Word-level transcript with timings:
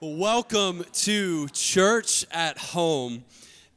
Welcome 0.00 0.84
to 0.92 1.48
Church 1.48 2.24
at 2.30 2.56
Home. 2.56 3.24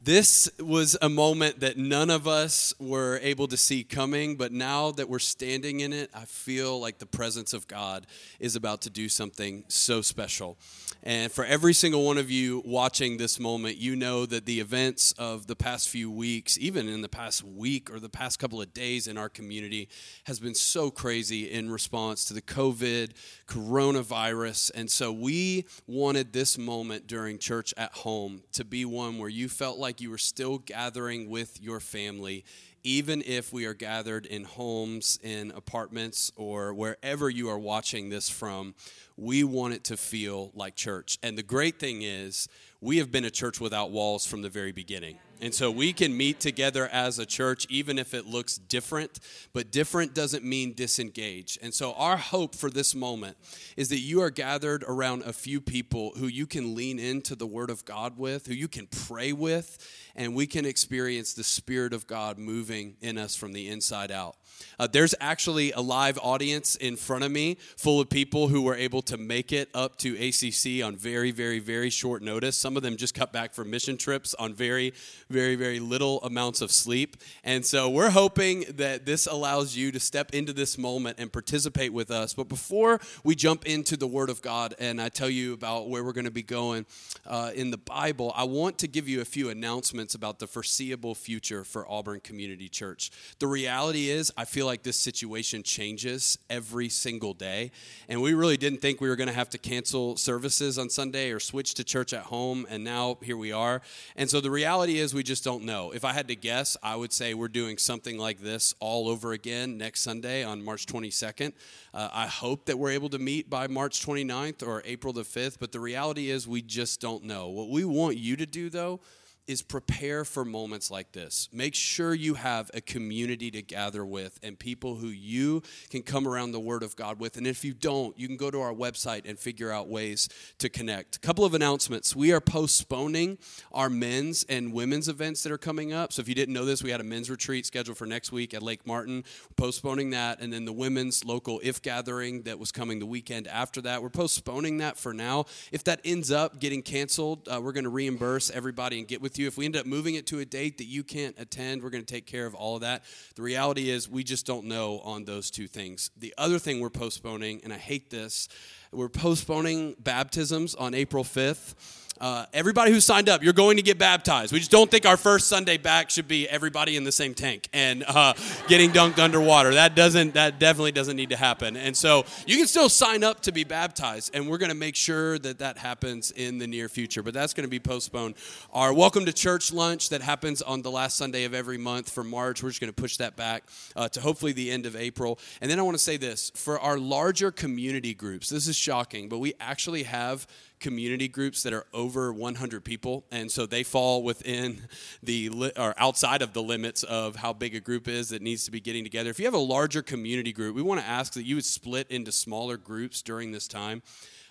This 0.04 0.50
was 0.58 0.96
a 1.00 1.08
moment 1.08 1.60
that 1.60 1.78
none 1.78 2.10
of 2.10 2.26
us 2.26 2.74
were 2.80 3.20
able 3.22 3.46
to 3.46 3.56
see 3.56 3.84
coming, 3.84 4.34
but 4.34 4.50
now 4.50 4.90
that 4.90 5.08
we're 5.08 5.20
standing 5.20 5.78
in 5.78 5.92
it, 5.92 6.10
I 6.12 6.24
feel 6.24 6.80
like 6.80 6.98
the 6.98 7.06
presence 7.06 7.52
of 7.52 7.68
God 7.68 8.08
is 8.40 8.56
about 8.56 8.82
to 8.82 8.90
do 8.90 9.08
something 9.08 9.62
so 9.68 10.02
special. 10.02 10.58
And 11.04 11.30
for 11.30 11.44
every 11.44 11.72
single 11.72 12.04
one 12.04 12.18
of 12.18 12.32
you 12.32 12.62
watching 12.64 13.16
this 13.16 13.38
moment, 13.38 13.76
you 13.76 13.94
know 13.94 14.26
that 14.26 14.44
the 14.44 14.58
events 14.58 15.12
of 15.18 15.46
the 15.46 15.54
past 15.54 15.88
few 15.88 16.10
weeks, 16.10 16.58
even 16.58 16.88
in 16.88 17.02
the 17.02 17.08
past 17.08 17.44
week 17.44 17.88
or 17.88 18.00
the 18.00 18.08
past 18.08 18.40
couple 18.40 18.60
of 18.60 18.74
days 18.74 19.06
in 19.06 19.16
our 19.16 19.28
community, 19.28 19.88
has 20.24 20.40
been 20.40 20.54
so 20.54 20.90
crazy 20.90 21.50
in 21.50 21.70
response 21.70 22.24
to 22.24 22.34
the 22.34 22.42
COVID, 22.42 23.12
coronavirus. 23.46 24.72
And 24.74 24.90
so 24.90 25.12
we 25.12 25.64
wanted 25.86 26.32
this 26.32 26.58
moment 26.58 27.06
during 27.06 27.38
church 27.38 27.72
at 27.76 27.92
home 27.92 28.42
to 28.52 28.64
be 28.64 28.84
one 28.84 29.18
where 29.18 29.28
you 29.28 29.48
felt 29.48 29.78
like 29.78 29.91
you 30.00 30.12
are 30.12 30.18
still 30.18 30.58
gathering 30.58 31.28
with 31.28 31.60
your 31.60 31.80
family 31.80 32.44
even 32.84 33.22
if 33.26 33.52
we 33.52 33.64
are 33.64 33.74
gathered 33.74 34.26
in 34.26 34.44
homes, 34.44 35.18
in 35.22 35.52
apartments, 35.52 36.32
or 36.36 36.74
wherever 36.74 37.30
you 37.30 37.48
are 37.48 37.58
watching 37.58 38.08
this 38.08 38.28
from, 38.28 38.74
we 39.16 39.44
want 39.44 39.74
it 39.74 39.84
to 39.84 39.96
feel 39.96 40.50
like 40.54 40.76
church. 40.76 41.18
And 41.22 41.36
the 41.36 41.42
great 41.42 41.78
thing 41.78 42.02
is, 42.02 42.48
we 42.80 42.98
have 42.98 43.12
been 43.12 43.24
a 43.24 43.30
church 43.30 43.60
without 43.60 43.92
walls 43.92 44.26
from 44.26 44.42
the 44.42 44.48
very 44.48 44.72
beginning. 44.72 45.18
And 45.40 45.52
so 45.52 45.70
we 45.72 45.92
can 45.92 46.16
meet 46.16 46.38
together 46.38 46.88
as 46.92 47.18
a 47.18 47.26
church, 47.26 47.66
even 47.68 47.98
if 47.98 48.14
it 48.14 48.26
looks 48.26 48.58
different, 48.58 49.18
but 49.52 49.72
different 49.72 50.14
doesn't 50.14 50.44
mean 50.44 50.72
disengage. 50.72 51.58
And 51.60 51.74
so 51.74 51.94
our 51.94 52.16
hope 52.16 52.54
for 52.54 52.70
this 52.70 52.94
moment 52.94 53.36
is 53.76 53.88
that 53.88 53.98
you 53.98 54.20
are 54.20 54.30
gathered 54.30 54.84
around 54.84 55.22
a 55.22 55.32
few 55.32 55.60
people 55.60 56.12
who 56.16 56.28
you 56.28 56.46
can 56.46 56.76
lean 56.76 57.00
into 57.00 57.34
the 57.34 57.46
Word 57.46 57.70
of 57.70 57.84
God 57.84 58.18
with, 58.18 58.46
who 58.46 58.54
you 58.54 58.68
can 58.68 58.86
pray 58.86 59.32
with, 59.32 59.78
and 60.14 60.34
we 60.34 60.46
can 60.46 60.64
experience 60.64 61.34
the 61.34 61.44
Spirit 61.44 61.92
of 61.92 62.06
God 62.06 62.38
moving 62.38 62.96
in 63.00 63.18
us 63.18 63.34
from 63.34 63.52
the 63.52 63.68
inside 63.68 64.12
out. 64.12 64.36
Uh, 64.78 64.86
there's 64.86 65.14
actually 65.20 65.72
a 65.72 65.80
live 65.80 66.18
audience 66.22 66.76
in 66.76 66.96
front 66.96 67.24
of 67.24 67.30
me 67.30 67.56
full 67.76 68.00
of 68.00 68.08
people 68.08 68.48
who 68.48 68.62
were 68.62 68.74
able 68.74 69.02
to 69.02 69.16
make 69.16 69.52
it 69.52 69.68
up 69.74 69.96
to 69.98 70.14
ACC 70.16 70.84
on 70.84 70.96
very, 70.96 71.30
very, 71.30 71.58
very 71.58 71.90
short 71.90 72.22
notice. 72.22 72.56
Some 72.56 72.76
of 72.76 72.82
them 72.82 72.96
just 72.96 73.14
cut 73.14 73.32
back 73.32 73.54
from 73.54 73.70
mission 73.70 73.96
trips 73.96 74.34
on 74.34 74.54
very, 74.54 74.92
very, 75.30 75.54
very 75.54 75.80
little 75.80 76.20
amounts 76.22 76.60
of 76.60 76.70
sleep. 76.70 77.16
And 77.44 77.64
so 77.64 77.88
we're 77.88 78.10
hoping 78.10 78.64
that 78.76 79.06
this 79.06 79.26
allows 79.26 79.76
you 79.76 79.92
to 79.92 80.00
step 80.00 80.34
into 80.34 80.52
this 80.52 80.78
moment 80.78 81.18
and 81.18 81.32
participate 81.32 81.92
with 81.92 82.10
us. 82.10 82.34
But 82.34 82.48
before 82.48 83.00
we 83.24 83.34
jump 83.34 83.66
into 83.66 83.96
the 83.96 84.06
Word 84.06 84.30
of 84.30 84.42
God 84.42 84.74
and 84.78 85.00
I 85.00 85.08
tell 85.08 85.30
you 85.30 85.52
about 85.52 85.88
where 85.88 86.04
we're 86.04 86.12
going 86.12 86.24
to 86.24 86.30
be 86.30 86.42
going 86.42 86.86
uh, 87.26 87.50
in 87.54 87.70
the 87.70 87.78
Bible, 87.78 88.32
I 88.36 88.44
want 88.44 88.78
to 88.78 88.88
give 88.88 89.08
you 89.08 89.20
a 89.20 89.24
few 89.24 89.48
announcements 89.48 90.14
about 90.14 90.38
the 90.38 90.46
foreseeable 90.46 91.14
future 91.14 91.64
for 91.64 91.90
Auburn 91.90 92.20
Community 92.20 92.68
Church. 92.68 93.10
The 93.38 93.46
reality 93.46 94.10
is, 94.10 94.32
I 94.36 94.44
feel 94.52 94.66
like 94.66 94.82
this 94.82 94.98
situation 94.98 95.62
changes 95.62 96.38
every 96.50 96.90
single 96.90 97.32
day. 97.32 97.70
And 98.06 98.20
we 98.20 98.34
really 98.34 98.58
didn't 98.58 98.82
think 98.82 99.00
we 99.00 99.08
were 99.08 99.16
going 99.16 99.28
to 99.28 99.34
have 99.34 99.48
to 99.50 99.58
cancel 99.58 100.16
services 100.16 100.78
on 100.78 100.90
Sunday 100.90 101.30
or 101.30 101.40
switch 101.40 101.72
to 101.74 101.84
church 101.84 102.12
at 102.12 102.24
home. 102.24 102.66
And 102.68 102.84
now 102.84 103.16
here 103.22 103.38
we 103.38 103.50
are. 103.50 103.80
And 104.14 104.28
so 104.28 104.42
the 104.42 104.50
reality 104.50 104.98
is, 104.98 105.14
we 105.14 105.22
just 105.22 105.42
don't 105.42 105.64
know. 105.64 105.90
If 105.92 106.04
I 106.04 106.12
had 106.12 106.28
to 106.28 106.36
guess, 106.36 106.76
I 106.82 106.96
would 106.96 107.14
say 107.14 107.32
we're 107.32 107.48
doing 107.48 107.78
something 107.78 108.18
like 108.18 108.40
this 108.40 108.74
all 108.78 109.08
over 109.08 109.32
again 109.32 109.78
next 109.78 110.02
Sunday 110.02 110.44
on 110.44 110.62
March 110.62 110.84
22nd. 110.84 111.54
Uh, 111.94 112.10
I 112.12 112.26
hope 112.26 112.66
that 112.66 112.78
we're 112.78 112.90
able 112.90 113.08
to 113.08 113.18
meet 113.18 113.48
by 113.48 113.68
March 113.68 114.04
29th 114.04 114.66
or 114.66 114.82
April 114.84 115.14
the 115.14 115.22
5th. 115.22 115.56
But 115.58 115.72
the 115.72 115.80
reality 115.80 116.28
is, 116.28 116.46
we 116.46 116.60
just 116.60 117.00
don't 117.00 117.24
know. 117.24 117.48
What 117.48 117.70
we 117.70 117.86
want 117.86 118.18
you 118.18 118.36
to 118.36 118.44
do, 118.44 118.68
though, 118.68 119.00
is 119.46 119.62
prepare 119.62 120.24
for 120.24 120.44
moments 120.44 120.90
like 120.90 121.12
this. 121.12 121.48
Make 121.52 121.74
sure 121.74 122.14
you 122.14 122.34
have 122.34 122.70
a 122.74 122.80
community 122.80 123.50
to 123.50 123.62
gather 123.62 124.04
with 124.04 124.38
and 124.42 124.58
people 124.58 124.94
who 124.96 125.08
you 125.08 125.62
can 125.90 126.02
come 126.02 126.28
around 126.28 126.52
the 126.52 126.60
Word 126.60 126.82
of 126.82 126.94
God 126.94 127.18
with. 127.18 127.36
And 127.36 127.46
if 127.46 127.64
you 127.64 127.74
don't, 127.74 128.16
you 128.18 128.28
can 128.28 128.36
go 128.36 128.50
to 128.50 128.60
our 128.60 128.72
website 128.72 129.28
and 129.28 129.38
figure 129.38 129.70
out 129.70 129.88
ways 129.88 130.28
to 130.58 130.68
connect. 130.68 131.16
A 131.16 131.18
couple 131.18 131.44
of 131.44 131.54
announcements. 131.54 132.14
We 132.14 132.32
are 132.32 132.40
postponing 132.40 133.38
our 133.72 133.90
men's 133.90 134.44
and 134.48 134.72
women's 134.72 135.08
events 135.08 135.42
that 135.42 135.50
are 135.50 135.58
coming 135.58 135.92
up. 135.92 136.12
So 136.12 136.20
if 136.20 136.28
you 136.28 136.34
didn't 136.34 136.54
know 136.54 136.64
this, 136.64 136.82
we 136.82 136.90
had 136.90 137.00
a 137.00 137.04
men's 137.04 137.28
retreat 137.28 137.66
scheduled 137.66 137.98
for 137.98 138.06
next 138.06 138.30
week 138.30 138.54
at 138.54 138.62
Lake 138.62 138.86
Martin. 138.86 139.24
We're 139.50 139.64
postponing 139.64 140.10
that. 140.10 140.40
And 140.40 140.52
then 140.52 140.64
the 140.64 140.72
women's 140.72 141.24
local 141.24 141.58
IF 141.60 141.82
gathering 141.82 142.42
that 142.42 142.58
was 142.58 142.70
coming 142.70 143.00
the 143.00 143.06
weekend 143.06 143.48
after 143.48 143.80
that. 143.82 144.02
We're 144.02 144.10
postponing 144.10 144.78
that 144.78 144.96
for 144.96 145.12
now. 145.12 145.46
If 145.72 145.82
that 145.84 146.00
ends 146.04 146.30
up 146.30 146.60
getting 146.60 146.82
canceled, 146.82 147.48
uh, 147.48 147.60
we're 147.60 147.72
going 147.72 147.84
to 147.84 147.90
reimburse 147.90 148.50
everybody 148.50 148.98
and 148.98 149.08
get 149.08 149.20
with 149.20 149.31
with 149.32 149.38
you. 149.38 149.46
If 149.46 149.56
we 149.56 149.64
end 149.64 149.76
up 149.76 149.86
moving 149.86 150.16
it 150.16 150.26
to 150.26 150.40
a 150.40 150.44
date 150.44 150.76
that 150.76 150.84
you 150.84 151.02
can't 151.02 151.34
attend, 151.38 151.82
we're 151.82 151.88
going 151.88 152.04
to 152.04 152.14
take 152.14 152.26
care 152.26 152.44
of 152.44 152.54
all 152.54 152.74
of 152.74 152.82
that. 152.82 153.02
The 153.34 153.40
reality 153.40 153.88
is, 153.88 154.06
we 154.06 154.24
just 154.24 154.44
don't 154.44 154.66
know 154.66 155.00
on 155.04 155.24
those 155.24 155.50
two 155.50 155.66
things. 155.66 156.10
The 156.18 156.34
other 156.36 156.58
thing 156.58 156.80
we're 156.80 156.90
postponing, 156.90 157.62
and 157.64 157.72
I 157.72 157.78
hate 157.78 158.10
this, 158.10 158.48
we're 158.92 159.08
postponing 159.08 159.96
baptisms 159.98 160.74
on 160.74 160.92
April 160.92 161.24
5th. 161.24 162.01
Uh, 162.20 162.46
everybody 162.52 162.92
who 162.92 163.00
signed 163.00 163.28
up, 163.28 163.42
you're 163.42 163.52
going 163.52 163.76
to 163.76 163.82
get 163.82 163.98
baptized. 163.98 164.52
We 164.52 164.58
just 164.58 164.70
don't 164.70 164.90
think 164.90 165.06
our 165.06 165.16
first 165.16 165.48
Sunday 165.48 165.76
back 165.76 166.10
should 166.10 166.28
be 166.28 166.48
everybody 166.48 166.96
in 166.96 167.04
the 167.04 167.12
same 167.12 167.34
tank 167.34 167.68
and 167.72 168.04
uh, 168.06 168.34
getting 168.68 168.90
dunked 168.90 169.18
underwater. 169.18 169.74
That 169.74 169.96
doesn't, 169.96 170.34
that 170.34 170.58
definitely 170.58 170.92
doesn't 170.92 171.16
need 171.16 171.30
to 171.30 171.36
happen. 171.36 171.76
And 171.76 171.96
so 171.96 172.24
you 172.46 172.56
can 172.56 172.66
still 172.66 172.88
sign 172.88 173.24
up 173.24 173.40
to 173.42 173.52
be 173.52 173.64
baptized, 173.64 174.30
and 174.34 174.48
we're 174.48 174.58
going 174.58 174.70
to 174.70 174.76
make 174.76 174.94
sure 174.94 175.38
that 175.38 175.58
that 175.58 175.78
happens 175.78 176.30
in 176.30 176.58
the 176.58 176.66
near 176.66 176.88
future. 176.88 177.22
But 177.22 177.34
that's 177.34 177.54
going 177.54 177.66
to 177.66 177.70
be 177.70 177.80
postponed. 177.80 178.34
Our 178.72 178.92
welcome 178.92 179.24
to 179.24 179.32
church 179.32 179.72
lunch 179.72 180.10
that 180.10 180.22
happens 180.22 180.62
on 180.62 180.82
the 180.82 180.90
last 180.90 181.16
Sunday 181.16 181.44
of 181.44 181.54
every 181.54 181.78
month 181.78 182.10
for 182.10 182.22
March, 182.22 182.62
we're 182.62 182.70
just 182.70 182.80
going 182.80 182.92
to 182.92 183.00
push 183.00 183.16
that 183.16 183.36
back 183.36 183.64
uh, 183.96 184.08
to 184.10 184.20
hopefully 184.20 184.52
the 184.52 184.70
end 184.70 184.86
of 184.86 184.94
April. 184.96 185.38
And 185.60 185.70
then 185.70 185.78
I 185.78 185.82
want 185.82 185.96
to 185.96 186.02
say 186.02 186.18
this 186.18 186.50
for 186.54 186.78
our 186.78 186.98
larger 186.98 187.50
community 187.50 188.14
groups. 188.14 188.48
This 188.48 188.68
is 188.68 188.76
shocking, 188.76 189.28
but 189.28 189.38
we 189.38 189.54
actually 189.60 190.04
have 190.04 190.46
community 190.82 191.28
groups 191.28 191.62
that 191.62 191.72
are 191.72 191.86
over 191.94 192.32
100 192.32 192.84
people, 192.84 193.24
and 193.30 193.50
so 193.50 193.64
they 193.64 193.82
fall 193.82 194.22
within 194.22 194.82
the 195.22 195.72
or 195.78 195.94
outside 195.96 196.42
of 196.42 196.52
the 196.52 196.62
limits 196.62 197.02
of 197.04 197.36
how 197.36 197.52
big 197.54 197.74
a 197.74 197.80
group 197.80 198.08
is 198.08 198.28
that 198.28 198.42
needs 198.42 198.66
to 198.66 198.70
be 198.70 198.80
getting 198.80 199.04
together. 199.04 199.30
If 199.30 199.38
you 199.38 199.46
have 199.46 199.54
a 199.54 199.58
larger 199.58 200.02
community 200.02 200.52
group, 200.52 200.74
we 200.76 200.82
want 200.82 201.00
to 201.00 201.06
ask 201.06 201.32
that 201.34 201.44
you 201.44 201.54
would 201.54 201.64
split 201.64 202.10
into 202.10 202.32
smaller 202.32 202.76
groups 202.76 203.22
during 203.22 203.52
this 203.52 203.66
time. 203.66 204.02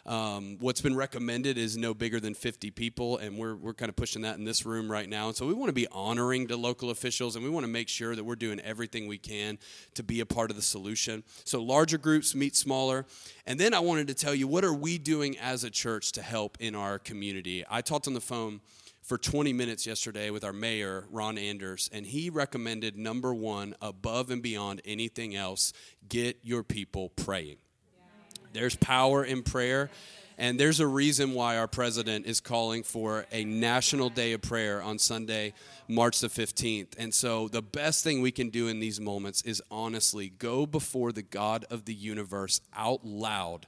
Um, 0.05 0.57
what's 0.59 0.81
been 0.81 0.95
recommended 0.95 1.57
is 1.57 1.77
no 1.77 1.93
bigger 1.93 2.19
than 2.19 2.33
50 2.33 2.71
people, 2.71 3.17
and 3.17 3.37
we're, 3.37 3.55
we're 3.55 3.73
kind 3.73 3.89
of 3.89 3.95
pushing 3.95 4.23
that 4.23 4.37
in 4.37 4.45
this 4.45 4.65
room 4.65 4.91
right 4.91 5.07
now. 5.07 5.27
And 5.27 5.35
so 5.35 5.45
we 5.45 5.53
want 5.53 5.69
to 5.69 5.73
be 5.73 5.87
honoring 5.91 6.47
to 6.47 6.57
local 6.57 6.89
officials, 6.89 7.35
and 7.35 7.43
we 7.43 7.51
want 7.51 7.65
to 7.65 7.71
make 7.71 7.87
sure 7.87 8.15
that 8.15 8.23
we're 8.23 8.35
doing 8.35 8.59
everything 8.61 9.07
we 9.07 9.17
can 9.17 9.59
to 9.95 10.03
be 10.03 10.19
a 10.19 10.25
part 10.25 10.49
of 10.49 10.55
the 10.55 10.61
solution. 10.61 11.23
So 11.43 11.61
larger 11.61 11.97
groups 11.97 12.33
meet 12.33 12.55
smaller. 12.55 13.05
And 13.45 13.59
then 13.59 13.73
I 13.73 13.79
wanted 13.79 14.07
to 14.07 14.13
tell 14.13 14.33
you 14.33 14.47
what 14.47 14.63
are 14.63 14.73
we 14.73 14.97
doing 14.97 15.37
as 15.37 15.63
a 15.63 15.69
church 15.69 16.11
to 16.13 16.21
help 16.21 16.57
in 16.59 16.75
our 16.75 16.99
community? 16.99 17.63
I 17.69 17.81
talked 17.81 18.07
on 18.07 18.13
the 18.13 18.21
phone 18.21 18.61
for 19.01 19.17
20 19.17 19.51
minutes 19.53 19.85
yesterday 19.85 20.29
with 20.29 20.43
our 20.43 20.53
mayor, 20.53 21.05
Ron 21.09 21.37
Anders, 21.37 21.89
and 21.91 22.05
he 22.05 22.29
recommended 22.29 22.97
number 22.97 23.33
one, 23.33 23.75
above 23.81 24.29
and 24.29 24.41
beyond 24.41 24.81
anything 24.85 25.35
else, 25.35 25.73
get 26.07 26.37
your 26.43 26.63
people 26.63 27.09
praying. 27.09 27.57
There's 28.53 28.75
power 28.75 29.23
in 29.23 29.43
prayer. 29.43 29.89
And 30.37 30.59
there's 30.59 30.79
a 30.79 30.87
reason 30.87 31.33
why 31.33 31.57
our 31.57 31.67
president 31.67 32.25
is 32.25 32.39
calling 32.39 32.81
for 32.81 33.27
a 33.31 33.45
national 33.45 34.09
day 34.09 34.33
of 34.33 34.41
prayer 34.41 34.81
on 34.81 34.97
Sunday, 34.97 35.53
March 35.87 36.19
the 36.19 36.29
15th. 36.29 36.95
And 36.97 37.13
so, 37.13 37.47
the 37.47 37.61
best 37.61 38.03
thing 38.03 38.21
we 38.21 38.31
can 38.31 38.49
do 38.49 38.67
in 38.67 38.79
these 38.79 38.99
moments 38.99 39.43
is 39.43 39.61
honestly 39.69 40.29
go 40.29 40.65
before 40.65 41.11
the 41.11 41.21
God 41.21 41.65
of 41.69 41.85
the 41.85 41.93
universe 41.93 42.59
out 42.75 43.05
loud 43.05 43.67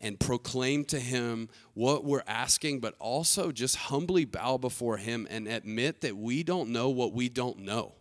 and 0.00 0.18
proclaim 0.18 0.84
to 0.86 0.98
him 0.98 1.48
what 1.74 2.04
we're 2.04 2.24
asking, 2.26 2.80
but 2.80 2.94
also 2.98 3.52
just 3.52 3.76
humbly 3.76 4.24
bow 4.24 4.56
before 4.56 4.96
him 4.96 5.26
and 5.28 5.46
admit 5.46 6.00
that 6.00 6.16
we 6.16 6.42
don't 6.42 6.70
know 6.70 6.88
what 6.88 7.12
we 7.12 7.28
don't 7.28 7.58
know 7.58 7.92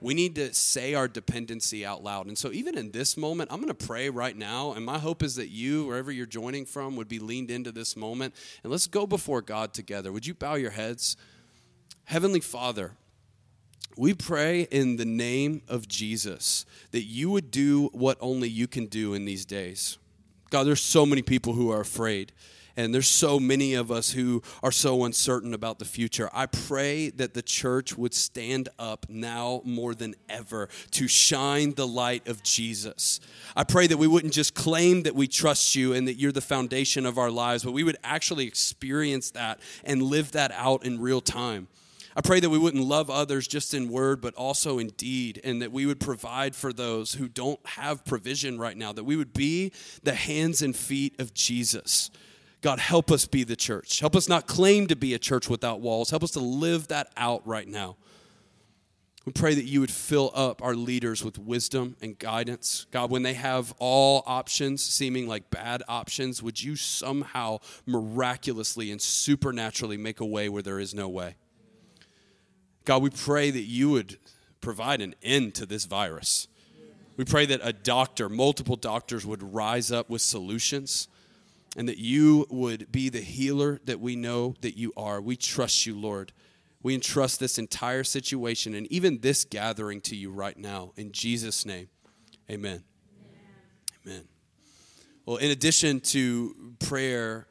we 0.00 0.14
need 0.14 0.34
to 0.36 0.54
say 0.54 0.94
our 0.94 1.08
dependency 1.08 1.84
out 1.84 2.02
loud. 2.02 2.26
And 2.26 2.36
so, 2.36 2.52
even 2.52 2.78
in 2.78 2.90
this 2.90 3.16
moment, 3.16 3.50
I'm 3.52 3.60
going 3.60 3.74
to 3.74 3.86
pray 3.86 4.08
right 4.08 4.36
now. 4.36 4.72
And 4.72 4.84
my 4.84 4.98
hope 4.98 5.22
is 5.22 5.36
that 5.36 5.48
you, 5.48 5.86
wherever 5.86 6.10
you're 6.10 6.26
joining 6.26 6.64
from, 6.64 6.96
would 6.96 7.08
be 7.08 7.18
leaned 7.18 7.50
into 7.50 7.72
this 7.72 7.96
moment. 7.96 8.34
And 8.62 8.70
let's 8.70 8.86
go 8.86 9.06
before 9.06 9.42
God 9.42 9.74
together. 9.74 10.12
Would 10.12 10.26
you 10.26 10.34
bow 10.34 10.54
your 10.54 10.70
heads? 10.70 11.16
Heavenly 12.04 12.40
Father, 12.40 12.92
we 13.96 14.14
pray 14.14 14.62
in 14.70 14.96
the 14.96 15.04
name 15.04 15.62
of 15.68 15.86
Jesus 15.86 16.64
that 16.90 17.02
you 17.02 17.30
would 17.30 17.50
do 17.50 17.88
what 17.92 18.16
only 18.20 18.48
you 18.48 18.66
can 18.66 18.86
do 18.86 19.14
in 19.14 19.24
these 19.24 19.44
days. 19.44 19.98
God, 20.50 20.66
there's 20.66 20.80
so 20.80 21.06
many 21.06 21.22
people 21.22 21.52
who 21.52 21.70
are 21.70 21.80
afraid. 21.80 22.32
And 22.76 22.94
there's 22.94 23.08
so 23.08 23.40
many 23.40 23.74
of 23.74 23.90
us 23.90 24.10
who 24.10 24.42
are 24.62 24.72
so 24.72 25.04
uncertain 25.04 25.54
about 25.54 25.78
the 25.78 25.84
future. 25.84 26.30
I 26.32 26.46
pray 26.46 27.10
that 27.10 27.34
the 27.34 27.42
church 27.42 27.96
would 27.96 28.14
stand 28.14 28.68
up 28.78 29.06
now 29.08 29.62
more 29.64 29.94
than 29.94 30.14
ever 30.28 30.68
to 30.92 31.08
shine 31.08 31.74
the 31.74 31.86
light 31.86 32.28
of 32.28 32.42
Jesus. 32.42 33.20
I 33.56 33.64
pray 33.64 33.86
that 33.86 33.98
we 33.98 34.06
wouldn't 34.06 34.32
just 34.32 34.54
claim 34.54 35.02
that 35.02 35.14
we 35.14 35.26
trust 35.26 35.74
you 35.74 35.92
and 35.92 36.06
that 36.08 36.14
you're 36.14 36.32
the 36.32 36.40
foundation 36.40 37.06
of 37.06 37.18
our 37.18 37.30
lives, 37.30 37.64
but 37.64 37.72
we 37.72 37.84
would 37.84 37.98
actually 38.04 38.46
experience 38.46 39.30
that 39.32 39.60
and 39.84 40.02
live 40.02 40.32
that 40.32 40.52
out 40.52 40.84
in 40.84 41.00
real 41.00 41.20
time. 41.20 41.68
I 42.16 42.22
pray 42.22 42.40
that 42.40 42.50
we 42.50 42.58
wouldn't 42.58 42.84
love 42.84 43.08
others 43.08 43.46
just 43.46 43.72
in 43.72 43.88
word, 43.88 44.20
but 44.20 44.34
also 44.34 44.78
in 44.78 44.88
deed, 44.88 45.40
and 45.44 45.62
that 45.62 45.70
we 45.70 45.86
would 45.86 46.00
provide 46.00 46.56
for 46.56 46.72
those 46.72 47.14
who 47.14 47.28
don't 47.28 47.60
have 47.64 48.04
provision 48.04 48.58
right 48.58 48.76
now, 48.76 48.92
that 48.92 49.04
we 49.04 49.14
would 49.14 49.32
be 49.32 49.70
the 50.02 50.14
hands 50.14 50.60
and 50.60 50.74
feet 50.74 51.20
of 51.20 51.32
Jesus. 51.34 52.10
God, 52.60 52.78
help 52.78 53.10
us 53.10 53.24
be 53.24 53.42
the 53.42 53.56
church. 53.56 54.00
Help 54.00 54.14
us 54.14 54.28
not 54.28 54.46
claim 54.46 54.86
to 54.88 54.96
be 54.96 55.14
a 55.14 55.18
church 55.18 55.48
without 55.48 55.80
walls. 55.80 56.10
Help 56.10 56.22
us 56.22 56.32
to 56.32 56.40
live 56.40 56.88
that 56.88 57.10
out 57.16 57.46
right 57.46 57.66
now. 57.66 57.96
We 59.24 59.32
pray 59.32 59.54
that 59.54 59.64
you 59.64 59.80
would 59.80 59.90
fill 59.90 60.30
up 60.34 60.62
our 60.62 60.74
leaders 60.74 61.22
with 61.22 61.38
wisdom 61.38 61.96
and 62.00 62.18
guidance. 62.18 62.86
God, 62.90 63.10
when 63.10 63.22
they 63.22 63.34
have 63.34 63.74
all 63.78 64.22
options 64.26 64.82
seeming 64.82 65.28
like 65.28 65.50
bad 65.50 65.82
options, 65.88 66.42
would 66.42 66.62
you 66.62 66.74
somehow 66.74 67.58
miraculously 67.86 68.90
and 68.90 69.00
supernaturally 69.00 69.98
make 69.98 70.20
a 70.20 70.26
way 70.26 70.48
where 70.48 70.62
there 70.62 70.78
is 70.78 70.94
no 70.94 71.08
way? 71.08 71.36
God, 72.84 73.02
we 73.02 73.10
pray 73.10 73.50
that 73.50 73.60
you 73.60 73.90
would 73.90 74.18
provide 74.60 75.02
an 75.02 75.14
end 75.22 75.54
to 75.56 75.66
this 75.66 75.84
virus. 75.84 76.48
We 77.16 77.24
pray 77.24 77.44
that 77.46 77.60
a 77.62 77.74
doctor, 77.74 78.30
multiple 78.30 78.76
doctors, 78.76 79.26
would 79.26 79.42
rise 79.42 79.92
up 79.92 80.08
with 80.08 80.22
solutions 80.22 81.08
and 81.76 81.88
that 81.88 81.98
you 81.98 82.46
would 82.50 82.90
be 82.90 83.08
the 83.08 83.20
healer 83.20 83.80
that 83.84 84.00
we 84.00 84.16
know 84.16 84.54
that 84.60 84.76
you 84.76 84.92
are. 84.96 85.20
We 85.20 85.36
trust 85.36 85.86
you, 85.86 85.98
Lord. 85.98 86.32
We 86.82 86.94
entrust 86.94 87.40
this 87.40 87.58
entire 87.58 88.04
situation 88.04 88.74
and 88.74 88.86
even 88.90 89.20
this 89.20 89.44
gathering 89.44 90.00
to 90.02 90.16
you 90.16 90.30
right 90.30 90.56
now. 90.56 90.92
In 90.96 91.12
Jesus' 91.12 91.66
name, 91.66 91.88
amen. 92.50 92.82
Amen. 94.06 94.24
Well, 95.26 95.36
in 95.36 95.50
addition 95.50 96.00
to 96.00 96.74
prayer, 96.80 97.46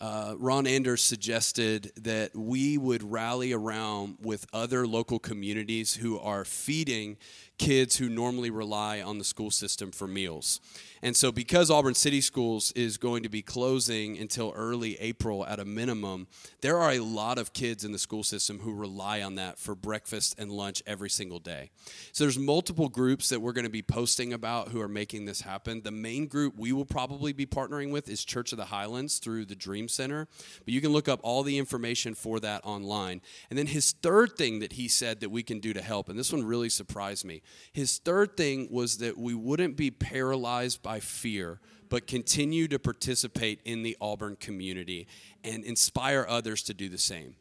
uh, 0.00 0.34
Ron 0.36 0.66
Anders 0.66 1.00
suggested 1.00 1.92
that 2.02 2.34
we 2.34 2.76
would 2.76 3.08
rally 3.08 3.52
around 3.52 4.16
with 4.20 4.46
other 4.52 4.84
local 4.84 5.20
communities 5.20 5.94
who 5.94 6.18
are 6.18 6.44
feeding 6.44 7.16
kids 7.62 7.98
who 7.98 8.08
normally 8.08 8.50
rely 8.50 9.00
on 9.00 9.18
the 9.18 9.24
school 9.24 9.52
system 9.52 9.92
for 9.92 10.08
meals. 10.08 10.60
And 11.00 11.16
so, 11.16 11.30
because 11.30 11.70
Auburn 11.70 11.94
City 11.94 12.20
Schools 12.20 12.72
is 12.72 12.96
going 12.96 13.22
to 13.22 13.28
be 13.28 13.42
closing 13.42 14.18
until 14.18 14.52
early 14.54 14.96
April 15.00 15.44
at 15.46 15.58
a 15.58 15.64
minimum, 15.64 16.28
there 16.60 16.78
are 16.78 16.92
a 16.92 17.00
lot 17.00 17.38
of 17.38 17.52
kids 17.52 17.84
in 17.84 17.90
the 17.90 17.98
school 17.98 18.22
system 18.22 18.60
who 18.60 18.72
rely 18.72 19.20
on 19.20 19.34
that 19.36 19.58
for 19.58 19.74
breakfast 19.74 20.36
and 20.38 20.50
lunch 20.50 20.80
every 20.86 21.10
single 21.10 21.40
day. 21.40 21.70
So, 22.12 22.24
there's 22.24 22.38
multiple 22.38 22.88
groups 22.88 23.28
that 23.28 23.40
we're 23.40 23.52
going 23.52 23.64
to 23.64 23.70
be 23.70 23.82
posting 23.82 24.32
about 24.32 24.68
who 24.68 24.80
are 24.80 24.88
making 24.88 25.24
this 25.24 25.40
happen. 25.40 25.82
The 25.82 25.90
main 25.90 26.26
group 26.26 26.54
we 26.56 26.72
will 26.72 26.84
probably 26.84 27.32
be 27.32 27.46
partnering 27.46 27.90
with 27.90 28.08
is 28.08 28.24
Church 28.24 28.52
of 28.52 28.58
the 28.58 28.66
Highlands 28.66 29.18
through 29.18 29.46
the 29.46 29.56
Dream 29.56 29.88
Center, 29.88 30.28
but 30.64 30.74
you 30.74 30.80
can 30.80 30.92
look 30.92 31.08
up 31.08 31.20
all 31.22 31.42
the 31.42 31.58
information 31.58 32.14
for 32.14 32.38
that 32.40 32.60
online. 32.64 33.22
And 33.50 33.58
then 33.58 33.66
his 33.66 33.92
third 33.92 34.36
thing 34.36 34.60
that 34.60 34.74
he 34.74 34.86
said 34.88 35.20
that 35.20 35.30
we 35.30 35.42
can 35.42 35.60
do 35.60 35.72
to 35.72 35.82
help, 35.82 36.08
and 36.08 36.18
this 36.18 36.32
one 36.32 36.44
really 36.44 36.68
surprised 36.68 37.24
me. 37.24 37.42
His 37.72 37.98
third 37.98 38.36
thing 38.36 38.68
was 38.70 38.98
that 38.98 39.18
we 39.18 39.34
wouldn't 39.34 39.76
be 39.76 39.90
paralyzed 39.90 40.82
by 40.82 41.00
fear, 41.00 41.60
but 41.88 42.06
continue 42.06 42.68
to 42.68 42.78
participate 42.78 43.60
in 43.64 43.82
the 43.82 43.96
Auburn 44.00 44.36
community 44.36 45.06
and 45.44 45.64
inspire 45.64 46.26
others 46.28 46.62
to 46.64 46.74
do 46.74 46.88
the 46.88 46.98
same. 46.98 47.36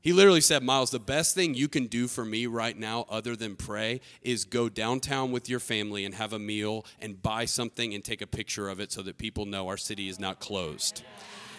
He 0.00 0.12
literally 0.12 0.40
said, 0.40 0.62
Miles, 0.62 0.90
the 0.90 0.98
best 0.98 1.34
thing 1.34 1.54
you 1.54 1.68
can 1.68 1.86
do 1.86 2.06
for 2.06 2.24
me 2.24 2.46
right 2.46 2.78
now, 2.78 3.04
other 3.10 3.34
than 3.34 3.56
pray, 3.56 4.00
is 4.22 4.44
go 4.44 4.68
downtown 4.68 5.32
with 5.32 5.48
your 5.48 5.60
family 5.60 6.04
and 6.04 6.14
have 6.14 6.32
a 6.32 6.38
meal 6.38 6.86
and 7.00 7.20
buy 7.20 7.44
something 7.44 7.94
and 7.94 8.04
take 8.04 8.22
a 8.22 8.26
picture 8.26 8.68
of 8.68 8.80
it 8.80 8.92
so 8.92 9.02
that 9.02 9.18
people 9.18 9.44
know 9.44 9.68
our 9.68 9.76
city 9.76 10.08
is 10.08 10.20
not 10.20 10.38
closed. 10.38 11.02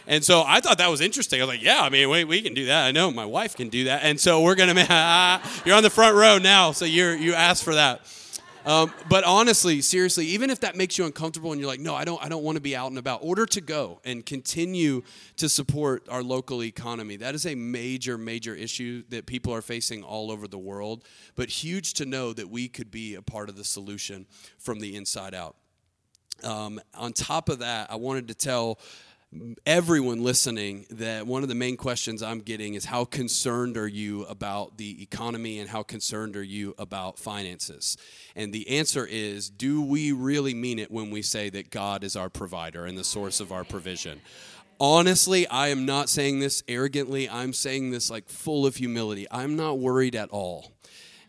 And 0.10 0.24
so 0.24 0.44
I 0.44 0.60
thought 0.60 0.80
that 0.80 0.90
was 0.90 1.02
interesting. 1.02 1.40
I 1.40 1.46
was 1.46 1.54
like, 1.54 1.64
yeah, 1.64 1.82
I 1.84 1.90
mean, 1.90 2.10
we, 2.10 2.24
we 2.24 2.42
can 2.42 2.56
do 2.56 2.66
that. 2.66 2.88
I 2.88 2.92
know 2.92 3.12
my 3.12 3.26
wife 3.26 3.56
can 3.56 3.70
do 3.70 3.84
that. 3.84 4.02
And 4.04 4.20
so 4.20 4.42
we're 4.42 4.56
going 4.56 4.76
to, 4.76 5.42
you're 5.66 5.76
on 5.76 5.84
the 5.84 5.92
front 5.92 6.16
row 6.16 6.40
now. 6.40 6.72
So 6.72 6.84
you're, 6.86 7.16
you 7.16 7.36
asked 7.36 7.64
for 7.64 7.76
that. 7.76 8.02
Um, 8.66 8.92
but 9.08 9.24
honestly, 9.24 9.82
seriously, 9.82 10.26
even 10.26 10.50
if 10.50 10.62
that 10.62 10.76
makes 10.76 10.98
you 10.98 11.06
uncomfortable 11.06 11.52
and 11.52 11.62
you're 11.62 11.70
like, 11.70 11.80
no, 11.80 11.94
I 11.94 12.06
don't, 12.06 12.24
I 12.24 12.28
don't 12.28 12.44
want 12.44 12.56
to 12.56 12.62
be 12.62 12.76
out 12.76 12.90
and 12.90 12.98
about, 12.98 13.20
order 13.24 13.46
to 13.46 13.62
go 13.62 14.02
and 14.04 14.26
continue 14.26 15.04
to 15.38 15.48
support 15.48 16.08
our 16.10 16.24
local 16.24 16.64
economy. 16.64 17.16
That 17.16 17.36
is 17.36 17.46
a 17.46 17.54
major, 17.54 18.18
major 18.18 18.56
issue 18.56 19.04
that 19.10 19.28
people 19.28 19.54
are 19.54 19.62
facing 19.62 20.04
all 20.04 20.32
over 20.32 20.48
the 20.48 20.58
world, 20.58 21.06
but 21.36 21.50
huge 21.50 21.94
to 21.96 22.06
know 22.06 22.34
that 22.34 22.50
we 22.50 22.68
could 22.68 22.90
be 22.90 23.14
a 23.14 23.22
part 23.22 23.48
of 23.48 23.56
the 23.56 23.64
solution 23.64 24.26
from 24.58 24.80
the 24.80 24.96
inside 24.96 25.36
out. 25.36 25.56
Um, 26.44 26.82
on 26.96 27.14
top 27.14 27.50
of 27.50 27.60
that, 27.60 27.92
I 27.92 27.96
wanted 27.96 28.28
to 28.30 28.34
tell 28.34 28.80
everyone 29.66 30.24
listening 30.24 30.86
that 30.90 31.28
one 31.28 31.44
of 31.44 31.50
the 31.50 31.56
main 31.56 31.78
questions 31.78 32.24
I'm 32.24 32.40
getting 32.40 32.74
is 32.74 32.86
how 32.86 33.06
concerned 33.06 33.78
are 33.78 33.88
you 33.88 34.24
about 34.24 34.78
the 34.78 35.04
economy 35.04 35.60
and 35.60 35.70
how 35.70 35.84
concerned 35.84 36.36
are 36.36 36.44
you 36.44 36.74
about 36.80 37.20
finances? 37.20 37.96
And 38.36 38.52
the 38.52 38.68
answer 38.70 39.06
is 39.06 39.50
do 39.50 39.84
we 39.84 40.12
really 40.12 40.54
mean 40.54 40.80
it 40.80 40.90
when 40.92 41.12
we 41.12 41.22
say 41.22 41.50
that 41.52 41.70
God 41.70 42.04
is 42.04 42.16
our 42.16 42.30
provider 42.30 42.86
and 42.86 42.98
the 42.98 43.04
source 43.04 43.40
of 43.40 43.52
our 43.52 43.64
provision? 43.64 44.22
Honestly, 44.80 45.46
I 45.48 45.68
am 45.68 45.86
not 45.86 46.10
saying 46.10 46.40
this 46.40 46.64
arrogantly. 46.68 47.30
I'm 47.30 47.54
saying 47.54 47.92
this 47.92 48.10
like 48.10 48.30
full 48.30 48.66
of 48.66 48.78
humility. 48.78 49.28
I'm 49.30 49.56
not 49.56 49.78
worried 49.78 50.16
at 50.16 50.30
all. 50.30 50.72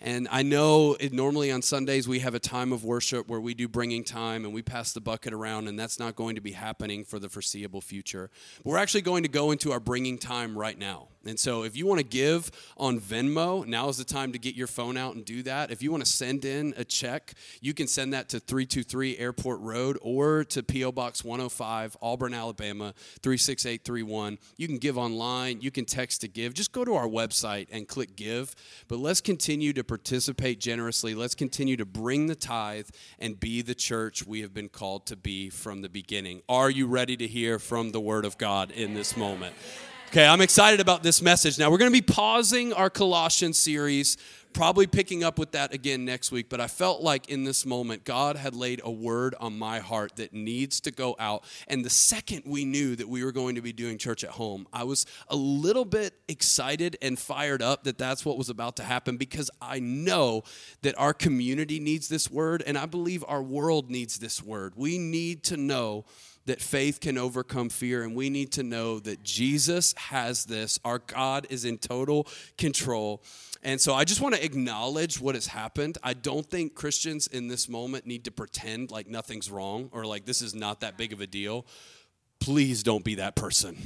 And 0.00 0.28
I 0.30 0.42
know 0.42 0.96
it, 0.98 1.12
normally 1.12 1.50
on 1.52 1.60
Sundays 1.60 2.08
we 2.08 2.20
have 2.20 2.34
a 2.34 2.38
time 2.38 2.72
of 2.72 2.84
worship 2.84 3.28
where 3.28 3.40
we 3.40 3.52
do 3.52 3.68
bringing 3.68 4.02
time 4.02 4.44
and 4.44 4.54
we 4.54 4.62
pass 4.62 4.92
the 4.92 5.00
bucket 5.00 5.32
around, 5.32 5.68
and 5.68 5.78
that's 5.78 5.98
not 5.98 6.16
going 6.16 6.36
to 6.36 6.40
be 6.40 6.52
happening 6.52 7.04
for 7.04 7.18
the 7.18 7.28
foreseeable 7.28 7.82
future. 7.82 8.30
But 8.58 8.70
we're 8.70 8.78
actually 8.78 9.02
going 9.02 9.22
to 9.24 9.28
go 9.28 9.50
into 9.50 9.72
our 9.72 9.80
bringing 9.80 10.16
time 10.16 10.56
right 10.56 10.78
now. 10.78 11.08
And 11.26 11.38
so 11.38 11.64
if 11.64 11.76
you 11.76 11.86
want 11.86 11.98
to 11.98 12.06
give 12.06 12.50
on 12.76 12.98
Venmo, 12.98 13.66
now 13.66 13.88
is 13.88 13.98
the 13.98 14.04
time 14.04 14.32
to 14.32 14.38
get 14.38 14.54
your 14.54 14.66
phone 14.66 14.96
out 14.96 15.14
and 15.14 15.24
do 15.24 15.42
that. 15.42 15.70
If 15.70 15.82
you 15.82 15.90
want 15.90 16.04
to 16.04 16.10
send 16.10 16.44
in 16.44 16.72
a 16.76 16.84
check, 16.84 17.34
you 17.60 17.74
can 17.74 17.86
send 17.86 18.14
that 18.14 18.30
to 18.30 18.40
323 18.40 19.18
Airport 19.18 19.60
Road 19.60 19.98
or 20.00 20.44
to 20.44 20.62
P.O. 20.62 20.92
Box 20.92 21.22
105, 21.22 21.96
Auburn, 22.00 22.32
Alabama 22.32 22.94
36831. 23.22 24.38
You 24.56 24.66
can 24.66 24.78
give 24.78 24.96
online, 24.96 25.60
you 25.60 25.70
can 25.70 25.84
text 25.84 26.22
to 26.22 26.28
give. 26.28 26.54
Just 26.54 26.72
go 26.72 26.84
to 26.84 26.94
our 26.94 27.06
website 27.06 27.68
and 27.70 27.86
click 27.86 28.16
give. 28.16 28.54
But 28.88 28.98
let's 28.98 29.20
continue 29.20 29.72
to 29.74 29.84
participate 29.84 30.58
generously. 30.58 31.14
Let's 31.14 31.34
continue 31.34 31.76
to 31.76 31.84
bring 31.84 32.26
the 32.26 32.34
tithe 32.34 32.88
and 33.18 33.38
be 33.38 33.60
the 33.60 33.74
church 33.74 34.26
we 34.26 34.40
have 34.40 34.54
been 34.54 34.68
called 34.68 35.06
to 35.06 35.16
be 35.16 35.50
from 35.50 35.82
the 35.82 35.88
beginning. 35.88 36.42
Are 36.48 36.70
you 36.70 36.86
ready 36.86 37.16
to 37.18 37.26
hear 37.26 37.58
from 37.58 37.92
the 37.92 38.00
Word 38.00 38.24
of 38.24 38.38
God 38.38 38.70
in 38.70 38.94
this 38.94 39.16
moment? 39.16 39.54
Okay, 40.10 40.26
I'm 40.26 40.40
excited 40.40 40.80
about 40.80 41.04
this 41.04 41.22
message. 41.22 41.56
Now, 41.56 41.70
we're 41.70 41.78
going 41.78 41.92
to 41.92 41.96
be 41.96 42.02
pausing 42.02 42.72
our 42.72 42.90
Colossians 42.90 43.56
series, 43.56 44.16
probably 44.52 44.88
picking 44.88 45.22
up 45.22 45.38
with 45.38 45.52
that 45.52 45.72
again 45.72 46.04
next 46.04 46.32
week. 46.32 46.48
But 46.48 46.60
I 46.60 46.66
felt 46.66 47.00
like 47.00 47.28
in 47.28 47.44
this 47.44 47.64
moment, 47.64 48.02
God 48.02 48.34
had 48.34 48.56
laid 48.56 48.80
a 48.82 48.90
word 48.90 49.36
on 49.38 49.56
my 49.56 49.78
heart 49.78 50.16
that 50.16 50.32
needs 50.32 50.80
to 50.80 50.90
go 50.90 51.14
out. 51.20 51.44
And 51.68 51.84
the 51.84 51.90
second 51.90 52.42
we 52.44 52.64
knew 52.64 52.96
that 52.96 53.08
we 53.08 53.22
were 53.22 53.30
going 53.30 53.54
to 53.54 53.62
be 53.62 53.72
doing 53.72 53.98
church 53.98 54.24
at 54.24 54.30
home, 54.30 54.66
I 54.72 54.82
was 54.82 55.06
a 55.28 55.36
little 55.36 55.84
bit 55.84 56.14
excited 56.26 56.96
and 57.00 57.16
fired 57.16 57.62
up 57.62 57.84
that 57.84 57.96
that's 57.96 58.24
what 58.24 58.36
was 58.36 58.48
about 58.48 58.74
to 58.78 58.82
happen 58.82 59.16
because 59.16 59.48
I 59.62 59.78
know 59.78 60.42
that 60.82 60.98
our 60.98 61.14
community 61.14 61.78
needs 61.78 62.08
this 62.08 62.28
word, 62.28 62.64
and 62.66 62.76
I 62.76 62.86
believe 62.86 63.24
our 63.28 63.44
world 63.44 63.92
needs 63.92 64.18
this 64.18 64.42
word. 64.42 64.72
We 64.74 64.98
need 64.98 65.44
to 65.44 65.56
know 65.56 66.04
that 66.50 66.60
faith 66.60 66.98
can 66.98 67.16
overcome 67.16 67.68
fear, 67.68 68.02
and 68.02 68.12
we 68.12 68.28
need 68.28 68.50
to 68.50 68.64
know 68.64 68.98
that 68.98 69.22
Jesus 69.22 69.94
has 69.96 70.46
this. 70.46 70.80
Our 70.84 70.98
God 70.98 71.46
is 71.48 71.64
in 71.64 71.78
total 71.78 72.26
control. 72.58 73.22
And 73.62 73.80
so 73.80 73.94
I 73.94 74.02
just 74.02 74.20
want 74.20 74.34
to 74.34 74.44
acknowledge 74.44 75.20
what 75.20 75.36
has 75.36 75.46
happened. 75.46 75.96
I 76.02 76.12
don't 76.12 76.44
think 76.44 76.74
Christians 76.74 77.28
in 77.28 77.46
this 77.46 77.68
moment 77.68 78.04
need 78.04 78.24
to 78.24 78.32
pretend 78.32 78.90
like 78.90 79.06
nothing's 79.06 79.48
wrong 79.48 79.90
or 79.92 80.04
like 80.04 80.24
this 80.24 80.42
is 80.42 80.52
not 80.52 80.80
that 80.80 80.98
big 80.98 81.12
of 81.12 81.20
a 81.20 81.26
deal. 81.28 81.66
Please 82.40 82.82
don't 82.82 83.04
be 83.04 83.14
that 83.14 83.36
person 83.36 83.76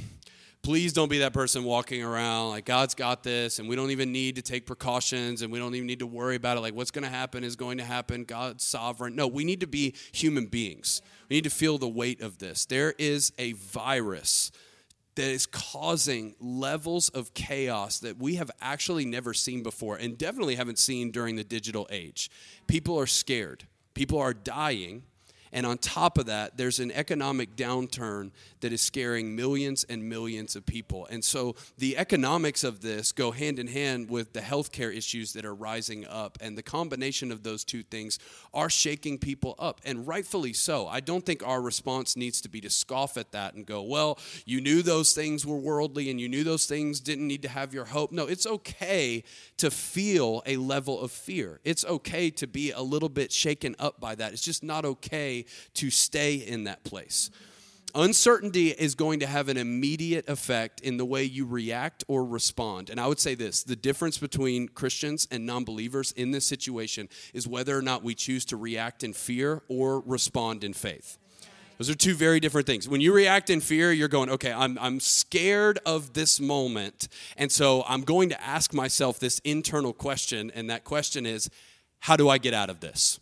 please 0.65 0.93
don't 0.93 1.09
be 1.09 1.19
that 1.19 1.31
person 1.31 1.63
walking 1.63 2.03
around 2.03 2.49
like 2.49 2.65
God's 2.65 2.95
got 2.95 3.21
this 3.21 3.59
and 3.59 3.69
we 3.69 3.75
don't 3.75 3.91
even 3.91 4.11
need 4.11 4.37
to 4.37 4.41
take 4.41 4.65
precautions 4.65 5.43
and 5.43 5.53
we 5.53 5.59
don't 5.59 5.75
even 5.75 5.85
need 5.85 5.99
to 5.99 6.07
worry 6.07 6.35
about 6.35 6.57
it. 6.57 6.61
Like 6.61 6.73
what's 6.73 6.89
going 6.89 7.03
to 7.03 7.09
happen 7.09 7.43
is 7.43 7.55
going 7.55 7.77
to 7.77 7.83
happen. 7.83 8.23
God's 8.23 8.63
sovereign. 8.63 9.15
No, 9.15 9.27
we 9.27 9.45
need 9.45 9.59
to 9.59 9.67
be 9.67 9.93
human 10.11 10.47
beings. 10.47 11.03
We 11.29 11.37
need 11.37 11.43
to 11.45 11.49
feel 11.49 11.77
the 11.77 11.87
weight 11.87 12.21
of 12.21 12.37
this. 12.37 12.65
There 12.65 12.93
is 12.97 13.31
a 13.37 13.53
virus 13.53 14.51
that 15.15 15.29
is 15.29 15.45
causing 15.45 16.35
levels 16.39 17.09
of 17.09 17.33
chaos 17.33 17.99
that 17.99 18.17
we 18.17 18.35
have 18.35 18.51
actually 18.61 19.05
never 19.05 19.33
seen 19.33 19.63
before 19.63 19.95
and 19.95 20.17
definitely 20.17 20.55
haven't 20.55 20.77
seen 20.77 21.11
during 21.11 21.35
the 21.37 21.43
digital 21.43 21.87
age. 21.89 22.29
People 22.67 22.99
are 22.99 23.07
scared, 23.07 23.65
people 23.93 24.19
are 24.19 24.33
dying 24.33 25.03
And 25.55 25.65
on 25.65 25.77
top 25.77 26.17
of 26.17 26.25
that, 26.25 26.57
there's 26.57 26.79
an 26.79 26.91
economic 26.91 27.55
downturn 27.55 28.31
that 28.59 28.73
is 28.73 28.81
scaring 28.81 29.37
millions 29.37 29.85
and 29.85 30.03
millions 30.09 30.57
of 30.57 30.65
people. 30.65 31.07
And 31.09 31.23
so 31.23 31.55
the 31.77 31.97
economics 31.97 32.65
of 32.65 32.81
this 32.81 33.13
go 33.13 33.31
hand 33.31 33.57
in 33.57 33.67
hand 33.67 34.09
with 34.09 34.33
the 34.33 34.41
healthcare 34.41 34.93
issues 34.93 35.31
that 35.31 35.45
are 35.45 35.55
rising 35.55 36.05
up. 36.05 36.37
And 36.41 36.57
the 36.57 36.61
combination 36.61 37.31
of 37.31 37.43
those 37.43 37.63
two 37.63 37.83
things 37.83 38.19
are 38.53 38.69
shaking 38.69 39.17
people 39.17 39.55
up, 39.57 39.79
and 39.85 40.05
rightfully 40.05 40.51
so. 40.51 40.89
I 40.89 40.99
don't 40.99 41.25
think 41.25 41.41
our 41.47 41.61
response 41.61 42.17
needs 42.17 42.41
to 42.41 42.49
be 42.49 42.59
to 42.59 42.69
scoff 42.69 43.15
at 43.15 43.31
that 43.31 43.53
and 43.53 43.65
go, 43.65 43.81
well, 43.81 44.19
you 44.45 44.59
knew 44.59 44.81
those 44.81 45.13
things 45.13 45.45
were 45.45 45.55
worldly 45.55 46.09
and 46.09 46.19
you 46.19 46.27
knew 46.27 46.43
those 46.43 46.65
things 46.65 46.99
didn't 46.99 47.27
need 47.27 47.43
to 47.43 47.49
have 47.49 47.73
your 47.73 47.85
hope. 47.85 48.11
No, 48.11 48.25
it's 48.25 48.45
okay 48.45 49.23
to 49.55 49.71
feel 49.71 50.43
a 50.45 50.57
level 50.57 50.99
of 50.99 51.11
fear. 51.11 51.61
It's 51.63 51.85
okay 51.85 52.29
to 52.31 52.45
be 52.45 52.71
a 52.71 52.81
little 52.81 53.07
bit 53.07 53.31
shaken 53.31 53.73
up 53.79 54.01
by 54.01 54.15
that. 54.15 54.33
It's 54.33 54.41
just 54.41 54.61
not 54.61 54.83
okay 54.83 55.44
to 55.75 55.89
stay 55.89 56.35
in 56.35 56.65
that 56.65 56.83
place. 56.83 57.29
Uncertainty 57.95 58.71
is 58.71 58.93
going 58.93 59.21
to 59.21 59.25
have 59.25 59.47
an 59.47 59.55
immediate 59.55 60.27
effect 60.27 60.81
in 60.81 60.97
the 60.97 61.05
way 61.05 61.23
you 61.23 61.45
react 61.45 62.03
or 62.09 62.25
respond. 62.25 62.89
And 62.89 62.99
I 62.99 63.07
would 63.07 63.21
say 63.21 63.35
this 63.35 63.63
the 63.63 63.77
difference 63.77 64.17
between 64.17 64.67
Christians 64.67 65.27
and 65.31 65.45
non 65.45 65.63
believers 65.63 66.11
in 66.11 66.31
this 66.31 66.45
situation 66.45 67.07
is 67.33 67.47
whether 67.47 67.77
or 67.77 67.81
not 67.81 68.03
we 68.03 68.13
choose 68.13 68.43
to 68.45 68.57
react 68.57 69.03
in 69.03 69.13
fear 69.13 69.61
or 69.69 70.01
respond 70.01 70.65
in 70.65 70.73
faith. 70.73 71.17
Those 71.77 71.89
are 71.89 71.95
two 71.95 72.15
very 72.15 72.39
different 72.39 72.67
things. 72.67 72.87
When 72.87 73.01
you 73.01 73.13
react 73.13 73.49
in 73.49 73.61
fear, 73.61 73.91
you're 73.91 74.07
going, 74.07 74.29
okay, 74.29 74.51
I'm, 74.51 74.77
I'm 74.79 74.99
scared 74.99 75.79
of 75.85 76.13
this 76.13 76.39
moment. 76.39 77.07
And 77.37 77.51
so 77.51 77.83
I'm 77.87 78.01
going 78.01 78.29
to 78.29 78.41
ask 78.41 78.73
myself 78.73 79.19
this 79.19 79.39
internal 79.39 79.93
question. 79.93 80.51
And 80.55 80.69
that 80.69 80.83
question 80.85 81.25
is, 81.25 81.49
how 81.99 82.15
do 82.15 82.29
I 82.29 82.37
get 82.37 82.53
out 82.53 82.69
of 82.69 82.79
this? 82.79 83.19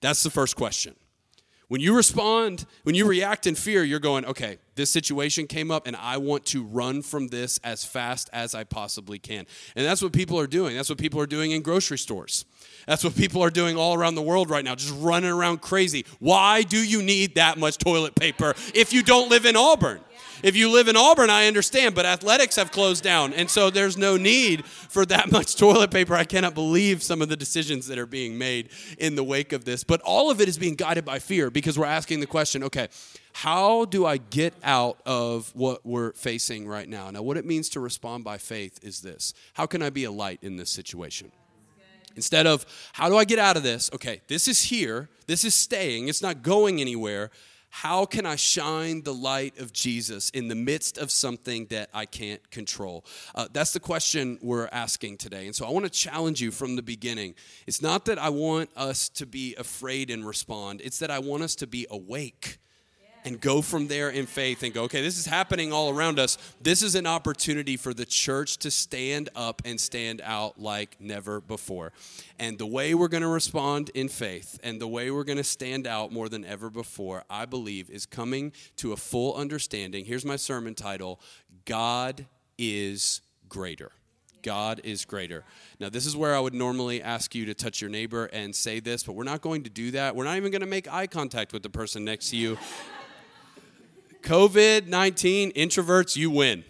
That's 0.00 0.22
the 0.22 0.30
first 0.30 0.54
question. 0.56 0.94
When 1.68 1.80
you 1.80 1.96
respond, 1.96 2.64
when 2.84 2.94
you 2.94 3.08
react 3.08 3.46
in 3.46 3.56
fear, 3.56 3.82
you're 3.82 3.98
going, 3.98 4.24
okay, 4.24 4.58
this 4.76 4.88
situation 4.88 5.48
came 5.48 5.72
up 5.72 5.88
and 5.88 5.96
I 5.96 6.16
want 6.16 6.46
to 6.46 6.62
run 6.62 7.02
from 7.02 7.26
this 7.28 7.58
as 7.64 7.84
fast 7.84 8.30
as 8.32 8.54
I 8.54 8.62
possibly 8.62 9.18
can. 9.18 9.46
And 9.74 9.84
that's 9.84 10.00
what 10.00 10.12
people 10.12 10.38
are 10.38 10.46
doing. 10.46 10.76
That's 10.76 10.88
what 10.88 10.98
people 10.98 11.20
are 11.20 11.26
doing 11.26 11.50
in 11.50 11.62
grocery 11.62 11.98
stores. 11.98 12.44
That's 12.86 13.02
what 13.02 13.16
people 13.16 13.42
are 13.42 13.50
doing 13.50 13.76
all 13.76 13.94
around 13.94 14.14
the 14.14 14.22
world 14.22 14.48
right 14.48 14.64
now, 14.64 14.76
just 14.76 14.94
running 14.98 15.30
around 15.30 15.60
crazy. 15.60 16.06
Why 16.20 16.62
do 16.62 16.78
you 16.78 17.02
need 17.02 17.34
that 17.34 17.58
much 17.58 17.78
toilet 17.78 18.14
paper 18.14 18.54
if 18.72 18.92
you 18.92 19.02
don't 19.02 19.28
live 19.28 19.44
in 19.44 19.56
Auburn? 19.56 20.00
If 20.42 20.56
you 20.56 20.70
live 20.70 20.88
in 20.88 20.96
Auburn, 20.96 21.30
I 21.30 21.46
understand, 21.46 21.94
but 21.94 22.06
athletics 22.06 22.56
have 22.56 22.70
closed 22.70 23.02
down. 23.02 23.32
And 23.32 23.48
so 23.48 23.70
there's 23.70 23.96
no 23.96 24.16
need 24.16 24.64
for 24.66 25.06
that 25.06 25.30
much 25.32 25.56
toilet 25.56 25.90
paper. 25.90 26.14
I 26.14 26.24
cannot 26.24 26.54
believe 26.54 27.02
some 27.02 27.22
of 27.22 27.28
the 27.28 27.36
decisions 27.36 27.86
that 27.86 27.98
are 27.98 28.06
being 28.06 28.38
made 28.38 28.70
in 28.98 29.14
the 29.14 29.24
wake 29.24 29.52
of 29.52 29.64
this. 29.64 29.84
But 29.84 30.00
all 30.02 30.30
of 30.30 30.40
it 30.40 30.48
is 30.48 30.58
being 30.58 30.74
guided 30.74 31.04
by 31.04 31.18
fear 31.18 31.50
because 31.50 31.78
we're 31.78 31.86
asking 31.86 32.20
the 32.20 32.26
question 32.26 32.62
okay, 32.64 32.88
how 33.32 33.84
do 33.84 34.06
I 34.06 34.16
get 34.16 34.54
out 34.64 35.00
of 35.04 35.50
what 35.54 35.84
we're 35.84 36.12
facing 36.12 36.66
right 36.66 36.88
now? 36.88 37.10
Now, 37.10 37.22
what 37.22 37.36
it 37.36 37.44
means 37.44 37.68
to 37.70 37.80
respond 37.80 38.24
by 38.24 38.38
faith 38.38 38.78
is 38.82 39.00
this 39.00 39.34
How 39.54 39.66
can 39.66 39.82
I 39.82 39.90
be 39.90 40.04
a 40.04 40.10
light 40.10 40.38
in 40.42 40.56
this 40.56 40.70
situation? 40.70 41.32
Instead 42.16 42.46
of, 42.46 42.64
how 42.94 43.10
do 43.10 43.18
I 43.18 43.26
get 43.26 43.38
out 43.38 43.58
of 43.58 43.62
this? 43.62 43.90
Okay, 43.94 44.22
this 44.26 44.48
is 44.48 44.62
here, 44.62 45.10
this 45.26 45.44
is 45.44 45.54
staying, 45.54 46.08
it's 46.08 46.22
not 46.22 46.42
going 46.42 46.80
anywhere 46.80 47.30
how 47.82 48.06
can 48.06 48.24
I 48.24 48.36
shine 48.36 49.02
the 49.02 49.12
light 49.12 49.58
of 49.58 49.70
Jesus 49.70 50.30
in 50.30 50.48
the 50.48 50.54
midst 50.54 50.96
of 50.96 51.10
something 51.10 51.66
that 51.66 51.90
I 51.92 52.06
can't 52.06 52.50
control? 52.50 53.04
Uh, 53.34 53.48
that's 53.52 53.74
the 53.74 53.80
question 53.80 54.38
we're 54.40 54.70
asking 54.72 55.18
today. 55.18 55.44
And 55.44 55.54
so 55.54 55.66
I 55.66 55.70
want 55.70 55.84
to 55.84 55.90
challenge 55.90 56.40
you 56.40 56.50
from 56.50 56.76
the 56.76 56.82
beginning. 56.82 57.34
It's 57.66 57.82
not 57.82 58.06
that 58.06 58.18
I 58.18 58.30
want 58.30 58.70
us 58.76 59.10
to 59.10 59.26
be 59.26 59.54
afraid 59.56 60.08
and 60.08 60.26
respond, 60.26 60.80
it's 60.82 61.00
that 61.00 61.10
I 61.10 61.18
want 61.18 61.42
us 61.42 61.54
to 61.56 61.66
be 61.66 61.86
awake 61.90 62.56
and 63.26 63.40
go 63.40 63.60
from 63.60 63.88
there 63.88 64.08
in 64.08 64.24
faith 64.24 64.62
and 64.62 64.72
go, 64.72 64.84
okay, 64.84 65.02
this 65.02 65.18
is 65.18 65.26
happening 65.26 65.72
all 65.72 65.90
around 65.90 66.20
us. 66.20 66.38
This 66.62 66.80
is 66.80 66.94
an 66.94 67.08
opportunity 67.08 67.76
for 67.76 67.92
the 67.92 68.06
church 68.06 68.56
to 68.58 68.70
stand 68.70 69.30
up 69.34 69.60
and 69.64 69.80
stand 69.80 70.22
out 70.24 70.60
like 70.60 70.96
never 71.00 71.40
before. 71.40 71.92
And 72.38 72.56
the 72.56 72.66
way 72.66 72.94
we're 72.94 73.08
going 73.08 73.24
to 73.24 73.28
respond 73.28 73.90
in 73.94 74.08
faith 74.08 74.60
and 74.62 74.80
the 74.80 74.86
way 74.86 75.10
we're 75.10 75.24
going 75.24 75.38
to 75.38 75.44
stand 75.44 75.88
out 75.88 76.12
more 76.12 76.28
than 76.28 76.44
ever 76.44 76.70
before, 76.70 77.24
I 77.28 77.46
believe, 77.46 77.90
is 77.90 78.06
coming 78.06 78.52
to 78.76 78.92
a 78.92 78.96
full 78.96 79.34
understanding. 79.34 80.04
Here's 80.04 80.24
my 80.24 80.36
sermon 80.36 80.76
title 80.76 81.18
God 81.64 82.26
is 82.56 83.22
greater. 83.48 83.90
God 84.42 84.80
is 84.84 85.04
greater. 85.04 85.42
Now, 85.80 85.88
this 85.88 86.06
is 86.06 86.14
where 86.14 86.36
I 86.36 86.38
would 86.38 86.54
normally 86.54 87.02
ask 87.02 87.34
you 87.34 87.46
to 87.46 87.54
touch 87.54 87.80
your 87.80 87.90
neighbor 87.90 88.26
and 88.26 88.54
say 88.54 88.78
this, 88.78 89.02
but 89.02 89.14
we're 89.14 89.24
not 89.24 89.40
going 89.40 89.64
to 89.64 89.70
do 89.70 89.90
that. 89.90 90.14
We're 90.14 90.22
not 90.22 90.36
even 90.36 90.52
going 90.52 90.60
to 90.60 90.68
make 90.68 90.86
eye 90.92 91.08
contact 91.08 91.52
with 91.52 91.64
the 91.64 91.70
person 91.70 92.04
next 92.04 92.30
to 92.30 92.36
you 92.36 92.56
COVID 94.26 94.88
19, 94.88 95.52
introverts, 95.52 96.16
you 96.16 96.30
win. 96.30 96.64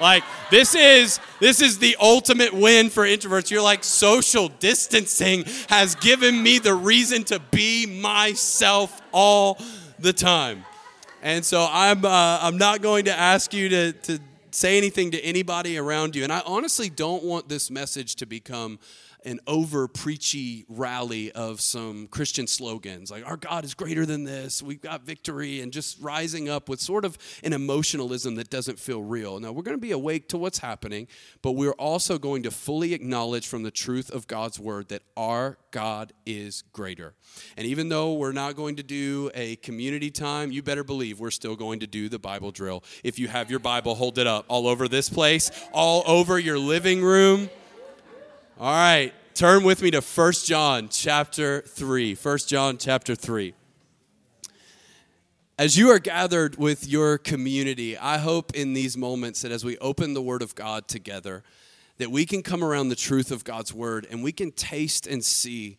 Like 0.00 0.22
this 0.50 0.74
is 0.74 1.18
this 1.40 1.60
is 1.60 1.78
the 1.78 1.96
ultimate 2.00 2.52
win 2.52 2.90
for 2.90 3.04
introverts. 3.04 3.50
You're 3.50 3.62
like 3.62 3.82
social 3.82 4.48
distancing 4.48 5.44
has 5.68 5.94
given 5.96 6.42
me 6.42 6.58
the 6.58 6.74
reason 6.74 7.24
to 7.24 7.40
be 7.50 7.86
myself 7.86 9.00
all 9.10 9.58
the 9.98 10.12
time. 10.12 10.64
And 11.22 11.44
so 11.44 11.66
I'm 11.68 12.04
uh, 12.04 12.38
I'm 12.40 12.58
not 12.58 12.82
going 12.82 13.06
to 13.06 13.12
ask 13.12 13.52
you 13.52 13.68
to 13.70 13.92
to 13.92 14.20
say 14.50 14.78
anything 14.78 15.10
to 15.10 15.20
anybody 15.22 15.78
around 15.78 16.14
you. 16.14 16.24
And 16.24 16.32
I 16.32 16.42
honestly 16.46 16.88
don't 16.88 17.24
want 17.24 17.48
this 17.48 17.70
message 17.70 18.14
to 18.16 18.26
become 18.26 18.78
an 19.26 19.40
over 19.46 19.88
preachy 19.88 20.64
rally 20.68 21.30
of 21.32 21.60
some 21.60 22.06
Christian 22.06 22.46
slogans 22.46 23.10
like, 23.10 23.26
our 23.26 23.36
God 23.36 23.64
is 23.64 23.74
greater 23.74 24.06
than 24.06 24.24
this, 24.24 24.62
we've 24.62 24.80
got 24.80 25.02
victory, 25.02 25.60
and 25.60 25.72
just 25.72 26.00
rising 26.00 26.48
up 26.48 26.68
with 26.68 26.80
sort 26.80 27.04
of 27.04 27.18
an 27.42 27.52
emotionalism 27.52 28.36
that 28.36 28.48
doesn't 28.50 28.78
feel 28.78 29.02
real. 29.02 29.38
Now, 29.40 29.52
we're 29.52 29.62
going 29.62 29.76
to 29.76 29.80
be 29.80 29.92
awake 29.92 30.28
to 30.28 30.38
what's 30.38 30.58
happening, 30.58 31.08
but 31.42 31.52
we're 31.52 31.72
also 31.72 32.18
going 32.18 32.44
to 32.44 32.50
fully 32.50 32.94
acknowledge 32.94 33.46
from 33.46 33.62
the 33.62 33.70
truth 33.70 34.10
of 34.10 34.26
God's 34.26 34.58
word 34.58 34.88
that 34.88 35.02
our 35.16 35.58
God 35.72 36.12
is 36.24 36.62
greater. 36.72 37.14
And 37.56 37.66
even 37.66 37.88
though 37.88 38.14
we're 38.14 38.32
not 38.32 38.56
going 38.56 38.76
to 38.76 38.82
do 38.82 39.30
a 39.34 39.56
community 39.56 40.10
time, 40.10 40.52
you 40.52 40.62
better 40.62 40.84
believe 40.84 41.20
we're 41.20 41.30
still 41.30 41.56
going 41.56 41.80
to 41.80 41.86
do 41.86 42.08
the 42.08 42.18
Bible 42.18 42.52
drill. 42.52 42.84
If 43.02 43.18
you 43.18 43.28
have 43.28 43.50
your 43.50 43.60
Bible, 43.60 43.94
hold 43.94 44.18
it 44.18 44.26
up 44.26 44.44
all 44.48 44.68
over 44.68 44.88
this 44.88 45.10
place, 45.10 45.50
all 45.72 46.02
over 46.06 46.38
your 46.38 46.58
living 46.58 47.02
room. 47.02 47.50
All 48.58 48.72
right, 48.72 49.12
turn 49.34 49.64
with 49.64 49.82
me 49.82 49.90
to 49.90 50.00
1 50.00 50.32
John 50.46 50.88
chapter 50.88 51.60
3. 51.60 52.14
1 52.14 52.38
John 52.46 52.78
chapter 52.78 53.14
3. 53.14 53.52
As 55.58 55.76
you 55.76 55.90
are 55.90 55.98
gathered 55.98 56.56
with 56.56 56.88
your 56.88 57.18
community, 57.18 57.98
I 57.98 58.16
hope 58.16 58.54
in 58.54 58.72
these 58.72 58.96
moments 58.96 59.42
that 59.42 59.52
as 59.52 59.62
we 59.62 59.76
open 59.76 60.14
the 60.14 60.22
Word 60.22 60.40
of 60.40 60.54
God 60.54 60.88
together, 60.88 61.42
that 61.98 62.10
we 62.10 62.24
can 62.24 62.42
come 62.42 62.64
around 62.64 62.88
the 62.88 62.96
truth 62.96 63.30
of 63.30 63.44
God's 63.44 63.74
Word 63.74 64.06
and 64.10 64.24
we 64.24 64.32
can 64.32 64.52
taste 64.52 65.06
and 65.06 65.22
see 65.22 65.76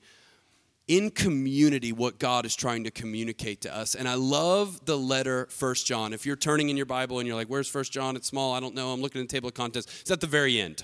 in 0.88 1.10
community 1.10 1.92
what 1.92 2.20
God 2.20 2.46
is 2.46 2.56
trying 2.56 2.84
to 2.84 2.92
communicate 2.92 3.62
to 3.62 3.76
us. 3.76 3.96
And 3.96 4.08
I 4.08 4.14
love 4.14 4.86
the 4.86 5.00
letter 5.00 5.48
First 5.50 5.88
John. 5.88 6.14
If 6.14 6.28
you're 6.28 6.36
turning 6.36 6.70
in 6.70 6.78
your 6.78 6.86
Bible 6.86 7.18
and 7.18 7.28
you're 7.28 7.36
like, 7.36 7.48
where's 7.48 7.68
First 7.68 7.92
John? 7.92 8.16
It's 8.16 8.28
small. 8.28 8.54
I 8.54 8.60
don't 8.60 8.76
know. 8.76 8.94
I'm 8.94 9.02
looking 9.02 9.20
at 9.20 9.28
the 9.28 9.36
table 9.36 9.50
of 9.50 9.56
contents. 9.56 9.88
It's 10.02 10.12
at 10.12 10.22
the 10.22 10.28
very 10.28 10.62
end. 10.62 10.84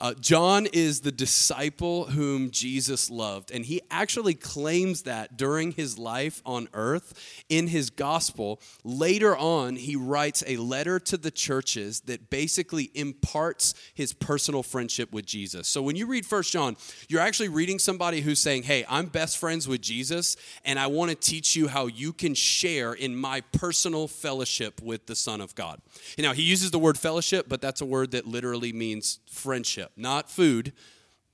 Uh, 0.00 0.14
John 0.14 0.66
is 0.72 1.02
the 1.02 1.12
disciple 1.12 2.06
whom 2.06 2.50
Jesus 2.50 3.10
loved, 3.10 3.50
and 3.50 3.66
he 3.66 3.82
actually 3.90 4.32
claims 4.32 5.02
that 5.02 5.36
during 5.36 5.72
his 5.72 5.98
life 5.98 6.40
on 6.46 6.68
earth 6.72 7.42
in 7.50 7.66
his 7.66 7.90
gospel. 7.90 8.62
Later 8.82 9.36
on, 9.36 9.76
he 9.76 9.96
writes 9.96 10.42
a 10.46 10.56
letter 10.56 10.98
to 11.00 11.18
the 11.18 11.30
churches 11.30 12.00
that 12.02 12.30
basically 12.30 12.90
imparts 12.94 13.74
his 13.92 14.14
personal 14.14 14.62
friendship 14.62 15.12
with 15.12 15.26
Jesus. 15.26 15.68
So 15.68 15.82
when 15.82 15.96
you 15.96 16.06
read 16.06 16.24
First 16.24 16.50
John, 16.50 16.78
you're 17.10 17.20
actually 17.20 17.50
reading 17.50 17.78
somebody 17.78 18.22
who's 18.22 18.38
saying, 18.38 18.62
Hey, 18.62 18.86
I'm 18.88 19.06
best 19.06 19.36
friends 19.36 19.68
with 19.68 19.82
Jesus, 19.82 20.34
and 20.64 20.78
I 20.78 20.86
want 20.86 21.10
to 21.10 21.14
teach 21.14 21.54
you 21.54 21.68
how 21.68 21.88
you 21.88 22.14
can 22.14 22.32
share 22.34 22.94
in 22.94 23.14
my 23.14 23.42
personal 23.52 24.08
fellowship 24.08 24.80
with 24.80 25.04
the 25.04 25.16
Son 25.16 25.42
of 25.42 25.54
God. 25.54 25.82
Now, 26.16 26.32
he 26.32 26.42
uses 26.42 26.70
the 26.70 26.78
word 26.78 26.96
fellowship, 26.96 27.50
but 27.50 27.60
that's 27.60 27.82
a 27.82 27.86
word 27.86 28.12
that 28.12 28.26
literally 28.26 28.72
means 28.72 29.18
friendship 29.26 29.89
not 29.96 30.30
food, 30.30 30.72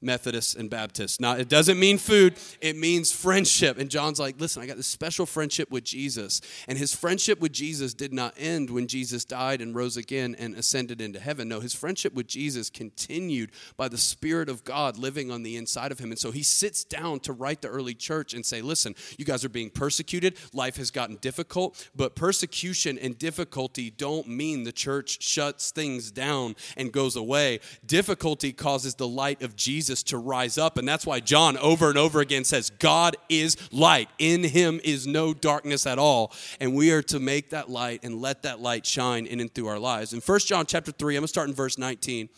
Methodists 0.07 0.55
and 0.55 0.71
Baptists. 0.71 1.21
Now, 1.21 1.33
it 1.33 1.49
doesn't 1.49 1.79
mean 1.79 1.99
food, 1.99 2.37
it 2.63 2.77
means 2.77 3.13
friendship. 3.13 3.79
And 3.79 3.91
John's 3.91 4.19
like, 4.19 4.41
listen, 4.41 4.63
I 4.63 4.67
got 4.67 4.77
this 4.77 4.87
special 4.87 5.27
friendship 5.27 5.71
with 5.71 5.85
Jesus. 5.85 6.41
And 6.67 6.79
his 6.79 6.95
friendship 6.95 7.41
with 7.41 7.53
Jesus 7.53 7.93
did 7.93 8.13
not 8.13 8.33
end 8.39 8.71
when 8.71 8.87
Jesus 8.87 9.25
died 9.25 9.61
and 9.61 9.75
rose 9.75 9.97
again 9.97 10.35
and 10.39 10.55
ascended 10.55 11.01
into 11.01 11.21
heaven. 11.21 11.49
No, 11.49 11.61
his 11.61 11.75
friendship 11.75 12.15
with 12.15 12.29
Jesus 12.29 12.71
continued 12.71 13.51
by 13.77 13.89
the 13.89 13.99
Spirit 13.99 14.49
of 14.49 14.65
God 14.65 14.97
living 14.97 15.31
on 15.31 15.43
the 15.43 15.57
inside 15.57 15.93
of 15.93 15.99
him. 15.99 16.11
And 16.11 16.19
so 16.19 16.31
he 16.31 16.43
sits 16.43 16.85
down 16.85 17.21
to 17.21 17.33
write 17.33 17.61
the 17.61 17.69
early 17.69 17.95
church 17.95 18.33
and 18.33 18.47
say, 18.47 18.63
listen, 18.63 18.95
you 19.19 19.25
guys 19.25 19.45
are 19.45 19.49
being 19.49 19.71
persecuted. 19.71 20.37
Life 20.53 20.77
has 20.77 20.91
gotten 20.91 21.17
difficult, 21.17 21.89
but 21.95 22.15
persecution 22.15 22.99
and 22.99 23.19
difficulty 23.19 23.91
don't 23.91 24.29
mean 24.29 24.63
the 24.63 24.73
church 24.73 25.23
shuts 25.23 25.73
things 25.73 26.11
down 26.11 26.55
and 26.77 26.93
goes 26.93 27.17
away. 27.17 27.61
Difficulty 27.85 28.53
causes 28.53 28.95
the 28.95 29.09
light 29.09 29.43
of 29.43 29.57
Jesus 29.57 29.96
Jesus 29.97 30.03
to 30.11 30.19
rise 30.19 30.59
up. 30.59 30.79
And 30.79 30.87
that's 30.87 31.07
why 31.07 31.21
John 31.21 31.57
over 31.59 31.89
and 31.89 31.99
over 31.99 32.21
again 32.21 32.45
says, 32.45 32.71
God 32.71 33.17
is 33.29 33.57
light. 33.73 34.09
In 34.19 34.45
him 34.45 34.81
is 34.85 35.07
no 35.07 35.33
darkness 35.33 35.87
at 35.87 35.99
all. 35.99 36.33
And 36.61 36.75
we 36.75 36.93
are 36.93 37.03
to 37.03 37.19
make 37.19 37.51
that 37.51 37.71
light 37.71 38.01
and 38.03 38.21
let 38.21 38.43
that 38.43 38.61
light 38.61 38.85
shine 38.87 39.27
in 39.27 39.41
and 39.41 39.53
through 39.53 39.69
our 39.69 39.79
lives. 39.79 40.13
In 40.13 40.21
1 40.21 40.39
John 40.41 40.67
chapter 40.67 40.93
3, 40.93 41.17
I'm 41.17 41.21
going 41.21 41.25
to 41.25 41.29
start 41.29 41.49
in 41.49 41.55
verse 41.55 41.79
19. 41.79 42.29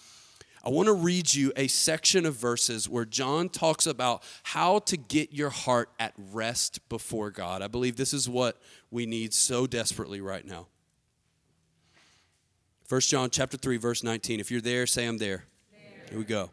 I 0.65 0.71
want 0.71 0.87
to 0.87 0.93
read 0.93 1.33
you 1.35 1.53
a 1.57 1.67
section 1.69 2.27
of 2.27 2.35
verses 2.35 2.89
where 2.89 3.05
John 3.05 3.49
talks 3.49 3.87
about 3.87 4.23
how 4.43 4.81
to 4.81 4.97
get 4.97 5.33
your 5.33 5.51
heart 5.51 5.89
at 5.99 6.13
rest 6.33 6.87
before 6.89 7.31
God. 7.31 7.63
I 7.63 7.69
believe 7.69 7.97
this 7.97 8.13
is 8.13 8.29
what 8.29 8.61
we 8.91 9.07
need 9.07 9.33
so 9.33 9.67
desperately 9.67 10.21
right 10.21 10.45
now. 10.45 10.67
1 12.89 13.01
John 13.03 13.31
chapter 13.31 13.57
3 13.57 13.77
verse 13.77 14.03
19. 14.03 14.41
If 14.41 14.51
you're 14.51 14.61
there, 14.61 14.87
say 14.87 15.07
I'm 15.07 15.19
there. 15.19 15.45
there. 15.71 16.11
Here 16.11 16.19
we 16.19 16.25
go. 16.25 16.51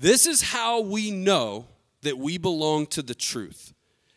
This 0.00 0.28
is 0.28 0.42
how 0.42 0.80
we 0.80 1.10
know 1.10 1.66
that 2.02 2.16
we 2.16 2.38
belong 2.38 2.86
to 2.86 3.02
the 3.02 3.16
truth 3.16 3.74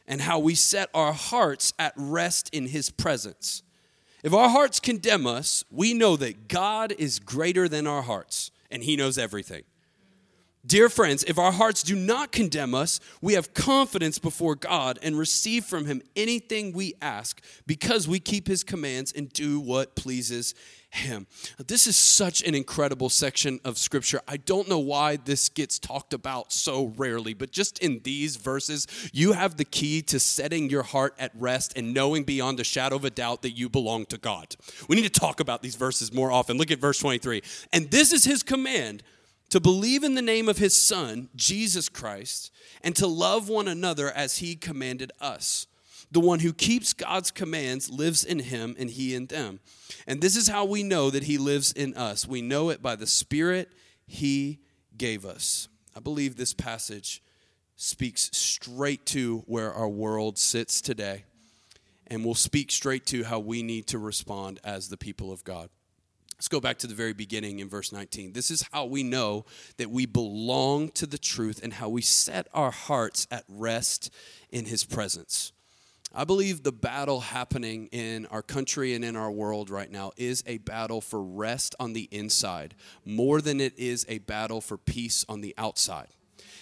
and 0.08 0.22
how 0.22 0.38
we 0.38 0.54
set 0.54 0.90
our 0.94 1.12
hearts 1.12 1.74
at 1.80 1.94
rest 1.96 2.54
in 2.54 2.68
his 2.68 2.92
presence. 2.92 3.64
If 4.24 4.32
our 4.32 4.50
hearts 4.50 4.80
condemn 4.80 5.26
us, 5.26 5.64
we 5.72 5.96
know 5.96 6.16
that 6.18 6.48
God 6.48 6.94
is 7.00 7.18
greater 7.18 7.68
than 7.68 7.88
our 7.88 8.04
hearts 8.04 8.52
and 8.70 8.84
He 8.84 8.96
knows 8.96 9.18
everything. 9.18 9.64
Dear 10.63 10.89
friends, 10.89 11.24
if 11.24 11.39
our 11.39 11.51
hearts 11.51 11.82
do 11.82 11.96
not 11.96 12.32
condemn 12.32 12.75
us, 12.75 13.00
we 13.20 13.34
have 13.34 13.56
confidence 13.56 14.20
before 14.20 14.53
God 14.53 15.00
and 15.01 15.18
receive 15.18 15.65
from 15.65 15.86
Him 15.86 16.03
anything 16.15 16.72
we 16.72 16.94
ask 17.01 17.41
because 17.65 18.08
we 18.08 18.20
keep 18.20 18.48
His 18.48 18.63
commands 18.63 19.12
and 19.12 19.34
do 19.34 19.60
what 19.60 19.96
pleases 19.96 20.53
Him. 20.91 21.25
This 21.65 21.88
is 21.88 21.96
such 21.96 22.44
an 22.44 22.53
incredible 22.53 23.10
section 23.10 23.60
of 23.65 23.80
Scripture. 23.80 24.22
I 24.27 24.38
don't 24.38 24.70
know 24.70 24.77
why 24.77 25.15
this 25.15 25.50
gets 25.50 25.80
talked 25.80 26.13
about 26.13 26.53
so 26.53 26.94
rarely, 26.96 27.34
but 27.34 27.50
just 27.50 27.80
in 27.80 28.01
these 28.03 28.36
verses, 28.36 28.86
you 29.12 29.34
have 29.34 29.58
the 29.58 29.65
key 29.65 30.03
to 30.03 30.20
setting 30.20 30.70
your 30.70 30.84
heart 30.84 31.15
at 31.18 31.32
rest 31.34 31.74
and 31.75 31.91
knowing 31.91 32.24
beyond 32.24 32.60
a 32.60 32.63
shadow 32.63 32.98
of 32.98 33.06
a 33.06 33.10
doubt 33.10 33.41
that 33.41 33.58
you 33.58 33.68
belong 33.68 34.06
to 34.06 34.18
God. 34.20 34.56
We 34.88 34.96
need 34.96 35.12
to 35.12 35.20
talk 35.20 35.39
about 35.39 35.63
these 35.63 35.75
verses 35.75 36.13
more 36.13 36.32
often. 36.32 36.60
Look 36.60 36.70
at 36.70 36.77
verse 36.77 37.00
23. 37.00 37.41
And 37.74 37.89
this 37.89 38.13
is 38.13 38.25
His 38.25 38.44
command 38.44 39.01
to 39.51 39.60
believe 39.60 40.03
in 40.03 40.15
the 40.15 40.22
name 40.22 40.50
of 40.50 40.58
his 40.58 40.75
Son, 40.75 41.29
Jesus 41.36 41.89
Christ, 41.89 42.51
and 42.84 42.96
to 42.96 43.05
love 43.05 43.50
one 43.50 43.67
another 43.67 44.10
as 44.10 44.38
he 44.38 44.55
commanded 44.55 45.12
us. 45.20 45.67
The 46.10 46.22
one 46.22 46.39
who 46.39 46.53
keeps 46.53 46.93
God's 46.93 47.31
commands 47.31 47.89
lives 47.89 48.24
in 48.24 48.39
him 48.39 48.75
and 48.79 48.89
he 48.89 49.13
in 49.13 49.27
them. 49.27 49.60
And 50.08 50.22
this 50.22 50.36
is 50.36 50.48
how 50.48 50.65
we 50.65 50.84
know 50.84 51.10
that 51.10 51.24
he 51.24 51.38
lives 51.38 51.72
in 51.74 51.96
us. 51.96 52.27
We 52.27 52.41
know 52.41 52.70
it 52.70 52.81
by 52.81 52.96
the 52.96 53.08
Spirit 53.08 53.70
he 54.08 54.60
gave 54.98 55.25
us. 55.25 55.67
I 55.96 56.00
believe 56.00 56.36
this 56.36 56.53
passage 56.53 57.22
speaks 57.75 58.29
straight 58.34 59.05
to 59.08 59.39
where 59.48 59.74
our 59.74 59.89
world 59.89 60.38
sits 60.38 60.81
today 60.81 61.25
and 62.08 62.24
will 62.24 62.36
speak 62.36 62.72
straight 62.72 63.05
to 63.08 63.25
how 63.25 63.39
we 63.39 63.63
need 63.63 63.88
to 63.88 64.00
respond 64.00 64.60
as 64.63 64.88
the 64.88 64.98
people 64.98 65.31
of 65.31 65.43
God. 65.43 65.70
Let's 66.42 66.48
go 66.48 66.60
back 66.60 66.80
to 66.80 66.88
the 66.88 66.96
very 66.96 67.14
beginning 67.14 67.60
in 67.60 67.70
verse 67.70 67.92
19. 67.92 68.34
This 68.34 68.50
is 68.50 68.66
how 68.72 68.86
we 68.86 69.04
know 69.04 69.46
that 69.78 69.92
we 69.92 70.08
belong 70.08 70.90
to 70.94 71.06
the 71.06 71.20
truth 71.20 71.60
and 71.62 71.72
how 71.72 71.88
we 71.88 72.02
set 72.02 72.48
our 72.52 72.72
hearts 72.72 73.28
at 73.30 73.44
rest 73.48 74.10
in 74.50 74.66
his 74.66 74.84
presence. 74.84 75.52
I 76.16 76.24
believe 76.24 76.64
the 76.64 76.72
battle 76.72 77.20
happening 77.20 77.90
in 77.92 78.26
our 78.26 78.42
country 78.42 78.96
and 78.96 79.06
in 79.06 79.16
our 79.16 79.30
world 79.30 79.70
right 79.70 79.92
now 79.92 80.14
is 80.18 80.44
a 80.48 80.58
battle 80.58 81.00
for 81.00 81.22
rest 81.22 81.76
on 81.80 81.94
the 81.94 82.10
inside 82.10 82.74
more 83.06 83.40
than 83.40 83.62
it 83.62 83.78
is 83.78 84.04
a 84.10 84.18
battle 84.18 84.62
for 84.62 84.80
peace 84.80 85.24
on 85.30 85.42
the 85.42 85.54
outside. 85.60 86.08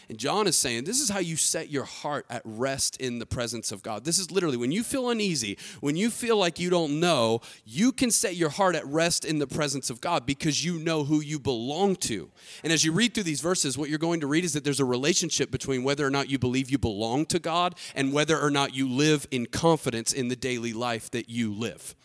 And 0.09 0.17
John 0.17 0.47
is 0.47 0.57
saying 0.57 0.85
this 0.85 0.99
is 0.99 1.09
how 1.09 1.19
you 1.19 1.37
set 1.37 1.69
your 1.69 1.83
heart 1.83 2.25
at 2.31 2.41
rest 2.43 2.97
in 2.97 3.19
the 3.19 3.27
presence 3.27 3.71
of 3.71 3.83
God. 3.83 4.05
This 4.05 4.17
is 4.17 4.31
literally 4.31 4.57
when 4.57 4.71
you 4.71 4.83
feel 4.83 5.09
uneasy, 5.09 5.57
when 5.81 5.95
you 5.95 6.09
feel 6.09 6.35
like 6.35 6.59
you 6.59 6.71
don't 6.71 6.99
know, 6.99 7.41
you 7.63 7.91
can 7.91 8.09
set 8.09 8.35
your 8.35 8.49
heart 8.49 8.75
at 8.75 8.85
rest 8.87 9.23
in 9.23 9.37
the 9.37 9.45
presence 9.45 9.91
of 9.91 10.01
God 10.01 10.25
because 10.25 10.65
you 10.65 10.79
know 10.79 11.03
who 11.03 11.21
you 11.21 11.37
belong 11.37 11.95
to. 11.97 12.31
And 12.63 12.73
as 12.73 12.83
you 12.83 12.91
read 12.91 13.13
through 13.13 13.23
these 13.23 13.41
verses, 13.41 13.77
what 13.77 13.89
you're 13.89 13.99
going 13.99 14.21
to 14.21 14.27
read 14.27 14.43
is 14.43 14.53
that 14.53 14.63
there's 14.63 14.79
a 14.79 14.85
relationship 14.85 15.51
between 15.51 15.83
whether 15.83 16.05
or 16.05 16.11
not 16.11 16.27
you 16.27 16.39
believe 16.39 16.71
you 16.71 16.79
belong 16.79 17.27
to 17.27 17.37
God 17.37 17.75
and 17.93 18.11
whether 18.11 18.39
or 18.39 18.49
not 18.49 18.73
you 18.73 18.89
live 18.89 19.27
in 19.29 19.45
confidence 19.45 20.11
in 20.11 20.27
the 20.27 20.35
daily 20.35 20.73
life 20.73 21.11
that 21.11 21.29
you 21.29 21.53
live. 21.53 21.95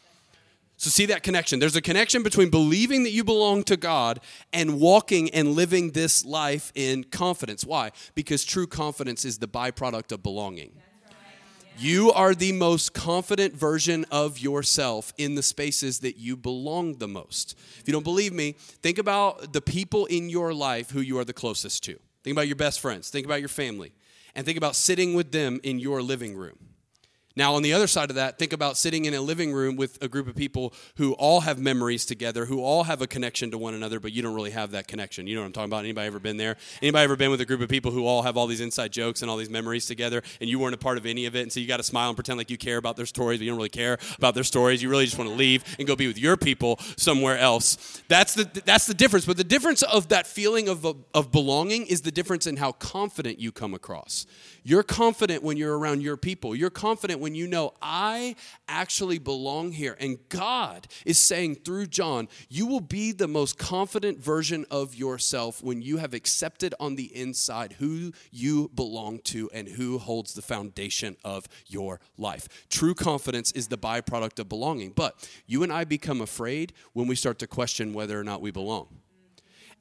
So, 0.76 0.90
see 0.90 1.06
that 1.06 1.22
connection. 1.22 1.60
There's 1.60 1.76
a 1.76 1.82
connection 1.82 2.22
between 2.22 2.50
believing 2.50 3.04
that 3.04 3.10
you 3.10 3.22
belong 3.22 3.62
to 3.64 3.76
God 3.76 4.20
and 4.52 4.80
walking 4.80 5.30
and 5.30 5.52
living 5.52 5.92
this 5.92 6.24
life 6.24 6.72
in 6.74 7.04
confidence. 7.04 7.64
Why? 7.64 7.92
Because 8.14 8.44
true 8.44 8.66
confidence 8.66 9.24
is 9.24 9.38
the 9.38 9.46
byproduct 9.46 10.10
of 10.10 10.22
belonging. 10.22 10.72
You 11.76 12.12
are 12.12 12.36
the 12.36 12.52
most 12.52 12.92
confident 12.92 13.54
version 13.54 14.04
of 14.10 14.38
yourself 14.38 15.12
in 15.18 15.34
the 15.34 15.42
spaces 15.42 16.00
that 16.00 16.16
you 16.16 16.36
belong 16.36 16.98
the 16.98 17.08
most. 17.08 17.56
If 17.80 17.88
you 17.88 17.92
don't 17.92 18.04
believe 18.04 18.32
me, 18.32 18.52
think 18.52 18.98
about 18.98 19.52
the 19.52 19.60
people 19.60 20.06
in 20.06 20.30
your 20.30 20.54
life 20.54 20.90
who 20.90 21.00
you 21.00 21.18
are 21.18 21.24
the 21.24 21.32
closest 21.32 21.82
to. 21.84 21.98
Think 22.22 22.36
about 22.36 22.46
your 22.46 22.56
best 22.56 22.78
friends, 22.78 23.10
think 23.10 23.26
about 23.26 23.40
your 23.40 23.48
family, 23.48 23.92
and 24.36 24.46
think 24.46 24.56
about 24.56 24.76
sitting 24.76 25.14
with 25.14 25.32
them 25.32 25.60
in 25.64 25.80
your 25.80 26.00
living 26.00 26.36
room. 26.36 26.58
Now, 27.36 27.54
on 27.54 27.62
the 27.62 27.72
other 27.72 27.88
side 27.88 28.10
of 28.10 28.16
that, 28.16 28.38
think 28.38 28.52
about 28.52 28.76
sitting 28.76 29.06
in 29.06 29.14
a 29.14 29.20
living 29.20 29.52
room 29.52 29.74
with 29.74 30.00
a 30.00 30.06
group 30.06 30.28
of 30.28 30.36
people 30.36 30.72
who 30.96 31.14
all 31.14 31.40
have 31.40 31.58
memories 31.58 32.06
together, 32.06 32.44
who 32.44 32.62
all 32.62 32.84
have 32.84 33.02
a 33.02 33.08
connection 33.08 33.50
to 33.50 33.58
one 33.58 33.74
another, 33.74 33.98
but 33.98 34.12
you 34.12 34.22
don't 34.22 34.34
really 34.34 34.52
have 34.52 34.70
that 34.70 34.86
connection. 34.86 35.26
You 35.26 35.34
know 35.34 35.40
what 35.40 35.46
I'm 35.48 35.52
talking 35.52 35.70
about? 35.70 35.80
Anybody 35.80 36.06
ever 36.06 36.20
been 36.20 36.36
there? 36.36 36.56
Anybody 36.80 37.02
ever 37.02 37.16
been 37.16 37.32
with 37.32 37.40
a 37.40 37.44
group 37.44 37.60
of 37.60 37.68
people 37.68 37.90
who 37.90 38.06
all 38.06 38.22
have 38.22 38.36
all 38.36 38.46
these 38.46 38.60
inside 38.60 38.92
jokes 38.92 39.22
and 39.22 39.30
all 39.30 39.36
these 39.36 39.50
memories 39.50 39.86
together, 39.86 40.22
and 40.40 40.48
you 40.48 40.60
weren't 40.60 40.74
a 40.74 40.78
part 40.78 40.96
of 40.96 41.06
any 41.06 41.26
of 41.26 41.34
it, 41.34 41.42
and 41.42 41.52
so 41.52 41.58
you 41.58 41.66
got 41.66 41.78
to 41.78 41.82
smile 41.82 42.08
and 42.08 42.16
pretend 42.16 42.38
like 42.38 42.50
you 42.50 42.58
care 42.58 42.76
about 42.76 42.96
their 42.96 43.06
stories, 43.06 43.40
but 43.40 43.44
you 43.44 43.50
don't 43.50 43.58
really 43.58 43.68
care 43.68 43.98
about 44.16 44.34
their 44.34 44.44
stories. 44.44 44.80
You 44.80 44.88
really 44.88 45.06
just 45.06 45.18
want 45.18 45.28
to 45.28 45.36
leave 45.36 45.64
and 45.78 45.88
go 45.88 45.96
be 45.96 46.06
with 46.06 46.18
your 46.18 46.36
people 46.36 46.78
somewhere 46.96 47.38
else. 47.38 48.02
That's 48.06 48.34
the 48.34 48.44
that's 48.64 48.86
the 48.86 48.94
difference. 48.94 49.26
But 49.26 49.38
the 49.38 49.44
difference 49.44 49.82
of 49.82 50.08
that 50.10 50.28
feeling 50.28 50.68
of 50.68 50.86
of 51.12 51.32
belonging 51.32 51.86
is 51.86 52.02
the 52.02 52.12
difference 52.12 52.46
in 52.46 52.58
how 52.58 52.72
confident 52.72 53.40
you 53.40 53.50
come 53.50 53.74
across. 53.74 54.26
You're 54.62 54.82
confident 54.82 55.42
when 55.42 55.56
you're 55.58 55.76
around 55.76 56.02
your 56.02 56.16
people. 56.16 56.54
You're 56.54 56.70
confident 56.70 57.20
when 57.24 57.34
you 57.34 57.46
know, 57.46 57.72
I 57.80 58.36
actually 58.68 59.18
belong 59.18 59.72
here. 59.72 59.96
And 59.98 60.18
God 60.28 60.86
is 61.06 61.18
saying 61.18 61.54
through 61.64 61.86
John, 61.86 62.28
you 62.50 62.66
will 62.66 62.82
be 62.82 63.12
the 63.12 63.26
most 63.26 63.56
confident 63.56 64.18
version 64.18 64.66
of 64.70 64.94
yourself 64.94 65.62
when 65.62 65.80
you 65.80 65.96
have 65.96 66.12
accepted 66.12 66.74
on 66.78 66.96
the 66.96 67.06
inside 67.16 67.76
who 67.78 68.12
you 68.30 68.70
belong 68.74 69.20
to 69.20 69.48
and 69.54 69.66
who 69.66 69.96
holds 69.96 70.34
the 70.34 70.42
foundation 70.42 71.16
of 71.24 71.48
your 71.66 71.98
life. 72.18 72.46
True 72.68 72.94
confidence 72.94 73.52
is 73.52 73.68
the 73.68 73.78
byproduct 73.78 74.38
of 74.38 74.50
belonging. 74.50 74.92
But 74.94 75.26
you 75.46 75.62
and 75.62 75.72
I 75.72 75.84
become 75.84 76.20
afraid 76.20 76.74
when 76.92 77.06
we 77.06 77.16
start 77.16 77.38
to 77.38 77.46
question 77.46 77.94
whether 77.94 78.20
or 78.20 78.24
not 78.24 78.42
we 78.42 78.50
belong. 78.50 79.00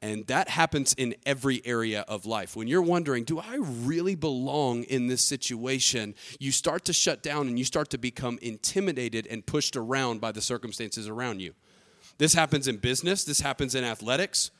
And 0.02 0.26
that 0.26 0.48
happens 0.48 0.94
in 0.94 1.14
every 1.24 1.62
area 1.64 2.04
of 2.08 2.26
life. 2.26 2.56
When 2.56 2.68
you're 2.68 2.82
wondering, 2.82 3.24
do 3.24 3.38
I 3.38 3.56
really 3.56 4.14
belong 4.14 4.84
in 4.84 5.06
this 5.06 5.22
situation? 5.22 6.14
You 6.38 6.52
start 6.52 6.84
to 6.86 6.92
shut 6.92 7.22
down 7.22 7.48
and 7.48 7.58
you 7.58 7.64
start 7.64 7.90
to 7.90 7.98
become 7.98 8.38
intimidated 8.42 9.26
and 9.26 9.44
pushed 9.46 9.76
around 9.76 10.20
by 10.20 10.32
the 10.32 10.42
circumstances 10.42 11.08
around 11.08 11.40
you. 11.40 11.54
This 12.18 12.34
happens 12.34 12.68
in 12.68 12.76
business, 12.76 13.24
this 13.24 13.40
happens 13.40 13.74
in 13.74 13.82
athletics. 13.82 14.50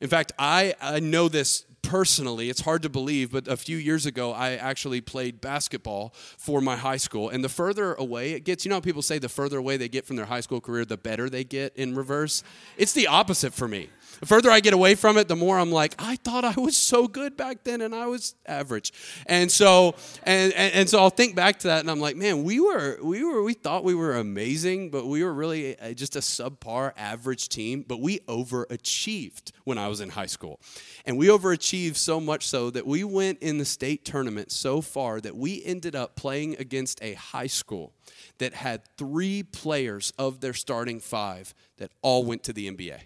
In 0.00 0.08
fact, 0.08 0.32
I, 0.38 0.74
I 0.80 0.98
know 0.98 1.28
this 1.28 1.64
personally. 1.82 2.48
It's 2.48 2.62
hard 2.62 2.82
to 2.82 2.88
believe, 2.88 3.32
but 3.32 3.46
a 3.48 3.56
few 3.56 3.76
years 3.76 4.06
ago, 4.06 4.32
I 4.32 4.52
actually 4.52 5.00
played 5.00 5.40
basketball 5.40 6.12
for 6.14 6.60
my 6.60 6.76
high 6.76 6.96
school. 6.96 7.28
And 7.28 7.44
the 7.44 7.48
further 7.48 7.94
away 7.94 8.32
it 8.32 8.44
gets, 8.44 8.64
you 8.64 8.70
know 8.70 8.80
people 8.80 9.02
say 9.02 9.18
the 9.18 9.28
further 9.28 9.58
away 9.58 9.76
they 9.76 9.88
get 9.88 10.06
from 10.06 10.16
their 10.16 10.26
high 10.26 10.40
school 10.40 10.60
career, 10.60 10.84
the 10.84 10.96
better 10.96 11.28
they 11.28 11.44
get 11.44 11.76
in 11.76 11.94
reverse? 11.94 12.42
It's 12.76 12.92
the 12.92 13.06
opposite 13.06 13.52
for 13.52 13.68
me. 13.68 13.90
The 14.22 14.26
further 14.26 14.52
I 14.52 14.60
get 14.60 14.72
away 14.72 14.94
from 14.94 15.18
it, 15.18 15.26
the 15.26 15.34
more 15.34 15.58
I'm 15.58 15.72
like, 15.72 15.96
I 15.98 16.14
thought 16.14 16.44
I 16.44 16.54
was 16.54 16.76
so 16.76 17.08
good 17.08 17.36
back 17.36 17.64
then 17.64 17.80
and 17.80 17.92
I 17.92 18.06
was 18.06 18.36
average. 18.46 18.92
And 19.26 19.50
so 19.50 19.96
and, 20.22 20.52
and, 20.52 20.74
and 20.74 20.88
so 20.88 21.00
I'll 21.00 21.10
think 21.10 21.34
back 21.34 21.58
to 21.58 21.66
that 21.66 21.80
and 21.80 21.90
I'm 21.90 21.98
like, 21.98 22.14
man, 22.14 22.44
we 22.44 22.60
were 22.60 22.98
we 23.02 23.24
were 23.24 23.42
we 23.42 23.52
thought 23.52 23.82
we 23.82 23.96
were 23.96 24.14
amazing, 24.14 24.90
but 24.90 25.08
we 25.08 25.24
were 25.24 25.34
really 25.34 25.74
just 25.96 26.14
a 26.14 26.20
subpar 26.20 26.92
average 26.96 27.48
team, 27.48 27.84
but 27.88 28.00
we 28.00 28.20
overachieved 28.20 29.50
when 29.64 29.76
I 29.76 29.88
was 29.88 30.00
in 30.00 30.10
high 30.10 30.26
school. 30.26 30.60
And 31.04 31.18
we 31.18 31.26
overachieved 31.26 31.96
so 31.96 32.20
much 32.20 32.46
so 32.46 32.70
that 32.70 32.86
we 32.86 33.02
went 33.02 33.40
in 33.40 33.58
the 33.58 33.64
state 33.64 34.04
tournament 34.04 34.52
so 34.52 34.80
far 34.82 35.20
that 35.20 35.36
we 35.36 35.64
ended 35.64 35.96
up 35.96 36.14
playing 36.14 36.54
against 36.60 37.02
a 37.02 37.14
high 37.14 37.48
school 37.48 37.92
that 38.38 38.54
had 38.54 38.82
3 38.96 39.42
players 39.42 40.12
of 40.16 40.38
their 40.38 40.54
starting 40.54 41.00
5 41.00 41.54
that 41.78 41.90
all 42.02 42.24
went 42.24 42.44
to 42.44 42.52
the 42.52 42.70
NBA. 42.70 43.00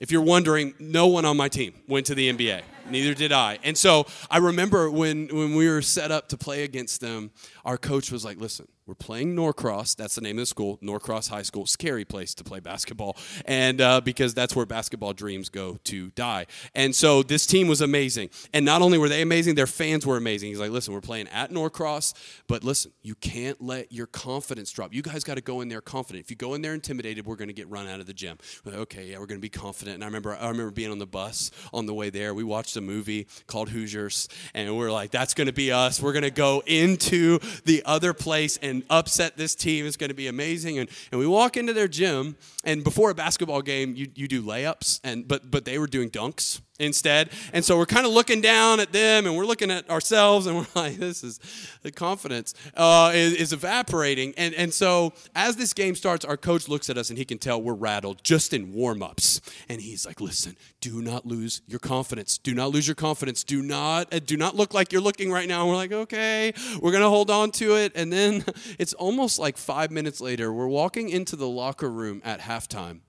If 0.00 0.10
you're 0.10 0.22
wondering, 0.22 0.72
no 0.78 1.08
one 1.08 1.26
on 1.26 1.36
my 1.36 1.48
team 1.48 1.74
went 1.86 2.06
to 2.06 2.14
the 2.14 2.32
NBA. 2.32 2.62
Neither 2.90 3.14
did 3.14 3.32
I. 3.32 3.58
And 3.62 3.76
so 3.76 4.06
I 4.30 4.38
remember 4.38 4.90
when, 4.90 5.28
when 5.28 5.54
we 5.54 5.68
were 5.68 5.82
set 5.82 6.10
up 6.10 6.28
to 6.28 6.36
play 6.36 6.64
against 6.64 7.00
them, 7.00 7.30
our 7.64 7.78
coach 7.78 8.10
was 8.10 8.24
like, 8.24 8.38
listen, 8.38 8.66
we're 8.90 8.94
playing 8.96 9.36
Norcross. 9.36 9.94
That's 9.94 10.16
the 10.16 10.20
name 10.20 10.36
of 10.36 10.42
the 10.42 10.46
school, 10.46 10.76
Norcross 10.82 11.28
High 11.28 11.42
School. 11.42 11.64
Scary 11.64 12.04
place 12.04 12.34
to 12.34 12.42
play 12.42 12.58
basketball, 12.58 13.16
and 13.44 13.80
uh, 13.80 14.00
because 14.00 14.34
that's 14.34 14.56
where 14.56 14.66
basketball 14.66 15.12
dreams 15.12 15.48
go 15.48 15.78
to 15.84 16.10
die. 16.16 16.46
And 16.74 16.92
so 16.92 17.22
this 17.22 17.46
team 17.46 17.68
was 17.68 17.80
amazing. 17.80 18.30
And 18.52 18.64
not 18.64 18.82
only 18.82 18.98
were 18.98 19.08
they 19.08 19.22
amazing, 19.22 19.54
their 19.54 19.68
fans 19.68 20.04
were 20.04 20.16
amazing. 20.16 20.48
He's 20.48 20.58
like, 20.58 20.72
listen, 20.72 20.92
we're 20.92 21.00
playing 21.00 21.28
at 21.28 21.52
Norcross, 21.52 22.14
but 22.48 22.64
listen, 22.64 22.90
you 23.02 23.14
can't 23.14 23.62
let 23.62 23.92
your 23.92 24.08
confidence 24.08 24.72
drop. 24.72 24.92
You 24.92 25.02
guys 25.02 25.22
got 25.22 25.34
to 25.34 25.40
go 25.40 25.60
in 25.60 25.68
there 25.68 25.80
confident. 25.80 26.24
If 26.24 26.30
you 26.30 26.36
go 26.36 26.54
in 26.54 26.62
there 26.62 26.74
intimidated, 26.74 27.26
we're 27.26 27.36
going 27.36 27.46
to 27.46 27.54
get 27.54 27.68
run 27.68 27.86
out 27.86 28.00
of 28.00 28.06
the 28.06 28.14
gym. 28.14 28.38
Like, 28.64 28.74
okay, 28.74 29.04
yeah, 29.04 29.20
we're 29.20 29.26
going 29.26 29.38
to 29.38 29.42
be 29.42 29.48
confident. 29.48 29.94
And 29.94 30.02
I 30.02 30.08
remember, 30.08 30.34
I 30.34 30.48
remember 30.48 30.72
being 30.72 30.90
on 30.90 30.98
the 30.98 31.06
bus 31.06 31.52
on 31.72 31.86
the 31.86 31.94
way 31.94 32.10
there. 32.10 32.34
We 32.34 32.42
watched 32.42 32.74
a 32.80 32.82
movie 32.82 33.28
called 33.46 33.68
Hoosiers, 33.68 34.28
and 34.54 34.76
we're 34.76 34.90
like, 34.90 35.10
that's 35.10 35.34
going 35.34 35.46
to 35.46 35.52
be 35.52 35.70
us. 35.70 36.00
We're 36.02 36.12
going 36.12 36.22
to 36.22 36.30
go 36.30 36.62
into 36.66 37.38
the 37.64 37.82
other 37.84 38.12
place 38.12 38.58
and 38.60 38.82
upset 38.90 39.36
this 39.36 39.54
team. 39.54 39.86
It's 39.86 39.96
going 39.96 40.08
to 40.08 40.14
be 40.14 40.26
amazing. 40.26 40.78
And, 40.78 40.88
and 41.12 41.20
we 41.20 41.26
walk 41.26 41.56
into 41.56 41.72
their 41.72 41.88
gym, 41.88 42.36
and 42.64 42.82
before 42.82 43.10
a 43.10 43.14
basketball 43.14 43.62
game, 43.62 43.94
you, 43.94 44.08
you 44.14 44.26
do 44.26 44.42
layups, 44.42 45.00
and 45.04 45.28
but 45.28 45.50
but 45.50 45.64
they 45.64 45.78
were 45.78 45.86
doing 45.86 46.10
dunks 46.10 46.60
instead. 46.80 47.30
And 47.52 47.64
so 47.64 47.76
we're 47.76 47.86
kind 47.86 48.06
of 48.06 48.12
looking 48.12 48.40
down 48.40 48.80
at 48.80 48.92
them 48.92 49.26
and 49.26 49.36
we're 49.36 49.44
looking 49.44 49.70
at 49.70 49.88
ourselves 49.90 50.46
and 50.46 50.56
we're 50.58 50.66
like, 50.74 50.96
this 50.96 51.22
is 51.22 51.38
the 51.82 51.92
confidence 51.92 52.54
uh, 52.76 53.12
is, 53.14 53.34
is, 53.34 53.52
evaporating. 53.52 54.32
And, 54.36 54.54
and 54.54 54.72
so 54.72 55.12
as 55.34 55.56
this 55.56 55.72
game 55.72 55.94
starts, 55.94 56.24
our 56.24 56.36
coach 56.36 56.68
looks 56.68 56.88
at 56.88 56.96
us 56.96 57.10
and 57.10 57.18
he 57.18 57.24
can 57.24 57.38
tell 57.38 57.60
we're 57.60 57.74
rattled 57.74 58.22
just 58.24 58.54
in 58.54 58.72
warm 58.72 59.02
ups. 59.02 59.40
And 59.68 59.80
he's 59.80 60.06
like, 60.06 60.20
listen, 60.20 60.56
do 60.80 61.02
not 61.02 61.26
lose 61.26 61.62
your 61.66 61.80
confidence. 61.80 62.38
Do 62.38 62.54
not 62.54 62.70
lose 62.70 62.86
your 62.88 62.94
confidence. 62.94 63.44
Do 63.44 63.62
not, 63.62 64.12
uh, 64.12 64.20
do 64.20 64.36
not 64.36 64.56
look 64.56 64.72
like 64.72 64.92
you're 64.92 65.02
looking 65.02 65.30
right 65.30 65.48
now. 65.48 65.62
And 65.62 65.70
we're 65.70 65.76
like, 65.76 65.92
okay, 65.92 66.52
we're 66.80 66.92
going 66.92 67.02
to 67.02 67.10
hold 67.10 67.30
on 67.30 67.50
to 67.52 67.76
it. 67.76 67.92
And 67.94 68.12
then 68.12 68.44
it's 68.78 68.94
almost 68.94 69.38
like 69.38 69.56
five 69.58 69.90
minutes 69.90 70.20
later, 70.20 70.52
we're 70.52 70.68
walking 70.68 71.10
into 71.10 71.36
the 71.36 71.48
locker 71.48 71.90
room 71.90 72.22
at 72.24 72.40
halftime. 72.40 73.00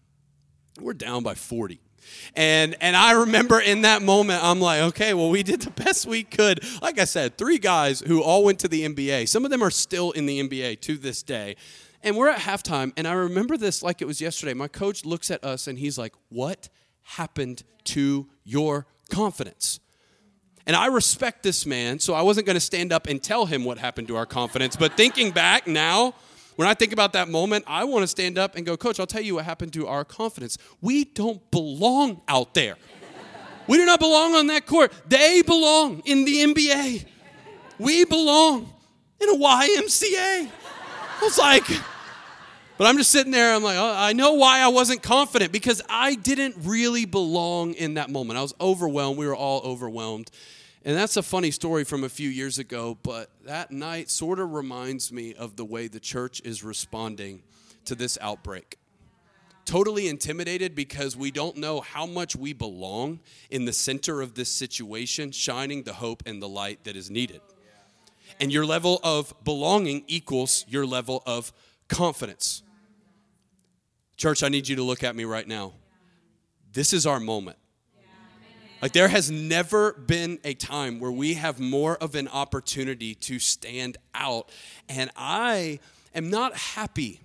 We're 0.79 0.93
down 0.93 1.23
by 1.23 1.36
40 1.36 1.81
and 2.35 2.75
and 2.81 2.95
I 2.95 3.11
remember 3.11 3.59
in 3.59 3.81
that 3.81 4.01
moment, 4.01 4.43
I'm 4.43 4.59
like, 4.59 4.81
okay, 4.81 5.13
well, 5.13 5.29
we 5.29 5.43
did 5.43 5.61
the 5.61 5.71
best 5.71 6.05
we 6.05 6.23
could. 6.23 6.63
Like 6.81 6.99
I 6.99 7.05
said, 7.05 7.37
three 7.37 7.57
guys 7.57 8.01
who 8.01 8.21
all 8.21 8.43
went 8.43 8.59
to 8.59 8.67
the 8.67 8.87
NBA. 8.87 9.27
Some 9.27 9.45
of 9.45 9.51
them 9.51 9.63
are 9.63 9.71
still 9.71 10.11
in 10.11 10.25
the 10.25 10.41
NBA 10.41 10.81
to 10.81 10.97
this 10.97 11.23
day. 11.23 11.55
And 12.03 12.17
we're 12.17 12.29
at 12.29 12.39
halftime, 12.39 12.93
and 12.97 13.07
I 13.07 13.13
remember 13.13 13.57
this 13.57 13.83
like 13.83 14.01
it 14.01 14.05
was 14.05 14.19
yesterday. 14.19 14.53
My 14.55 14.67
coach 14.67 15.05
looks 15.05 15.29
at 15.29 15.43
us 15.43 15.67
and 15.67 15.77
he's 15.77 15.97
like, 15.97 16.13
What 16.29 16.69
happened 17.01 17.63
to 17.85 18.27
your 18.43 18.87
confidence? 19.09 19.79
And 20.65 20.75
I 20.75 20.87
respect 20.87 21.43
this 21.43 21.65
man, 21.65 21.99
so 21.99 22.13
I 22.13 22.21
wasn't 22.21 22.45
going 22.45 22.55
to 22.55 22.61
stand 22.61 22.93
up 22.93 23.07
and 23.07 23.21
tell 23.21 23.45
him 23.45 23.65
what 23.65 23.77
happened 23.77 24.07
to 24.09 24.15
our 24.15 24.25
confidence. 24.25 24.75
But 24.75 24.95
thinking 24.95 25.31
back 25.31 25.67
now, 25.67 26.13
when 26.55 26.67
I 26.67 26.73
think 26.73 26.93
about 26.93 27.13
that 27.13 27.29
moment, 27.29 27.65
I 27.67 27.83
want 27.83 28.03
to 28.03 28.07
stand 28.07 28.37
up 28.37 28.55
and 28.55 28.65
go, 28.65 28.77
Coach, 28.77 28.99
I'll 28.99 29.07
tell 29.07 29.21
you 29.21 29.35
what 29.35 29.45
happened 29.45 29.73
to 29.73 29.87
our 29.87 30.03
confidence. 30.03 30.57
We 30.81 31.05
don't 31.05 31.49
belong 31.51 32.21
out 32.27 32.53
there. 32.53 32.75
We 33.67 33.77
do 33.77 33.85
not 33.85 33.99
belong 33.99 34.35
on 34.35 34.47
that 34.47 34.65
court. 34.65 34.91
They 35.07 35.41
belong 35.43 36.01
in 36.05 36.25
the 36.25 36.43
NBA. 36.43 37.05
We 37.79 38.05
belong 38.05 38.71
in 39.19 39.29
a 39.29 39.33
YMCA. 39.33 40.49
I 40.49 41.23
was 41.23 41.37
like, 41.37 41.65
but 42.77 42.87
I'm 42.87 42.97
just 42.97 43.11
sitting 43.11 43.31
there. 43.31 43.53
I'm 43.53 43.63
like, 43.63 43.77
oh, 43.77 43.93
I 43.95 44.13
know 44.13 44.33
why 44.33 44.59
I 44.59 44.69
wasn't 44.69 45.03
confident 45.03 45.51
because 45.51 45.81
I 45.87 46.15
didn't 46.15 46.55
really 46.63 47.05
belong 47.05 47.73
in 47.73 47.93
that 47.93 48.09
moment. 48.09 48.39
I 48.39 48.41
was 48.41 48.55
overwhelmed. 48.59 49.17
We 49.17 49.27
were 49.27 49.35
all 49.35 49.61
overwhelmed. 49.61 50.31
And 50.83 50.97
that's 50.97 51.15
a 51.15 51.21
funny 51.21 51.51
story 51.51 51.83
from 51.83 52.03
a 52.03 52.09
few 52.09 52.29
years 52.29 52.57
ago, 52.57 52.97
but 53.03 53.29
that 53.45 53.69
night 53.69 54.09
sort 54.09 54.39
of 54.39 54.51
reminds 54.51 55.11
me 55.11 55.35
of 55.35 55.55
the 55.55 55.65
way 55.65 55.87
the 55.87 55.99
church 55.99 56.41
is 56.43 56.63
responding 56.63 57.43
to 57.85 57.93
this 57.93 58.17
outbreak. 58.19 58.79
Totally 59.65 60.07
intimidated 60.07 60.73
because 60.73 61.15
we 61.15 61.29
don't 61.29 61.57
know 61.57 61.81
how 61.81 62.07
much 62.07 62.35
we 62.35 62.53
belong 62.53 63.19
in 63.51 63.65
the 63.65 63.73
center 63.73 64.21
of 64.21 64.33
this 64.33 64.49
situation, 64.49 65.31
shining 65.31 65.83
the 65.83 65.93
hope 65.93 66.23
and 66.25 66.41
the 66.41 66.49
light 66.49 66.83
that 66.85 66.95
is 66.95 67.11
needed. 67.11 67.41
And 68.39 68.51
your 68.51 68.65
level 68.65 68.99
of 69.03 69.35
belonging 69.43 70.03
equals 70.07 70.65
your 70.67 70.87
level 70.87 71.21
of 71.27 71.53
confidence. 71.89 72.63
Church, 74.17 74.41
I 74.41 74.49
need 74.49 74.67
you 74.67 74.75
to 74.77 74.83
look 74.83 75.03
at 75.03 75.15
me 75.15 75.25
right 75.25 75.47
now. 75.47 75.73
This 76.73 76.91
is 76.91 77.05
our 77.05 77.19
moment. 77.19 77.57
Like, 78.81 78.93
there 78.93 79.09
has 79.09 79.29
never 79.29 79.93
been 79.93 80.39
a 80.43 80.53
time 80.53 80.99
where 80.99 81.11
we 81.11 81.35
have 81.35 81.59
more 81.59 81.97
of 81.97 82.15
an 82.15 82.27
opportunity 82.27 83.13
to 83.15 83.37
stand 83.37 83.97
out. 84.15 84.49
And 84.89 85.11
I 85.15 85.79
am 86.15 86.29
not 86.29 86.55
happy 86.55 87.21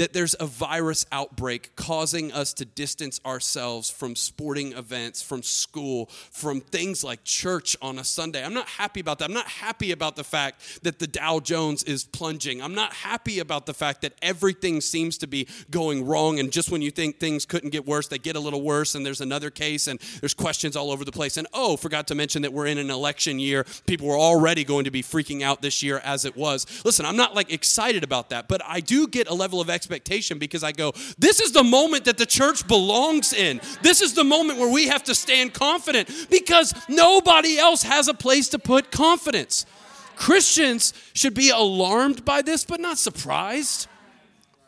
that 0.00 0.14
there's 0.14 0.34
a 0.40 0.46
virus 0.46 1.04
outbreak 1.12 1.76
causing 1.76 2.32
us 2.32 2.54
to 2.54 2.64
distance 2.64 3.20
ourselves 3.26 3.90
from 3.90 4.16
sporting 4.16 4.72
events, 4.72 5.20
from 5.20 5.42
school, 5.42 6.06
from 6.32 6.58
things 6.62 7.04
like 7.04 7.22
church 7.22 7.76
on 7.82 7.98
a 7.98 8.04
Sunday. 8.04 8.42
I'm 8.42 8.54
not 8.54 8.66
happy 8.66 9.00
about 9.00 9.18
that. 9.18 9.26
I'm 9.26 9.34
not 9.34 9.46
happy 9.46 9.92
about 9.92 10.16
the 10.16 10.24
fact 10.24 10.82
that 10.84 11.00
the 11.00 11.06
Dow 11.06 11.38
Jones 11.38 11.82
is 11.82 12.04
plunging. 12.04 12.62
I'm 12.62 12.74
not 12.74 12.94
happy 12.94 13.40
about 13.40 13.66
the 13.66 13.74
fact 13.74 14.00
that 14.00 14.14
everything 14.22 14.80
seems 14.80 15.18
to 15.18 15.26
be 15.26 15.46
going 15.70 16.06
wrong. 16.06 16.40
And 16.40 16.50
just 16.50 16.70
when 16.70 16.80
you 16.80 16.90
think 16.90 17.20
things 17.20 17.44
couldn't 17.44 17.68
get 17.68 17.86
worse, 17.86 18.08
they 18.08 18.16
get 18.16 18.36
a 18.36 18.40
little 18.40 18.62
worse. 18.62 18.94
And 18.94 19.04
there's 19.04 19.20
another 19.20 19.50
case, 19.50 19.86
and 19.86 20.00
there's 20.22 20.32
questions 20.32 20.76
all 20.76 20.90
over 20.90 21.04
the 21.04 21.12
place. 21.12 21.36
And 21.36 21.46
oh, 21.52 21.76
forgot 21.76 22.06
to 22.06 22.14
mention 22.14 22.40
that 22.40 22.54
we're 22.54 22.68
in 22.68 22.78
an 22.78 22.90
election 22.90 23.38
year. 23.38 23.66
People 23.86 24.06
were 24.06 24.18
already 24.18 24.64
going 24.64 24.86
to 24.86 24.90
be 24.90 25.02
freaking 25.02 25.42
out 25.42 25.60
this 25.60 25.82
year 25.82 26.00
as 26.02 26.24
it 26.24 26.38
was. 26.38 26.66
Listen, 26.86 27.04
I'm 27.04 27.16
not 27.16 27.34
like 27.34 27.52
excited 27.52 28.02
about 28.02 28.30
that, 28.30 28.48
but 28.48 28.62
I 28.64 28.80
do 28.80 29.06
get 29.06 29.28
a 29.28 29.34
level 29.34 29.60
of 29.60 29.68
expectation 29.68 29.89
expectation 29.90 30.38
because 30.38 30.62
I 30.62 30.70
go, 30.70 30.92
this 31.18 31.40
is 31.40 31.50
the 31.50 31.64
moment 31.64 32.04
that 32.04 32.16
the 32.16 32.26
church 32.26 32.66
belongs 32.68 33.32
in. 33.32 33.60
This 33.82 34.00
is 34.00 34.14
the 34.14 34.22
moment 34.22 34.60
where 34.60 34.72
we 34.72 34.86
have 34.86 35.02
to 35.04 35.14
stand 35.14 35.52
confident 35.52 36.08
because 36.30 36.72
nobody 36.88 37.58
else 37.58 37.82
has 37.82 38.06
a 38.06 38.14
place 38.14 38.48
to 38.50 38.58
put 38.58 38.92
confidence. 38.92 39.66
Christians 40.14 40.92
should 41.12 41.34
be 41.34 41.50
alarmed 41.50 42.24
by 42.24 42.42
this, 42.42 42.64
but 42.64 42.78
not 42.78 42.98
surprised. 42.98 43.88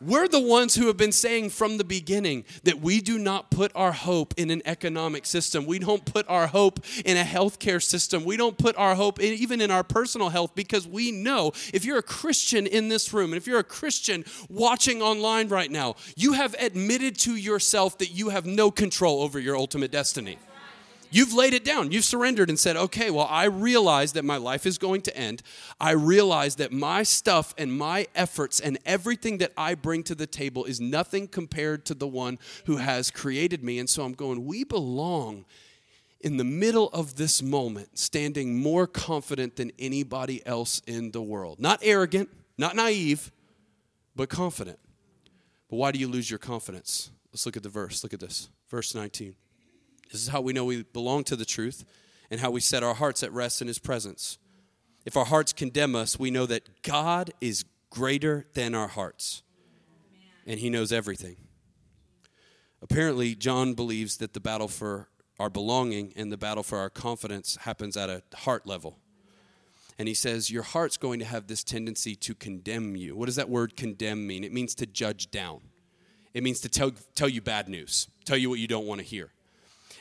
We're 0.05 0.27
the 0.27 0.39
ones 0.39 0.75
who 0.75 0.87
have 0.87 0.97
been 0.97 1.13
saying 1.13 1.51
from 1.51 1.77
the 1.77 1.85
beginning 1.85 2.43
that 2.63 2.81
we 2.81 2.99
do 2.99 3.17
not 3.17 3.49
put 3.49 3.71
our 3.73 3.93
hope 3.93 4.33
in 4.35 4.49
an 4.49 4.61
economic 4.65 5.25
system. 5.25 5.65
We 5.65 5.79
don't 5.79 6.03
put 6.03 6.27
our 6.27 6.47
hope 6.47 6.81
in 7.05 7.15
a 7.15 7.23
healthcare 7.23 7.81
system. 7.81 8.25
We 8.25 8.35
don't 8.35 8.57
put 8.57 8.75
our 8.75 8.95
hope 8.95 9.19
in, 9.19 9.33
even 9.33 9.61
in 9.61 9.71
our 9.71 9.83
personal 9.83 10.29
health 10.29 10.55
because 10.55 10.85
we 10.85 11.11
know 11.11 11.53
if 11.73 11.85
you're 11.85 11.99
a 11.99 12.03
Christian 12.03 12.67
in 12.67 12.89
this 12.89 13.13
room 13.13 13.31
and 13.31 13.37
if 13.37 13.47
you're 13.47 13.59
a 13.59 13.63
Christian 13.63 14.25
watching 14.49 15.01
online 15.01 15.47
right 15.47 15.71
now, 15.71 15.95
you 16.17 16.33
have 16.33 16.53
admitted 16.59 17.17
to 17.19 17.35
yourself 17.37 17.97
that 17.99 18.11
you 18.11 18.29
have 18.29 18.45
no 18.45 18.71
control 18.71 19.21
over 19.21 19.39
your 19.39 19.55
ultimate 19.55 19.91
destiny. 19.91 20.37
You've 21.13 21.33
laid 21.35 21.53
it 21.53 21.63
down. 21.63 21.91
You've 21.91 22.05
surrendered 22.05 22.49
and 22.49 22.57
said, 22.57 22.75
okay, 22.75 23.11
well, 23.11 23.27
I 23.29 23.43
realize 23.45 24.13
that 24.13 24.25
my 24.25 24.37
life 24.37 24.65
is 24.65 24.79
going 24.79 25.01
to 25.03 25.15
end. 25.15 25.43
I 25.79 25.91
realize 25.91 26.55
that 26.55 26.71
my 26.71 27.03
stuff 27.03 27.53
and 27.55 27.71
my 27.71 28.07
efforts 28.15 28.59
and 28.59 28.79
everything 28.83 29.37
that 29.37 29.53
I 29.55 29.75
bring 29.75 30.01
to 30.05 30.15
the 30.15 30.25
table 30.25 30.65
is 30.65 30.81
nothing 30.81 31.27
compared 31.27 31.85
to 31.85 31.93
the 31.93 32.07
one 32.07 32.39
who 32.65 32.77
has 32.77 33.11
created 33.11 33.63
me. 33.63 33.77
And 33.77 33.87
so 33.87 34.03
I'm 34.03 34.13
going, 34.13 34.43
we 34.43 34.63
belong 34.63 35.45
in 36.19 36.37
the 36.37 36.43
middle 36.43 36.89
of 36.89 37.15
this 37.15 37.43
moment, 37.43 37.99
standing 37.99 38.57
more 38.57 38.87
confident 38.87 39.57
than 39.57 39.71
anybody 39.77 40.43
else 40.47 40.81
in 40.87 41.11
the 41.11 41.21
world. 41.21 41.59
Not 41.59 41.79
arrogant, 41.83 42.29
not 42.57 42.75
naive, 42.75 43.31
but 44.15 44.29
confident. 44.29 44.79
But 45.69 45.75
why 45.75 45.91
do 45.91 45.99
you 45.99 46.07
lose 46.07 46.31
your 46.31 46.39
confidence? 46.39 47.11
Let's 47.31 47.45
look 47.45 47.55
at 47.55 47.61
the 47.61 47.69
verse. 47.69 48.03
Look 48.03 48.15
at 48.15 48.19
this. 48.19 48.49
Verse 48.67 48.95
19. 48.95 49.35
This 50.13 50.21
is 50.21 50.29
how 50.29 50.41
we 50.41 50.53
know 50.53 50.63
we 50.63 50.83
belong 50.83 51.23
to 51.25 51.35
the 51.35 51.43
truth 51.43 51.83
and 52.31 52.39
how 52.39 52.51
we 52.51 52.61
set 52.61 52.83
our 52.83 52.93
hearts 52.93 53.23
at 53.23 53.33
rest 53.33 53.61
in 53.61 53.67
His 53.67 53.79
presence. 53.79 54.37
If 55.05 55.17
our 55.17 55.25
hearts 55.25 55.51
condemn 55.51 55.95
us, 55.95 56.17
we 56.17 56.31
know 56.31 56.45
that 56.45 56.83
God 56.83 57.31
is 57.41 57.65
greater 57.89 58.45
than 58.53 58.75
our 58.75 58.87
hearts 58.87 59.41
and 60.45 60.59
He 60.59 60.69
knows 60.69 60.93
everything. 60.93 61.35
Apparently, 62.81 63.33
John 63.33 63.73
believes 63.73 64.17
that 64.17 64.33
the 64.33 64.39
battle 64.39 64.67
for 64.67 65.09
our 65.39 65.49
belonging 65.49 66.13
and 66.15 66.31
the 66.31 66.37
battle 66.37 66.63
for 66.63 66.77
our 66.77 66.91
confidence 66.91 67.57
happens 67.61 67.97
at 67.97 68.09
a 68.09 68.21
heart 68.35 68.67
level. 68.67 68.99
And 69.97 70.07
he 70.07 70.13
says, 70.13 70.51
Your 70.51 70.63
heart's 70.63 70.97
going 70.97 71.19
to 71.19 71.25
have 71.25 71.47
this 71.47 71.63
tendency 71.63 72.15
to 72.17 72.35
condemn 72.35 72.95
you. 72.95 73.15
What 73.15 73.25
does 73.25 73.37
that 73.37 73.49
word 73.49 73.75
condemn 73.75 74.27
mean? 74.27 74.43
It 74.43 74.53
means 74.53 74.75
to 74.75 74.85
judge 74.85 75.31
down, 75.31 75.61
it 76.35 76.43
means 76.43 76.59
to 76.59 76.69
tell, 76.69 76.91
tell 77.15 77.29
you 77.29 77.41
bad 77.41 77.67
news, 77.67 78.07
tell 78.25 78.37
you 78.37 78.49
what 78.49 78.59
you 78.59 78.67
don't 78.67 78.85
want 78.85 79.01
to 79.01 79.05
hear. 79.05 79.32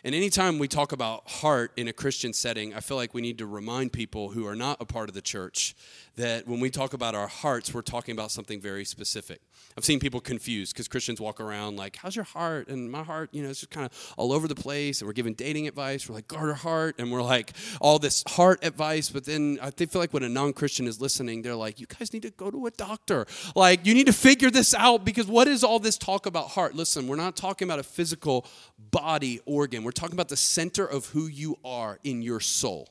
And 0.05 0.17
anytime 0.17 0.59
we 0.59 0.67
talk 0.67 0.91
about 0.91 1.31
heart 1.31 1.71
in 1.77 1.87
a 1.87 1.93
Christian 1.93 2.33
setting, 2.33 2.75
I 2.75 2.81
feel 2.81 2.97
like 2.97 3.15
we 3.15 3.23
need 3.23 3.38
to 3.38 3.47
remind 3.47 3.93
people 3.93 4.31
who 4.31 4.49
are 4.49 4.57
not 4.57 4.79
a 4.81 4.85
part 4.85 5.09
of 5.09 5.15
the 5.15 5.23
church 5.23 5.77
that 6.17 6.47
when 6.47 6.59
we 6.59 6.71
talk 6.71 6.93
about 6.93 7.15
our 7.15 7.29
hearts, 7.29 7.73
we're 7.73 7.83
talking 7.83 8.12
about 8.12 8.33
something 8.33 8.61
very 8.61 8.85
specific. 8.85 9.41
I've 9.79 9.85
seen 9.85 10.01
people 10.01 10.21
confused 10.21 10.75
because 10.75 10.88
Christians 10.88 11.21
walk 11.21 11.41
around 11.41 11.77
like, 11.77 11.97
How's 11.97 12.17
your 12.17 12.25
heart? 12.25 12.67
And 12.67 12.91
my 12.91 13.05
heart, 13.05 13.31
you 13.33 13.45
know, 13.45 13.49
it's 13.49 13.61
just 13.61 13.71
kind 13.71 13.87
of 13.87 14.15
all 14.17 14.33
over 14.33 14.49
the 14.49 14.57
place. 14.57 15.01
And 15.01 15.07
we're 15.07 15.15
giving 15.15 15.35
dating 15.35 15.69
advice. 15.69 16.09
We're 16.09 16.17
like, 16.17 16.27
Guard 16.27 16.49
our 16.49 16.55
heart. 16.55 16.97
And 16.99 17.12
we're 17.12 17.23
like, 17.23 17.53
all 17.81 18.01
this 18.01 18.25
heart 18.27 18.65
advice. 18.65 19.09
But 19.09 19.25
then 19.25 19.61
I 19.62 19.71
feel 19.71 20.01
like 20.01 20.12
when 20.12 20.25
a 20.25 20.29
non 20.29 20.53
Christian 20.53 20.88
is 20.88 21.01
listening, 21.01 21.43
they're 21.43 21.55
like, 21.55 21.79
You 21.79 21.87
guys 21.87 22.12
need 22.12 22.23
to 22.23 22.31
go 22.31 22.51
to 22.51 22.67
a 22.67 22.73
doctor. 22.73 23.25
Like, 23.55 23.87
you 23.87 23.95
need 23.95 24.07
to 24.07 24.12
figure 24.12 24.51
this 24.51 24.75
out 24.75 25.05
because 25.05 25.29
what 25.29 25.47
is 25.47 25.62
all 25.62 25.79
this 25.79 25.97
talk 25.97 26.27
about 26.27 26.49
heart? 26.49 26.75
Listen, 26.75 27.07
we're 27.07 27.17
not 27.17 27.37
talking 27.37 27.69
about 27.69 27.79
a 27.79 27.85
physical 27.85 28.47
body 28.91 29.41
organ, 29.47 29.85
we're 29.85 29.91
talking 29.92 30.14
about 30.14 30.28
the 30.28 30.37
center 30.37 30.85
of 30.87 31.07
who 31.07 31.26
you 31.26 31.57
are 31.64 31.98
in 32.05 32.22
your 32.22 32.40
soul. 32.40 32.88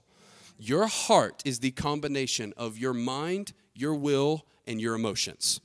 Your 0.58 0.88
heart 0.88 1.42
is 1.46 1.60
the 1.60 1.72
combination 1.72 2.54
of 2.56 2.78
your 2.78 2.94
mind, 2.94 3.54
your 3.74 3.96
will, 3.96 4.46
and 4.68 4.80
your 4.80 4.96
emotions. 4.96 5.60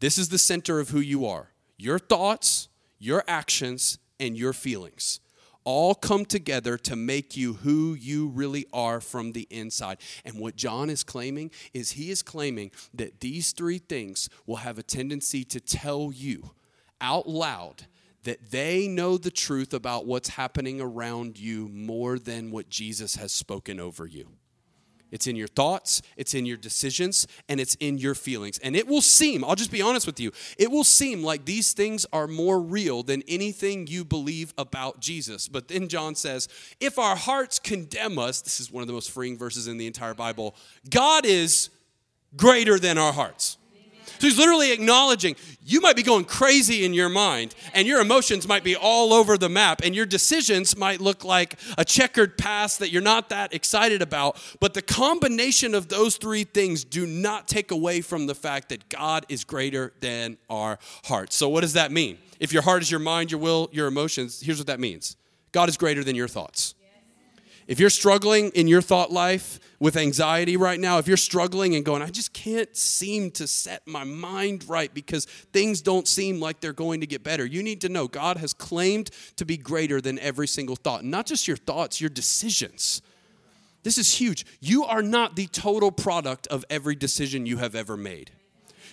This 0.00 0.16
is 0.16 0.30
the 0.30 0.38
center 0.38 0.80
of 0.80 0.90
who 0.90 1.00
you 1.00 1.26
are. 1.26 1.50
Your 1.76 1.98
thoughts, 1.98 2.68
your 2.98 3.22
actions, 3.28 3.98
and 4.18 4.36
your 4.36 4.52
feelings 4.52 5.20
all 5.64 5.94
come 5.94 6.24
together 6.24 6.76
to 6.78 6.96
make 6.96 7.36
you 7.36 7.54
who 7.54 7.94
you 7.94 8.28
really 8.28 8.66
are 8.72 9.00
from 9.00 9.32
the 9.32 9.46
inside. 9.50 9.98
And 10.24 10.38
what 10.38 10.56
John 10.56 10.90
is 10.90 11.04
claiming 11.04 11.50
is 11.74 11.92
he 11.92 12.10
is 12.10 12.22
claiming 12.22 12.70
that 12.94 13.20
these 13.20 13.52
three 13.52 13.78
things 13.78 14.28
will 14.46 14.56
have 14.56 14.78
a 14.78 14.82
tendency 14.82 15.44
to 15.44 15.60
tell 15.60 16.10
you 16.12 16.50
out 17.00 17.28
loud 17.28 17.86
that 18.24 18.50
they 18.50 18.86
know 18.86 19.16
the 19.16 19.30
truth 19.30 19.72
about 19.72 20.06
what's 20.06 20.30
happening 20.30 20.80
around 20.80 21.38
you 21.38 21.68
more 21.68 22.18
than 22.18 22.50
what 22.50 22.68
Jesus 22.68 23.16
has 23.16 23.32
spoken 23.32 23.80
over 23.80 24.06
you. 24.06 24.28
It's 25.10 25.26
in 25.26 25.36
your 25.36 25.48
thoughts, 25.48 26.02
it's 26.16 26.34
in 26.34 26.46
your 26.46 26.56
decisions, 26.56 27.26
and 27.48 27.60
it's 27.60 27.74
in 27.76 27.98
your 27.98 28.14
feelings. 28.14 28.58
And 28.58 28.76
it 28.76 28.86
will 28.86 29.00
seem, 29.00 29.44
I'll 29.44 29.56
just 29.56 29.72
be 29.72 29.82
honest 29.82 30.06
with 30.06 30.20
you, 30.20 30.30
it 30.56 30.70
will 30.70 30.84
seem 30.84 31.22
like 31.22 31.44
these 31.44 31.72
things 31.72 32.06
are 32.12 32.26
more 32.26 32.60
real 32.60 33.02
than 33.02 33.22
anything 33.26 33.86
you 33.86 34.04
believe 34.04 34.54
about 34.56 35.00
Jesus. 35.00 35.48
But 35.48 35.68
then 35.68 35.88
John 35.88 36.14
says, 36.14 36.48
if 36.78 36.98
our 36.98 37.16
hearts 37.16 37.58
condemn 37.58 38.18
us, 38.18 38.40
this 38.40 38.60
is 38.60 38.70
one 38.70 38.82
of 38.82 38.86
the 38.86 38.92
most 38.92 39.10
freeing 39.10 39.36
verses 39.36 39.66
in 39.66 39.78
the 39.78 39.86
entire 39.86 40.14
Bible, 40.14 40.54
God 40.88 41.26
is 41.26 41.70
greater 42.36 42.78
than 42.78 42.96
our 42.96 43.12
hearts. 43.12 43.56
So 44.18 44.26
he's 44.26 44.38
literally 44.38 44.72
acknowledging 44.72 45.36
you 45.64 45.80
might 45.80 45.96
be 45.96 46.02
going 46.02 46.24
crazy 46.24 46.84
in 46.84 46.94
your 46.94 47.08
mind, 47.08 47.54
and 47.74 47.86
your 47.86 48.00
emotions 48.00 48.48
might 48.48 48.64
be 48.64 48.74
all 48.74 49.12
over 49.12 49.38
the 49.38 49.48
map, 49.48 49.82
and 49.84 49.94
your 49.94 50.06
decisions 50.06 50.76
might 50.76 51.00
look 51.00 51.24
like 51.24 51.58
a 51.78 51.84
checkered 51.84 52.36
past 52.36 52.78
that 52.80 52.90
you're 52.90 53.02
not 53.02 53.28
that 53.28 53.54
excited 53.54 54.02
about. 54.02 54.36
But 54.58 54.74
the 54.74 54.82
combination 54.82 55.74
of 55.74 55.88
those 55.88 56.16
three 56.16 56.44
things 56.44 56.82
do 56.82 57.06
not 57.06 57.46
take 57.46 57.70
away 57.70 58.00
from 58.00 58.26
the 58.26 58.34
fact 58.34 58.70
that 58.70 58.88
God 58.88 59.26
is 59.28 59.44
greater 59.44 59.92
than 60.00 60.38
our 60.48 60.78
hearts. 61.04 61.36
So, 61.36 61.48
what 61.48 61.60
does 61.60 61.74
that 61.74 61.92
mean? 61.92 62.18
If 62.40 62.52
your 62.52 62.62
heart 62.62 62.82
is 62.82 62.90
your 62.90 63.00
mind, 63.00 63.30
your 63.30 63.40
will, 63.40 63.68
your 63.70 63.86
emotions, 63.86 64.40
here's 64.40 64.58
what 64.58 64.66
that 64.68 64.80
means 64.80 65.16
God 65.52 65.68
is 65.68 65.76
greater 65.76 66.02
than 66.02 66.16
your 66.16 66.28
thoughts. 66.28 66.74
If 67.70 67.78
you're 67.78 67.88
struggling 67.88 68.50
in 68.56 68.66
your 68.66 68.82
thought 68.82 69.12
life 69.12 69.60
with 69.78 69.96
anxiety 69.96 70.56
right 70.56 70.80
now, 70.80 70.98
if 70.98 71.06
you're 71.06 71.16
struggling 71.16 71.76
and 71.76 71.84
going, 71.84 72.02
I 72.02 72.08
just 72.08 72.32
can't 72.32 72.76
seem 72.76 73.30
to 73.30 73.46
set 73.46 73.86
my 73.86 74.02
mind 74.02 74.68
right 74.68 74.92
because 74.92 75.26
things 75.26 75.80
don't 75.80 76.08
seem 76.08 76.40
like 76.40 76.58
they're 76.58 76.72
going 76.72 77.00
to 77.00 77.06
get 77.06 77.22
better, 77.22 77.46
you 77.46 77.62
need 77.62 77.80
to 77.82 77.88
know 77.88 78.08
God 78.08 78.38
has 78.38 78.52
claimed 78.52 79.10
to 79.36 79.44
be 79.44 79.56
greater 79.56 80.00
than 80.00 80.18
every 80.18 80.48
single 80.48 80.74
thought. 80.74 81.04
Not 81.04 81.26
just 81.26 81.46
your 81.46 81.56
thoughts, 81.56 82.00
your 82.00 82.10
decisions. 82.10 83.02
This 83.84 83.98
is 83.98 84.14
huge. 84.16 84.46
You 84.58 84.84
are 84.84 85.00
not 85.00 85.36
the 85.36 85.46
total 85.46 85.92
product 85.92 86.48
of 86.48 86.64
every 86.70 86.96
decision 86.96 87.46
you 87.46 87.58
have 87.58 87.76
ever 87.76 87.96
made. 87.96 88.32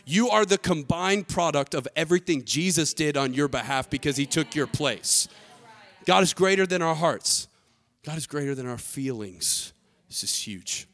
You 0.05 0.29
are 0.29 0.45
the 0.45 0.59
combined 0.59 1.27
product 1.27 1.73
of 1.73 1.87
everything 1.95 2.45
Jesus 2.45 2.93
did 2.93 3.17
on 3.17 3.33
your 3.33 3.47
behalf 3.47 3.89
because 3.89 4.17
he 4.17 4.27
took 4.27 4.53
your 4.53 4.67
place. 4.67 5.27
God 6.05 6.21
is 6.21 6.35
greater 6.35 6.67
than 6.67 6.83
our 6.83 6.93
hearts. 6.93 7.46
God 8.07 8.17
is 8.17 8.25
greater 8.25 8.55
than 8.55 8.65
our 8.65 8.77
feelings. 8.77 9.73
This 10.07 10.23
is 10.23 10.33
huge. 10.33 10.87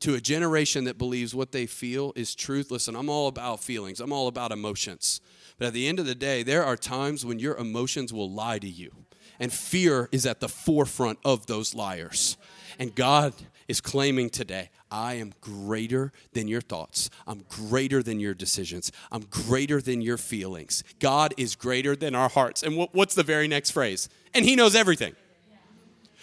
To 0.00 0.14
a 0.14 0.20
generation 0.22 0.84
that 0.84 0.96
believes 0.96 1.34
what 1.34 1.52
they 1.52 1.66
feel 1.66 2.14
is 2.16 2.34
truth, 2.34 2.70
listen, 2.70 2.96
I'm 2.96 3.10
all 3.10 3.28
about 3.28 3.62
feelings, 3.62 4.00
I'm 4.00 4.10
all 4.10 4.26
about 4.26 4.50
emotions. 4.50 5.20
But 5.58 5.66
at 5.66 5.74
the 5.74 5.86
end 5.86 5.98
of 5.98 6.06
the 6.06 6.14
day, 6.14 6.42
there 6.42 6.64
are 6.64 6.78
times 6.78 7.26
when 7.26 7.38
your 7.38 7.58
emotions 7.58 8.10
will 8.10 8.30
lie 8.30 8.58
to 8.58 8.66
you. 8.66 8.90
And 9.38 9.52
fear 9.52 10.08
is 10.10 10.24
at 10.24 10.40
the 10.40 10.48
forefront 10.48 11.18
of 11.26 11.44
those 11.44 11.74
liars. 11.74 12.38
And 12.78 12.94
God 12.94 13.34
is 13.68 13.82
claiming 13.82 14.30
today, 14.30 14.70
I 14.90 15.12
am 15.14 15.34
greater 15.42 16.14
than 16.32 16.48
your 16.48 16.62
thoughts. 16.62 17.10
I'm 17.26 17.44
greater 17.50 18.02
than 18.02 18.18
your 18.18 18.32
decisions. 18.32 18.92
I'm 19.12 19.26
greater 19.28 19.82
than 19.82 20.00
your 20.00 20.16
feelings. 20.16 20.84
God 21.00 21.34
is 21.36 21.54
greater 21.54 21.94
than 21.94 22.14
our 22.14 22.30
hearts. 22.30 22.62
And 22.62 22.88
what's 22.92 23.14
the 23.14 23.22
very 23.22 23.46
next 23.46 23.72
phrase? 23.72 24.08
And 24.32 24.46
He 24.46 24.56
knows 24.56 24.74
everything. 24.74 25.14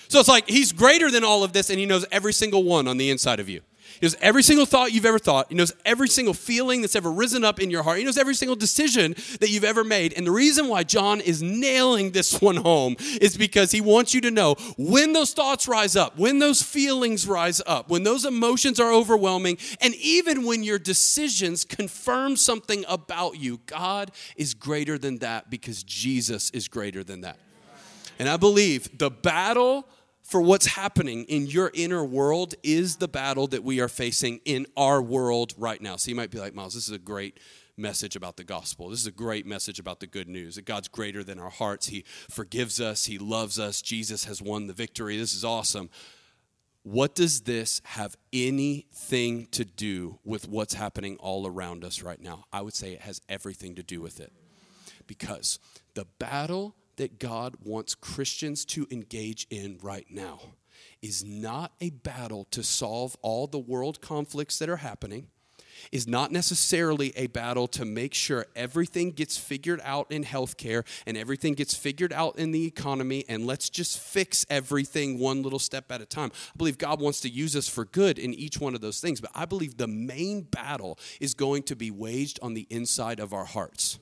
So 0.07 0.19
it's 0.19 0.29
like 0.29 0.47
he's 0.47 0.71
greater 0.71 1.09
than 1.09 1.23
all 1.23 1.43
of 1.43 1.53
this 1.53 1.69
and 1.69 1.79
he 1.79 1.85
knows 1.85 2.05
every 2.11 2.33
single 2.33 2.63
one 2.63 2.87
on 2.87 2.97
the 2.97 3.09
inside 3.09 3.39
of 3.39 3.49
you. 3.49 3.61
He 3.99 4.05
knows 4.05 4.15
every 4.19 4.43
single 4.43 4.65
thought 4.65 4.91
you've 4.91 5.05
ever 5.05 5.19
thought. 5.19 5.47
He 5.49 5.55
knows 5.55 5.73
every 5.85 6.09
single 6.09 6.33
feeling 6.33 6.81
that's 6.81 6.95
ever 6.95 7.11
risen 7.11 7.45
up 7.45 7.61
in 7.61 7.71
your 7.71 7.83
heart. 7.83 7.99
He 7.99 8.03
knows 8.03 8.17
every 8.17 8.35
single 8.35 8.55
decision 8.55 9.15
that 9.39 9.49
you've 9.49 9.63
ever 9.63 9.83
made. 9.83 10.13
And 10.13 10.27
the 10.27 10.31
reason 10.31 10.67
why 10.67 10.83
John 10.83 11.21
is 11.21 11.41
nailing 11.41 12.11
this 12.11 12.41
one 12.41 12.57
home 12.57 12.97
is 13.21 13.37
because 13.37 13.71
he 13.71 13.81
wants 13.81 14.13
you 14.13 14.21
to 14.21 14.31
know 14.31 14.55
when 14.77 15.13
those 15.13 15.33
thoughts 15.33 15.67
rise 15.67 15.95
up, 15.95 16.17
when 16.17 16.39
those 16.39 16.61
feelings 16.61 17.25
rise 17.27 17.61
up, 17.65 17.89
when 17.89 18.03
those 18.03 18.25
emotions 18.25 18.79
are 18.79 18.91
overwhelming, 18.91 19.57
and 19.79 19.95
even 19.95 20.45
when 20.45 20.63
your 20.63 20.79
decisions 20.79 21.63
confirm 21.63 22.35
something 22.35 22.83
about 22.89 23.37
you, 23.37 23.61
God 23.65 24.11
is 24.35 24.53
greater 24.53 24.97
than 24.97 25.19
that 25.19 25.49
because 25.49 25.83
Jesus 25.83 26.49
is 26.51 26.67
greater 26.67 27.03
than 27.03 27.21
that. 27.21 27.37
And 28.19 28.29
I 28.29 28.37
believe 28.37 28.97
the 28.97 29.09
battle 29.09 29.87
for 30.25 30.41
what's 30.41 30.65
happening 30.65 31.23
in 31.25 31.45
your 31.45 31.69
inner 31.75 32.03
world 32.03 32.55
is 32.63 32.95
the 32.97 33.07
battle 33.07 33.45
that 33.47 33.63
we 33.63 33.79
are 33.79 33.87
facing 33.87 34.39
in 34.43 34.65
our 34.75 34.99
world 34.99 35.53
right 35.55 35.79
now. 35.79 35.97
So 35.97 36.09
you 36.09 36.15
might 36.15 36.31
be 36.31 36.39
like, 36.39 36.55
Miles, 36.55 36.73
this 36.73 36.87
is 36.87 36.95
a 36.95 36.99
great 36.99 37.39
message 37.77 38.15
about 38.15 38.35
the 38.35 38.43
gospel. 38.43 38.89
This 38.89 39.01
is 39.01 39.07
a 39.07 39.11
great 39.11 39.45
message 39.45 39.77
about 39.77 39.99
the 39.99 40.07
good 40.07 40.27
news 40.27 40.55
that 40.55 40.65
God's 40.65 40.87
greater 40.87 41.23
than 41.23 41.37
our 41.37 41.51
hearts. 41.51 41.87
He 41.87 42.05
forgives 42.27 42.81
us, 42.81 43.05
He 43.05 43.19
loves 43.19 43.59
us. 43.59 43.83
Jesus 43.83 44.25
has 44.25 44.41
won 44.41 44.65
the 44.65 44.73
victory. 44.73 45.15
This 45.15 45.35
is 45.35 45.45
awesome. 45.45 45.91
What 46.81 47.13
does 47.13 47.41
this 47.41 47.81
have 47.83 48.15
anything 48.33 49.47
to 49.51 49.63
do 49.63 50.19
with 50.23 50.47
what's 50.47 50.73
happening 50.73 51.17
all 51.17 51.45
around 51.45 51.83
us 51.83 52.01
right 52.01 52.21
now? 52.21 52.45
I 52.51 52.61
would 52.61 52.73
say 52.73 52.93
it 52.93 53.01
has 53.01 53.21
everything 53.29 53.75
to 53.75 53.83
do 53.83 54.01
with 54.01 54.19
it. 54.19 54.33
Because 55.05 55.59
the 55.93 56.05
battle 56.17 56.75
that 56.97 57.19
God 57.19 57.55
wants 57.63 57.95
Christians 57.95 58.65
to 58.65 58.87
engage 58.91 59.47
in 59.49 59.79
right 59.81 60.07
now 60.09 60.39
is 61.01 61.23
not 61.23 61.73
a 61.81 61.89
battle 61.89 62.45
to 62.51 62.63
solve 62.63 63.15
all 63.21 63.47
the 63.47 63.59
world 63.59 64.01
conflicts 64.01 64.59
that 64.59 64.69
are 64.69 64.77
happening, 64.77 65.27
is 65.91 66.07
not 66.07 66.31
necessarily 66.31 67.11
a 67.15 67.27
battle 67.27 67.67
to 67.67 67.85
make 67.85 68.13
sure 68.13 68.45
everything 68.55 69.11
gets 69.11 69.37
figured 69.37 69.81
out 69.83 70.09
in 70.09 70.23
healthcare 70.23 70.85
and 71.05 71.17
everything 71.17 71.53
gets 71.53 71.75
figured 71.75 72.13
out 72.13 72.39
in 72.39 72.51
the 72.51 72.65
economy 72.65 73.25
and 73.27 73.45
let's 73.45 73.69
just 73.69 73.99
fix 73.99 74.45
everything 74.49 75.19
one 75.19 75.43
little 75.43 75.59
step 75.59 75.91
at 75.91 76.01
a 76.01 76.05
time. 76.05 76.31
I 76.33 76.57
believe 76.57 76.77
God 76.77 77.01
wants 77.01 77.21
to 77.21 77.29
use 77.29 77.55
us 77.55 77.67
for 77.67 77.85
good 77.85 78.17
in 78.17 78.33
each 78.33 78.59
one 78.59 78.73
of 78.73 78.81
those 78.81 78.99
things, 78.99 79.21
but 79.21 79.31
I 79.35 79.45
believe 79.45 79.77
the 79.77 79.87
main 79.87 80.41
battle 80.43 80.97
is 81.19 81.33
going 81.33 81.63
to 81.63 81.75
be 81.75 81.91
waged 81.91 82.39
on 82.41 82.53
the 82.53 82.67
inside 82.69 83.19
of 83.19 83.33
our 83.33 83.45
hearts. 83.45 83.99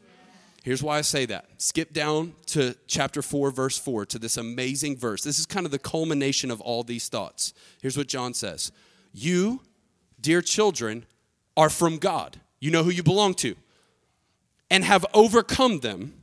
Here's 0.64 0.82
why 0.82 0.98
I 0.98 1.02
say 1.02 1.26
that. 1.26 1.62
Skip 1.62 1.92
down 1.92 2.36
to 2.48 2.74
chapter 2.88 3.22
4, 3.22 3.52
verse 3.52 3.78
4, 3.78 4.06
to 4.08 4.18
this 4.18 4.38
amazing 4.38 4.98
verse. 4.98 5.22
This 5.22 5.38
is 5.38 5.46
kind 5.46 5.66
of 5.66 5.74
the 5.74 5.80
culmination 5.80 6.50
of 6.50 6.62
all 6.62 6.84
these 6.84 7.10
thoughts. 7.10 7.54
Here's 7.82 7.98
what 7.98 8.08
John 8.08 8.34
says 8.34 8.72
You, 9.12 9.62
dear 10.20 10.42
children, 10.42 11.06
are 11.58 11.70
from 11.70 11.98
God. 11.98 12.40
You 12.62 12.72
know 12.72 12.84
who 12.84 12.92
you 12.92 13.04
belong 13.04 13.34
to, 13.36 13.56
and 14.72 14.86
have 14.86 15.06
overcome 15.14 15.82
them 15.82 16.14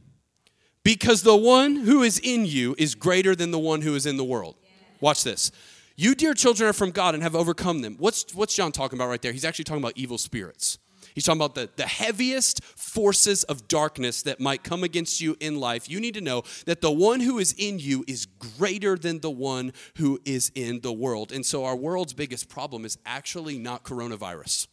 because 0.82 1.22
the 1.22 1.36
one 1.36 1.76
who 1.76 2.02
is 2.02 2.18
in 2.18 2.46
you 2.46 2.74
is 2.78 2.94
greater 2.94 3.36
than 3.36 3.50
the 3.50 3.58
one 3.58 3.82
who 3.82 3.94
is 3.94 4.06
in 4.06 4.16
the 4.16 4.24
world. 4.24 4.56
Watch 5.00 5.22
this. 5.22 5.52
You, 5.96 6.14
dear 6.14 6.32
children, 6.32 6.70
are 6.70 6.72
from 6.72 6.92
God 6.92 7.12
and 7.12 7.22
have 7.22 7.36
overcome 7.36 7.82
them. 7.82 7.96
What's, 7.98 8.34
what's 8.34 8.54
John 8.54 8.72
talking 8.72 8.98
about 8.98 9.10
right 9.10 9.20
there? 9.20 9.32
He's 9.32 9.44
actually 9.44 9.66
talking 9.66 9.82
about 9.82 9.92
evil 9.96 10.16
spirits. 10.16 10.78
He's 11.14 11.24
talking 11.24 11.40
about 11.40 11.54
the, 11.54 11.68
the 11.76 11.86
heaviest 11.86 12.62
forces 12.64 13.44
of 13.44 13.68
darkness 13.68 14.22
that 14.22 14.40
might 14.40 14.62
come 14.62 14.84
against 14.84 15.20
you 15.20 15.36
in 15.40 15.58
life. 15.58 15.88
You 15.88 16.00
need 16.00 16.14
to 16.14 16.20
know 16.20 16.42
that 16.66 16.80
the 16.80 16.90
one 16.90 17.20
who 17.20 17.38
is 17.38 17.54
in 17.58 17.78
you 17.78 18.04
is 18.06 18.26
greater 18.56 18.96
than 18.96 19.20
the 19.20 19.30
one 19.30 19.72
who 19.96 20.20
is 20.24 20.50
in 20.54 20.80
the 20.80 20.92
world. 20.92 21.32
And 21.32 21.44
so, 21.44 21.64
our 21.64 21.76
world's 21.76 22.12
biggest 22.12 22.48
problem 22.48 22.84
is 22.84 22.98
actually 23.06 23.58
not 23.58 23.84
coronavirus. 23.84 24.68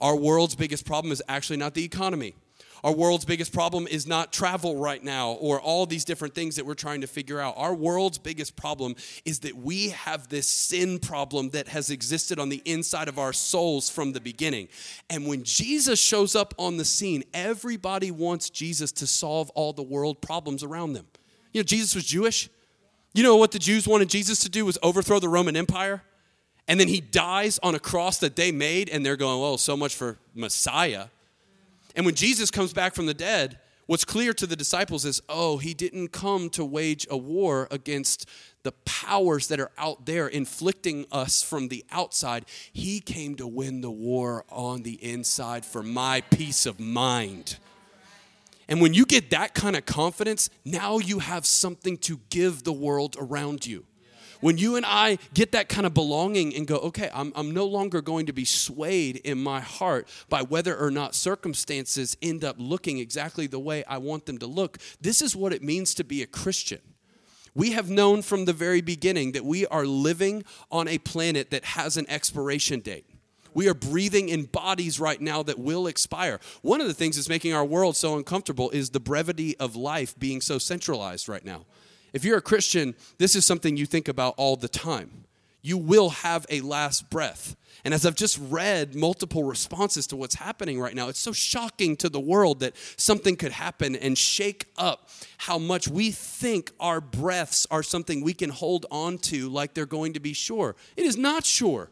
Our 0.00 0.16
world's 0.16 0.56
biggest 0.56 0.84
problem 0.84 1.12
is 1.12 1.22
actually 1.28 1.58
not 1.58 1.74
the 1.74 1.84
economy. 1.84 2.34
Our 2.84 2.92
world's 2.92 3.24
biggest 3.24 3.52
problem 3.52 3.86
is 3.86 4.08
not 4.08 4.32
travel 4.32 4.76
right 4.76 5.02
now 5.02 5.32
or 5.32 5.60
all 5.60 5.86
these 5.86 6.04
different 6.04 6.34
things 6.34 6.56
that 6.56 6.66
we're 6.66 6.74
trying 6.74 7.02
to 7.02 7.06
figure 7.06 7.38
out. 7.38 7.54
Our 7.56 7.74
world's 7.74 8.18
biggest 8.18 8.56
problem 8.56 8.96
is 9.24 9.38
that 9.40 9.56
we 9.56 9.90
have 9.90 10.28
this 10.28 10.48
sin 10.48 10.98
problem 10.98 11.50
that 11.50 11.68
has 11.68 11.90
existed 11.90 12.40
on 12.40 12.48
the 12.48 12.60
inside 12.64 13.06
of 13.06 13.20
our 13.20 13.32
souls 13.32 13.88
from 13.88 14.12
the 14.12 14.20
beginning. 14.20 14.66
And 15.08 15.28
when 15.28 15.44
Jesus 15.44 16.00
shows 16.00 16.34
up 16.34 16.54
on 16.58 16.76
the 16.76 16.84
scene, 16.84 17.22
everybody 17.32 18.10
wants 18.10 18.50
Jesus 18.50 18.90
to 18.92 19.06
solve 19.06 19.50
all 19.50 19.72
the 19.72 19.82
world 19.82 20.20
problems 20.20 20.64
around 20.64 20.94
them. 20.94 21.06
You 21.52 21.60
know, 21.60 21.64
Jesus 21.64 21.94
was 21.94 22.04
Jewish. 22.04 22.50
You 23.14 23.22
know 23.22 23.36
what 23.36 23.52
the 23.52 23.60
Jews 23.60 23.86
wanted 23.86 24.08
Jesus 24.08 24.40
to 24.40 24.48
do 24.48 24.64
was 24.64 24.78
overthrow 24.82 25.20
the 25.20 25.28
Roman 25.28 25.56
Empire? 25.56 26.02
And 26.66 26.80
then 26.80 26.88
he 26.88 27.00
dies 27.00 27.60
on 27.62 27.76
a 27.76 27.78
cross 27.78 28.18
that 28.18 28.34
they 28.34 28.50
made, 28.50 28.88
and 28.88 29.04
they're 29.04 29.16
going, 29.16 29.40
well, 29.40 29.58
so 29.58 29.76
much 29.76 29.94
for 29.94 30.18
Messiah. 30.34 31.06
And 31.94 32.06
when 32.06 32.14
Jesus 32.14 32.50
comes 32.50 32.72
back 32.72 32.94
from 32.94 33.06
the 33.06 33.14
dead, 33.14 33.58
what's 33.86 34.04
clear 34.04 34.32
to 34.34 34.46
the 34.46 34.56
disciples 34.56 35.04
is, 35.04 35.20
oh, 35.28 35.58
he 35.58 35.74
didn't 35.74 36.08
come 36.08 36.48
to 36.50 36.64
wage 36.64 37.06
a 37.10 37.16
war 37.16 37.68
against 37.70 38.28
the 38.62 38.72
powers 38.84 39.48
that 39.48 39.60
are 39.60 39.70
out 39.76 40.06
there 40.06 40.28
inflicting 40.28 41.04
us 41.10 41.42
from 41.42 41.68
the 41.68 41.84
outside. 41.90 42.44
He 42.72 43.00
came 43.00 43.34
to 43.36 43.46
win 43.46 43.80
the 43.80 43.90
war 43.90 44.44
on 44.48 44.82
the 44.82 45.02
inside 45.04 45.64
for 45.64 45.82
my 45.82 46.22
peace 46.30 46.64
of 46.64 46.78
mind. 46.78 47.58
And 48.68 48.80
when 48.80 48.94
you 48.94 49.04
get 49.04 49.30
that 49.30 49.54
kind 49.54 49.76
of 49.76 49.84
confidence, 49.84 50.48
now 50.64 50.98
you 50.98 51.18
have 51.18 51.44
something 51.44 51.98
to 51.98 52.20
give 52.30 52.62
the 52.64 52.72
world 52.72 53.16
around 53.18 53.66
you. 53.66 53.84
When 54.42 54.58
you 54.58 54.74
and 54.74 54.84
I 54.84 55.18
get 55.34 55.52
that 55.52 55.68
kind 55.68 55.86
of 55.86 55.94
belonging 55.94 56.52
and 56.56 56.66
go, 56.66 56.78
okay, 56.78 57.08
I'm, 57.14 57.32
I'm 57.36 57.52
no 57.52 57.64
longer 57.64 58.02
going 58.02 58.26
to 58.26 58.32
be 58.32 58.44
swayed 58.44 59.18
in 59.18 59.40
my 59.40 59.60
heart 59.60 60.08
by 60.28 60.42
whether 60.42 60.76
or 60.76 60.90
not 60.90 61.14
circumstances 61.14 62.16
end 62.20 62.42
up 62.42 62.56
looking 62.58 62.98
exactly 62.98 63.46
the 63.46 63.60
way 63.60 63.84
I 63.84 63.98
want 63.98 64.26
them 64.26 64.38
to 64.38 64.48
look, 64.48 64.78
this 65.00 65.22
is 65.22 65.36
what 65.36 65.52
it 65.52 65.62
means 65.62 65.94
to 65.94 66.02
be 66.02 66.22
a 66.22 66.26
Christian. 66.26 66.80
We 67.54 67.70
have 67.70 67.88
known 67.88 68.20
from 68.22 68.44
the 68.44 68.52
very 68.52 68.80
beginning 68.80 69.30
that 69.32 69.44
we 69.44 69.64
are 69.68 69.86
living 69.86 70.42
on 70.72 70.88
a 70.88 70.98
planet 70.98 71.50
that 71.50 71.64
has 71.64 71.96
an 71.96 72.06
expiration 72.10 72.80
date. 72.80 73.06
We 73.54 73.68
are 73.68 73.74
breathing 73.74 74.28
in 74.28 74.46
bodies 74.46 74.98
right 74.98 75.20
now 75.20 75.44
that 75.44 75.58
will 75.58 75.86
expire. 75.86 76.40
One 76.62 76.80
of 76.80 76.88
the 76.88 76.94
things 76.94 77.14
that's 77.14 77.28
making 77.28 77.52
our 77.52 77.64
world 77.64 77.94
so 77.94 78.16
uncomfortable 78.16 78.70
is 78.70 78.90
the 78.90 78.98
brevity 78.98 79.56
of 79.58 79.76
life 79.76 80.18
being 80.18 80.40
so 80.40 80.58
centralized 80.58 81.28
right 81.28 81.44
now. 81.44 81.64
If 82.12 82.24
you're 82.24 82.38
a 82.38 82.42
Christian, 82.42 82.94
this 83.18 83.34
is 83.34 83.44
something 83.44 83.76
you 83.76 83.86
think 83.86 84.08
about 84.08 84.34
all 84.36 84.56
the 84.56 84.68
time. 84.68 85.24
You 85.62 85.78
will 85.78 86.10
have 86.10 86.44
a 86.50 86.60
last 86.60 87.08
breath. 87.08 87.56
And 87.84 87.94
as 87.94 88.04
I've 88.04 88.14
just 88.14 88.38
read 88.48 88.94
multiple 88.94 89.44
responses 89.44 90.06
to 90.08 90.16
what's 90.16 90.34
happening 90.34 90.80
right 90.80 90.94
now, 90.94 91.08
it's 91.08 91.18
so 91.18 91.32
shocking 91.32 91.96
to 91.96 92.08
the 92.08 92.20
world 92.20 92.60
that 92.60 92.76
something 92.96 93.36
could 93.36 93.52
happen 93.52 93.96
and 93.96 94.16
shake 94.16 94.66
up 94.76 95.08
how 95.38 95.58
much 95.58 95.88
we 95.88 96.10
think 96.10 96.70
our 96.78 97.00
breaths 97.00 97.66
are 97.70 97.82
something 97.82 98.22
we 98.22 98.34
can 98.34 98.50
hold 98.50 98.86
on 98.90 99.18
to 99.18 99.48
like 99.48 99.74
they're 99.74 99.86
going 99.86 100.12
to 100.12 100.20
be 100.20 100.32
sure. 100.32 100.76
It 100.96 101.06
is 101.06 101.16
not 101.16 101.44
sure. 101.44 101.90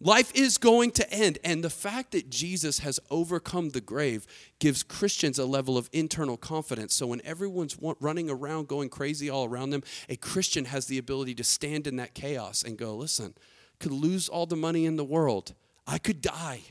Life 0.00 0.32
is 0.34 0.58
going 0.58 0.90
to 0.92 1.10
end. 1.10 1.38
And 1.44 1.64
the 1.64 1.70
fact 1.70 2.12
that 2.12 2.28
Jesus 2.28 2.80
has 2.80 3.00
overcome 3.10 3.70
the 3.70 3.80
grave 3.80 4.26
gives 4.58 4.82
Christians 4.82 5.38
a 5.38 5.46
level 5.46 5.78
of 5.78 5.88
internal 5.92 6.36
confidence. 6.36 6.94
So 6.94 7.06
when 7.06 7.22
everyone's 7.24 7.78
running 8.00 8.28
around 8.28 8.68
going 8.68 8.90
crazy 8.90 9.30
all 9.30 9.46
around 9.46 9.70
them, 9.70 9.82
a 10.08 10.16
Christian 10.16 10.66
has 10.66 10.86
the 10.86 10.98
ability 10.98 11.34
to 11.36 11.44
stand 11.44 11.86
in 11.86 11.96
that 11.96 12.14
chaos 12.14 12.62
and 12.62 12.76
go, 12.76 12.94
listen, 12.94 13.34
could 13.78 13.92
lose 13.92 14.28
all 14.28 14.46
the 14.46 14.56
money 14.56 14.84
in 14.84 14.96
the 14.96 15.04
world. 15.04 15.54
I 15.86 15.98
could 15.98 16.20
die. 16.20 16.62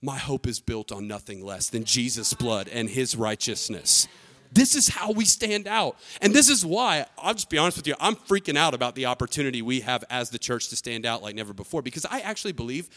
My 0.00 0.18
hope 0.18 0.46
is 0.46 0.60
built 0.60 0.92
on 0.92 1.08
nothing 1.08 1.44
less 1.44 1.68
than 1.68 1.84
Jesus' 1.84 2.32
blood 2.32 2.68
and 2.68 2.88
his 2.88 3.16
righteousness. 3.16 4.06
This 4.52 4.74
is 4.74 4.88
how 4.88 5.12
we 5.12 5.24
stand 5.24 5.66
out. 5.66 5.96
And 6.20 6.34
this 6.34 6.48
is 6.48 6.64
why, 6.64 7.06
I'll 7.18 7.34
just 7.34 7.50
be 7.50 7.58
honest 7.58 7.76
with 7.76 7.86
you, 7.86 7.94
I'm 8.00 8.16
freaking 8.16 8.56
out 8.56 8.74
about 8.74 8.94
the 8.94 9.06
opportunity 9.06 9.62
we 9.62 9.80
have 9.80 10.04
as 10.10 10.30
the 10.30 10.38
church 10.38 10.68
to 10.68 10.76
stand 10.76 11.06
out 11.06 11.22
like 11.22 11.34
never 11.34 11.52
before 11.52 11.82
because 11.82 12.04
I 12.06 12.20
actually 12.20 12.52
believe 12.52 12.88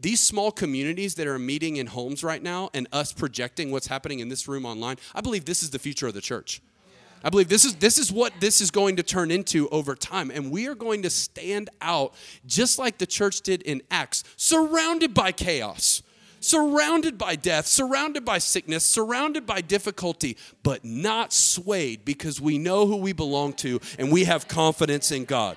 these 0.00 0.20
small 0.20 0.50
communities 0.50 1.14
that 1.16 1.26
are 1.26 1.38
meeting 1.38 1.76
in 1.76 1.86
homes 1.86 2.24
right 2.24 2.42
now 2.42 2.70
and 2.72 2.88
us 2.92 3.12
projecting 3.12 3.70
what's 3.70 3.86
happening 3.86 4.20
in 4.20 4.28
this 4.28 4.48
room 4.48 4.64
online, 4.64 4.96
I 5.14 5.20
believe 5.20 5.44
this 5.44 5.62
is 5.62 5.70
the 5.70 5.78
future 5.78 6.06
of 6.06 6.14
the 6.14 6.20
church. 6.20 6.62
I 7.22 7.28
believe 7.28 7.48
this 7.48 7.66
is 7.66 7.74
this 7.76 7.98
is 7.98 8.10
what 8.10 8.32
this 8.40 8.62
is 8.62 8.70
going 8.70 8.96
to 8.96 9.02
turn 9.02 9.30
into 9.30 9.68
over 9.68 9.94
time 9.94 10.30
and 10.30 10.50
we 10.50 10.66
are 10.68 10.74
going 10.74 11.02
to 11.02 11.10
stand 11.10 11.68
out 11.82 12.14
just 12.46 12.78
like 12.78 12.96
the 12.96 13.06
church 13.06 13.42
did 13.42 13.60
in 13.62 13.82
Acts, 13.90 14.24
surrounded 14.36 15.12
by 15.12 15.32
chaos 15.32 16.02
surrounded 16.40 17.16
by 17.16 17.36
death, 17.36 17.66
surrounded 17.66 18.24
by 18.24 18.38
sickness, 18.38 18.84
surrounded 18.84 19.46
by 19.46 19.60
difficulty, 19.60 20.36
but 20.62 20.84
not 20.84 21.32
swayed 21.32 22.04
because 22.04 22.40
we 22.40 22.58
know 22.58 22.86
who 22.86 22.96
we 22.96 23.12
belong 23.12 23.52
to 23.52 23.80
and 23.98 24.10
we 24.10 24.24
have 24.24 24.48
confidence 24.48 25.12
in 25.12 25.24
God. 25.24 25.56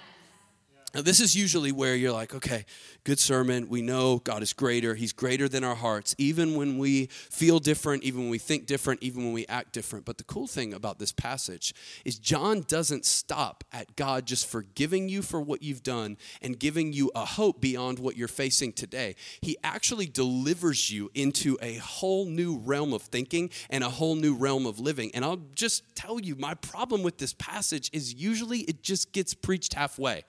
Now, 0.93 1.01
this 1.01 1.19
is 1.19 1.35
usually 1.35 1.71
where 1.71 1.95
you're 1.95 2.11
like, 2.11 2.35
okay, 2.35 2.65
good 3.03 3.17
sermon. 3.17 3.67
We 3.67 3.81
know 3.81 4.19
God 4.19 4.43
is 4.43 4.53
greater. 4.53 4.93
He's 4.93 5.11
greater 5.11 5.49
than 5.49 5.63
our 5.63 5.73
hearts, 5.73 6.13
even 6.19 6.53
when 6.53 6.77
we 6.77 7.07
feel 7.07 7.57
different, 7.57 8.03
even 8.03 8.21
when 8.21 8.29
we 8.29 8.37
think 8.37 8.67
different, 8.67 9.01
even 9.01 9.23
when 9.23 9.33
we 9.33 9.47
act 9.47 9.73
different. 9.73 10.05
But 10.05 10.19
the 10.19 10.23
cool 10.23 10.45
thing 10.45 10.71
about 10.71 10.99
this 10.99 11.11
passage 11.11 11.73
is 12.05 12.19
John 12.19 12.61
doesn't 12.67 13.05
stop 13.05 13.63
at 13.73 13.95
God 13.95 14.27
just 14.27 14.45
forgiving 14.45 15.09
you 15.09 15.23
for 15.23 15.41
what 15.41 15.63
you've 15.63 15.81
done 15.81 16.15
and 16.43 16.59
giving 16.59 16.93
you 16.93 17.09
a 17.15 17.25
hope 17.25 17.59
beyond 17.59 17.97
what 17.97 18.15
you're 18.15 18.27
facing 18.27 18.71
today. 18.71 19.15
He 19.41 19.57
actually 19.63 20.05
delivers 20.05 20.91
you 20.91 21.09
into 21.15 21.57
a 21.59 21.77
whole 21.77 22.27
new 22.27 22.59
realm 22.59 22.93
of 22.93 23.01
thinking 23.01 23.49
and 23.71 23.83
a 23.83 23.89
whole 23.89 24.13
new 24.13 24.35
realm 24.35 24.67
of 24.67 24.79
living. 24.79 25.09
And 25.15 25.25
I'll 25.25 25.41
just 25.55 25.95
tell 25.95 26.19
you, 26.19 26.35
my 26.35 26.53
problem 26.53 27.01
with 27.01 27.17
this 27.17 27.33
passage 27.33 27.89
is 27.93 28.13
usually 28.13 28.59
it 28.59 28.83
just 28.83 29.11
gets 29.11 29.33
preached 29.33 29.73
halfway. 29.73 30.23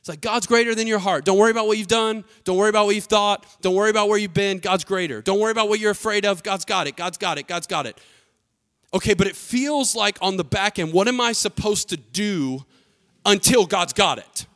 It's 0.00 0.08
like 0.08 0.22
God's 0.22 0.46
greater 0.46 0.74
than 0.74 0.86
your 0.86 0.98
heart. 0.98 1.26
Don't 1.26 1.38
worry 1.38 1.50
about 1.50 1.66
what 1.66 1.76
you've 1.76 1.86
done. 1.86 2.24
Don't 2.44 2.56
worry 2.56 2.70
about 2.70 2.86
what 2.86 2.94
you've 2.94 3.04
thought. 3.04 3.44
Don't 3.60 3.74
worry 3.74 3.90
about 3.90 4.08
where 4.08 4.18
you've 4.18 4.32
been. 4.32 4.58
God's 4.58 4.84
greater. 4.84 5.20
Don't 5.20 5.38
worry 5.38 5.52
about 5.52 5.68
what 5.68 5.78
you're 5.78 5.90
afraid 5.90 6.24
of. 6.24 6.42
God's 6.42 6.64
got 6.64 6.86
it. 6.86 6.96
God's 6.96 7.18
got 7.18 7.36
it. 7.36 7.46
God's 7.46 7.66
got 7.66 7.84
it. 7.84 8.00
Okay, 8.94 9.12
but 9.12 9.26
it 9.26 9.36
feels 9.36 9.94
like 9.94 10.18
on 10.22 10.38
the 10.38 10.44
back 10.44 10.78
end, 10.78 10.92
what 10.92 11.06
am 11.06 11.20
I 11.20 11.32
supposed 11.32 11.90
to 11.90 11.98
do 11.98 12.64
until 13.26 13.66
God's 13.66 13.92
got 13.92 14.18
it? 14.18 14.46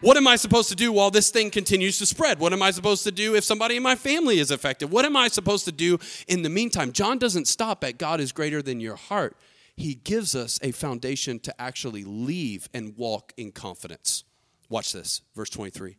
What 0.00 0.16
am 0.16 0.26
I 0.26 0.36
supposed 0.36 0.68
to 0.68 0.76
do 0.76 0.92
while 0.92 1.10
this 1.10 1.30
thing 1.30 1.50
continues 1.50 1.98
to 1.98 2.06
spread? 2.06 2.38
What 2.38 2.52
am 2.52 2.62
I 2.62 2.70
supposed 2.70 3.04
to 3.04 3.10
do 3.10 3.34
if 3.34 3.42
somebody 3.42 3.76
in 3.76 3.82
my 3.82 3.96
family 3.96 4.38
is 4.38 4.50
affected? 4.50 4.90
What 4.90 5.04
am 5.04 5.16
I 5.16 5.28
supposed 5.28 5.64
to 5.64 5.72
do 5.72 5.98
in 6.28 6.42
the 6.42 6.50
meantime? 6.50 6.92
John 6.92 7.18
doesn't 7.18 7.48
stop 7.48 7.82
at 7.82 7.96
God 7.96 8.20
is 8.20 8.30
greater 8.30 8.60
than 8.60 8.80
your 8.80 8.96
heart. 8.96 9.36
He 9.76 9.94
gives 9.94 10.36
us 10.36 10.60
a 10.62 10.72
foundation 10.72 11.40
to 11.40 11.60
actually 11.60 12.04
leave 12.04 12.68
and 12.74 12.96
walk 12.96 13.32
in 13.36 13.50
confidence. 13.50 14.24
Watch 14.68 14.92
this, 14.92 15.22
verse 15.34 15.50
23. 15.50 15.96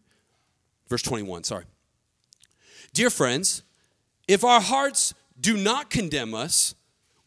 Verse 0.87 1.01
21, 1.01 1.43
sorry. 1.43 1.65
Dear 2.93 3.09
friends, 3.09 3.63
if 4.27 4.43
our 4.43 4.61
hearts 4.61 5.13
do 5.39 5.57
not 5.57 5.89
condemn 5.89 6.33
us, 6.33 6.75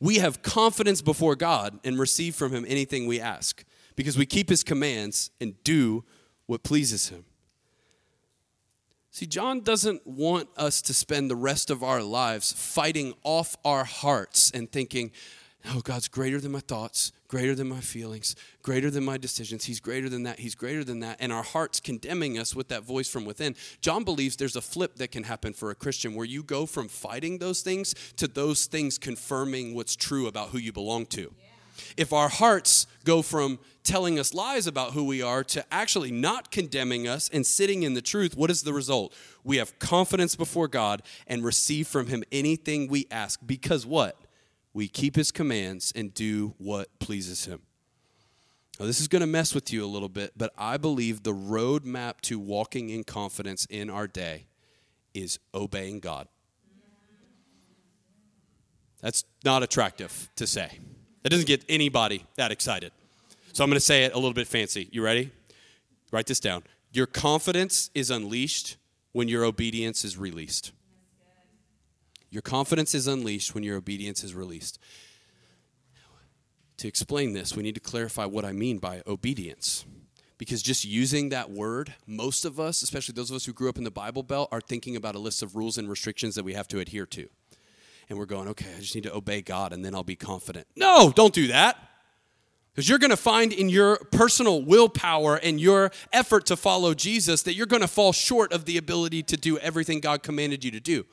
we 0.01 0.17
have 0.17 0.43
confidence 0.43 1.03
before 1.03 1.37
God 1.37 1.79
and 1.85 1.99
receive 1.99 2.35
from 2.35 2.53
Him 2.53 2.65
anything 2.69 3.07
we 3.07 3.21
ask, 3.21 3.65
because 3.97 4.17
we 4.17 4.27
keep 4.27 4.49
His 4.49 4.63
commands 4.63 5.31
and 5.41 5.63
do 5.65 6.05
what 6.47 6.63
pleases 6.63 7.09
Him. 7.09 7.25
See, 9.11 9.27
John 9.27 9.63
doesn't 9.63 10.07
want 10.07 10.49
us 10.57 10.81
to 10.83 10.95
spend 10.95 11.29
the 11.29 11.37
rest 11.37 11.71
of 11.71 11.83
our 11.83 12.03
lives 12.03 12.53
fighting 12.53 13.15
off 13.25 13.57
our 13.65 13.85
hearts 13.85 14.53
and 14.53 14.71
thinking, 14.71 15.11
oh, 15.71 15.81
God's 15.81 16.07
greater 16.07 16.41
than 16.41 16.53
my 16.53 16.61
thoughts, 16.61 17.11
greater 17.29 17.55
than 17.55 17.69
my 17.69 17.81
feelings, 17.81 18.35
greater 18.63 18.91
than 18.91 19.05
my 19.05 19.19
decisions. 19.19 19.67
He's 19.67 19.81
greater 19.81 20.09
than 20.09 20.23
that. 20.25 20.41
He's 20.41 20.55
greater 20.55 20.83
than 20.83 21.01
that. 21.01 21.19
And 21.21 21.33
our 21.33 21.43
hearts 21.43 21.79
condemning 21.79 22.39
us 22.39 22.57
with 22.57 22.69
that 22.69 22.85
voice 22.85 23.09
from 23.09 23.25
within. 23.25 23.55
John 23.81 24.03
believes 24.03 24.37
there's 24.37 24.57
a 24.57 24.63
flip 24.63 24.97
that 24.97 25.13
can 25.13 25.25
happen 25.25 25.53
for 25.53 25.71
a 25.71 25.75
Christian 25.75 26.15
where 26.15 26.25
you 26.25 26.43
go 26.43 26.65
from 26.67 26.89
fighting 26.89 27.39
those 27.39 27.61
things 27.61 27.95
to 28.17 28.27
those 28.27 28.67
things 28.67 28.99
confirming 28.99 29.75
what's 29.75 29.95
true 29.95 30.27
about 30.27 30.49
who 30.49 30.59
you 30.59 30.73
belong 30.73 31.07
to. 31.07 31.21
Yeah. 31.21 31.49
If 31.97 32.13
our 32.13 32.29
hearts 32.29 32.87
go 33.05 33.23
from 33.23 33.59
telling 33.85 34.19
us 34.19 34.35
lies 34.35 34.67
about 34.67 34.93
who 34.93 35.05
we 35.05 35.23
are 35.23 35.45
to 35.45 35.65
actually 35.73 36.11
not 36.11 36.51
condemning 36.51 37.07
us 37.07 37.31
and 37.33 37.47
sitting 37.47 37.83
in 37.83 37.95
the 37.95 38.03
truth, 38.03 38.37
what 38.37 38.51
is 38.51 38.63
the 38.63 38.73
result? 38.73 39.15
We 39.45 39.59
have 39.59 39.79
confidence 39.79 40.35
before 40.35 40.69
God 40.69 41.03
and 41.27 41.45
receive 41.45 41.87
from 41.87 42.09
Him 42.09 42.25
anything 42.33 42.89
we 42.89 43.07
ask. 43.11 43.41
Because 43.47 43.87
what? 43.87 44.17
We 44.73 44.89
keep 44.89 45.17
his 45.17 45.31
commands 45.31 45.93
and 45.95 46.13
do 46.15 46.55
what 46.59 46.99
pleases 46.99 47.47
him. 47.47 47.63
Now, 48.79 48.87
this 48.87 49.01
is 49.01 49.09
going 49.09 49.21
to 49.21 49.27
mess 49.27 49.55
with 49.55 49.73
you 49.73 49.85
a 49.85 49.87
little 49.87 50.09
bit, 50.09 50.33
but 50.37 50.53
I 50.57 50.77
believe 50.77 51.25
the 51.25 51.35
roadmap 51.35 52.21
to 52.23 52.39
walking 52.39 52.91
in 52.91 53.03
confidence 53.03 53.67
in 53.69 53.91
our 53.91 54.07
day 54.07 54.47
is 55.15 55.39
obeying 55.53 55.99
God. 55.99 56.29
That's 59.01 59.25
not 59.45 59.63
attractive 59.63 60.29
to 60.37 60.47
say. 60.47 60.79
That 61.23 61.31
doesn't 61.31 61.47
get 61.47 61.65
anybody 61.69 62.25
that 62.37 62.53
excited. 62.53 62.93
So 63.53 63.65
I'm 63.65 63.71
going 63.71 63.77
to 63.77 63.85
say 63.85 64.05
it 64.05 64.13
a 64.13 64.17
little 64.17 64.33
bit 64.33 64.47
fancy. 64.47 64.89
You 64.93 65.03
ready? 65.03 65.31
Write 66.13 66.27
this 66.27 66.41
down. 66.41 66.63
Your 66.93 67.07
confidence 67.07 67.91
is 67.95 68.11
unleashed 68.11 68.77
when 69.13 69.29
your 69.29 69.45
obedience 69.45 70.05
is 70.05 70.17
released. 70.17 70.73
Your 72.31 72.43
confidence 72.43 72.95
is 72.95 73.07
unleashed 73.07 73.55
when 73.55 73.65
your 73.65 73.77
obedience 73.77 74.23
is 74.23 74.35
released. 74.35 74.79
To 76.79 76.89
explain 76.89 77.33
this, 77.33 77.57
we 77.57 77.63
need 77.63 77.75
to 77.75 77.81
clarify 77.81 78.25
what 78.25 78.45
I 78.45 78.53
mean 78.53 78.79
by 78.79 79.03
obedience. 79.07 79.85
Because 80.37 80.63
just 80.63 80.85
using 80.85 81.31
that 81.31 81.51
word, 81.51 81.95
most 82.07 82.45
of 82.45 82.61
us, 82.61 82.83
especially 82.83 83.15
those 83.15 83.31
of 83.31 83.37
us 83.37 83.45
who 83.45 83.53
grew 83.53 83.69
up 83.69 83.77
in 83.77 83.85
the 83.85 83.91
Bible 83.91 84.23
Belt, 84.23 84.49
are 84.53 84.61
thinking 84.61 84.95
about 84.95 85.17
a 85.17 85.19
list 85.19 85.43
of 85.43 85.57
rules 85.57 85.79
and 85.79 85.91
restrictions 85.91 86.37
that 86.37 86.45
we 86.45 86.53
have 86.53 86.69
to 86.69 86.79
adhere 86.79 87.07
to. 87.07 87.29
And 88.09 88.19
we're 88.19 88.27
going, 88.27 88.49
okay, 88.49 88.69
I 88.77 88.81
just 88.81 88.95
need 88.95 89.05
to 89.05 89.15
obey 89.15 89.43
God 89.43 89.73
and 89.73 89.85
then 89.85 89.95
I'll 89.95 90.05
be 90.05 90.17
confident. 90.17 90.69
No, 90.77 91.13
don't 91.15 91.35
do 91.35 91.49
that. 91.49 91.77
Because 92.73 92.89
you're 92.89 93.01
going 93.01 93.11
to 93.11 93.17
find 93.17 93.53
in 93.53 93.69
your 93.69 93.97
personal 94.13 94.63
willpower 94.63 95.35
and 95.35 95.61
your 95.61 95.91
effort 96.13 96.47
to 96.47 96.57
follow 96.57 96.95
Jesus 96.95 97.43
that 97.43 97.55
you're 97.55 97.67
going 97.67 97.83
to 97.83 97.89
fall 97.89 98.13
short 98.13 98.53
of 98.53 98.67
the 98.67 98.77
ability 98.77 99.25
to 99.25 99.37
do 99.37 99.59
everything 99.59 99.99
God 99.99 100.23
commanded 100.23 100.63
you 100.63 100.71
to 100.71 100.79
do. 100.79 101.05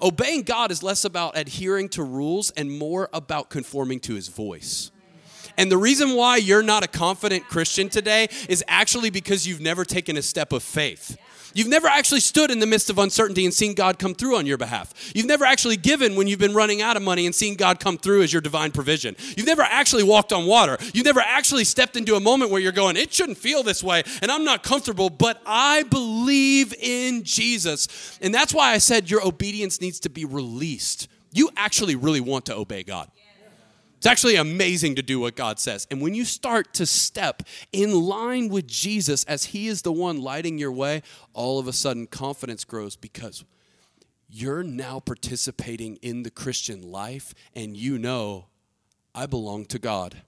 Obeying 0.00 0.42
God 0.42 0.70
is 0.70 0.82
less 0.82 1.04
about 1.04 1.36
adhering 1.36 1.88
to 1.90 2.02
rules 2.02 2.50
and 2.52 2.70
more 2.70 3.08
about 3.12 3.50
conforming 3.50 4.00
to 4.00 4.14
his 4.14 4.28
voice. 4.28 4.90
And 5.56 5.70
the 5.70 5.76
reason 5.76 6.14
why 6.14 6.38
you're 6.38 6.62
not 6.62 6.82
a 6.82 6.88
confident 6.88 7.48
Christian 7.48 7.88
today 7.88 8.28
is 8.48 8.64
actually 8.68 9.10
because 9.10 9.46
you've 9.46 9.60
never 9.60 9.84
taken 9.84 10.16
a 10.16 10.22
step 10.22 10.52
of 10.52 10.62
faith. 10.62 11.18
You've 11.54 11.68
never 11.68 11.86
actually 11.86 12.20
stood 12.20 12.50
in 12.50 12.58
the 12.58 12.66
midst 12.66 12.90
of 12.90 12.98
uncertainty 12.98 13.44
and 13.44 13.52
seen 13.52 13.74
God 13.74 13.98
come 13.98 14.14
through 14.14 14.36
on 14.36 14.46
your 14.46 14.58
behalf. 14.58 14.92
You've 15.14 15.26
never 15.26 15.44
actually 15.44 15.76
given 15.76 16.16
when 16.16 16.26
you've 16.26 16.38
been 16.38 16.54
running 16.54 16.82
out 16.82 16.96
of 16.96 17.02
money 17.02 17.26
and 17.26 17.34
seen 17.34 17.56
God 17.56 17.80
come 17.80 17.98
through 17.98 18.22
as 18.22 18.32
your 18.32 18.42
divine 18.42 18.72
provision. 18.72 19.16
You've 19.36 19.46
never 19.46 19.62
actually 19.62 20.02
walked 20.02 20.32
on 20.32 20.46
water. 20.46 20.78
You've 20.92 21.04
never 21.04 21.20
actually 21.20 21.64
stepped 21.64 21.96
into 21.96 22.14
a 22.14 22.20
moment 22.20 22.50
where 22.50 22.60
you're 22.60 22.72
going, 22.72 22.96
it 22.96 23.12
shouldn't 23.12 23.38
feel 23.38 23.62
this 23.62 23.82
way 23.82 24.02
and 24.20 24.30
I'm 24.30 24.44
not 24.44 24.62
comfortable, 24.62 25.10
but 25.10 25.40
I 25.46 25.82
believe 25.84 26.74
in 26.74 27.24
Jesus. 27.24 28.18
And 28.20 28.34
that's 28.34 28.54
why 28.54 28.72
I 28.72 28.78
said 28.78 29.10
your 29.10 29.26
obedience 29.26 29.80
needs 29.80 30.00
to 30.00 30.10
be 30.10 30.24
released. 30.24 31.08
You 31.32 31.50
actually 31.56 31.96
really 31.96 32.20
want 32.20 32.46
to 32.46 32.56
obey 32.56 32.82
God. 32.82 33.10
It's 34.02 34.06
actually 34.08 34.34
amazing 34.34 34.96
to 34.96 35.02
do 35.02 35.20
what 35.20 35.36
God 35.36 35.60
says. 35.60 35.86
And 35.88 36.00
when 36.00 36.12
you 36.12 36.24
start 36.24 36.74
to 36.74 36.86
step 36.86 37.44
in 37.70 38.00
line 38.00 38.48
with 38.48 38.66
Jesus 38.66 39.22
as 39.26 39.44
He 39.44 39.68
is 39.68 39.82
the 39.82 39.92
one 39.92 40.20
lighting 40.20 40.58
your 40.58 40.72
way, 40.72 41.02
all 41.34 41.60
of 41.60 41.68
a 41.68 41.72
sudden 41.72 42.08
confidence 42.08 42.64
grows 42.64 42.96
because 42.96 43.44
you're 44.28 44.64
now 44.64 44.98
participating 44.98 46.00
in 46.02 46.24
the 46.24 46.32
Christian 46.32 46.82
life 46.82 47.32
and 47.54 47.76
you 47.76 47.96
know, 47.96 48.46
I 49.14 49.26
belong 49.26 49.66
to 49.66 49.78
God. 49.78 50.22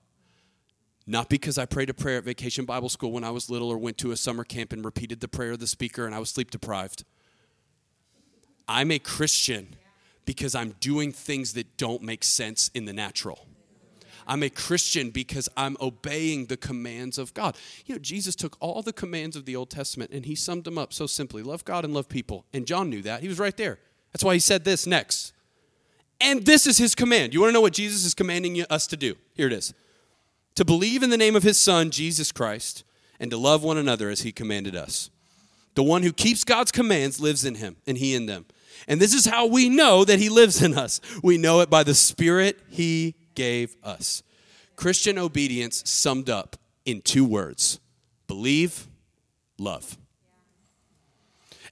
Not 1.04 1.28
because 1.28 1.58
I 1.58 1.66
prayed 1.66 1.90
a 1.90 1.94
prayer 1.94 2.18
at 2.18 2.24
Vacation 2.24 2.64
Bible 2.66 2.88
School 2.88 3.10
when 3.10 3.24
I 3.24 3.32
was 3.32 3.50
little 3.50 3.70
or 3.70 3.78
went 3.78 3.98
to 3.98 4.12
a 4.12 4.16
summer 4.16 4.44
camp 4.44 4.72
and 4.72 4.84
repeated 4.84 5.18
the 5.18 5.26
prayer 5.26 5.50
of 5.50 5.58
the 5.58 5.66
speaker 5.66 6.06
and 6.06 6.14
I 6.14 6.20
was 6.20 6.30
sleep 6.30 6.52
deprived. 6.52 7.02
I'm 8.68 8.92
a 8.92 9.00
Christian 9.00 9.74
because 10.26 10.54
I'm 10.54 10.76
doing 10.78 11.10
things 11.10 11.54
that 11.54 11.76
don't 11.76 12.04
make 12.04 12.22
sense 12.22 12.70
in 12.72 12.84
the 12.84 12.92
natural. 12.92 13.48
I'm 14.26 14.42
a 14.42 14.50
Christian 14.50 15.10
because 15.10 15.48
I'm 15.56 15.76
obeying 15.80 16.46
the 16.46 16.56
commands 16.56 17.18
of 17.18 17.34
God. 17.34 17.56
You 17.86 17.94
know, 17.94 18.00
Jesus 18.00 18.34
took 18.34 18.56
all 18.60 18.82
the 18.82 18.92
commands 18.92 19.36
of 19.36 19.44
the 19.44 19.56
Old 19.56 19.70
Testament 19.70 20.10
and 20.12 20.26
he 20.26 20.34
summed 20.34 20.64
them 20.64 20.78
up 20.78 20.92
so 20.92 21.06
simply 21.06 21.42
love 21.42 21.64
God 21.64 21.84
and 21.84 21.94
love 21.94 22.08
people. 22.08 22.44
And 22.52 22.66
John 22.66 22.90
knew 22.90 23.02
that. 23.02 23.20
He 23.20 23.28
was 23.28 23.38
right 23.38 23.56
there. 23.56 23.78
That's 24.12 24.24
why 24.24 24.34
he 24.34 24.40
said 24.40 24.64
this 24.64 24.86
next. 24.86 25.32
And 26.20 26.46
this 26.46 26.66
is 26.66 26.78
his 26.78 26.94
command. 26.94 27.34
You 27.34 27.40
want 27.40 27.50
to 27.50 27.54
know 27.54 27.60
what 27.60 27.72
Jesus 27.72 28.04
is 28.04 28.14
commanding 28.14 28.62
us 28.70 28.86
to 28.88 28.96
do? 28.96 29.16
Here 29.34 29.46
it 29.46 29.52
is 29.52 29.74
to 30.54 30.64
believe 30.64 31.02
in 31.02 31.10
the 31.10 31.16
name 31.16 31.36
of 31.36 31.42
his 31.42 31.58
Son, 31.58 31.90
Jesus 31.90 32.32
Christ, 32.32 32.84
and 33.18 33.30
to 33.30 33.36
love 33.36 33.62
one 33.62 33.76
another 33.76 34.08
as 34.08 34.20
he 34.20 34.32
commanded 34.32 34.76
us. 34.76 35.10
The 35.74 35.82
one 35.82 36.02
who 36.02 36.12
keeps 36.12 36.44
God's 36.44 36.70
commands 36.70 37.20
lives 37.20 37.44
in 37.44 37.56
him, 37.56 37.76
and 37.86 37.98
he 37.98 38.14
in 38.14 38.26
them. 38.26 38.46
And 38.86 39.00
this 39.00 39.14
is 39.14 39.26
how 39.26 39.46
we 39.46 39.68
know 39.68 40.04
that 40.04 40.20
he 40.20 40.28
lives 40.28 40.62
in 40.62 40.74
us. 40.74 41.00
We 41.22 41.38
know 41.38 41.60
it 41.60 41.70
by 41.70 41.82
the 41.82 41.94
Spirit 41.94 42.60
he 42.68 43.14
gave 43.34 43.76
us. 43.82 44.22
Christian 44.76 45.18
obedience 45.18 45.82
summed 45.86 46.28
up 46.28 46.56
in 46.84 47.00
two 47.00 47.24
words 47.24 47.80
believe, 48.26 48.88
love. 49.58 49.96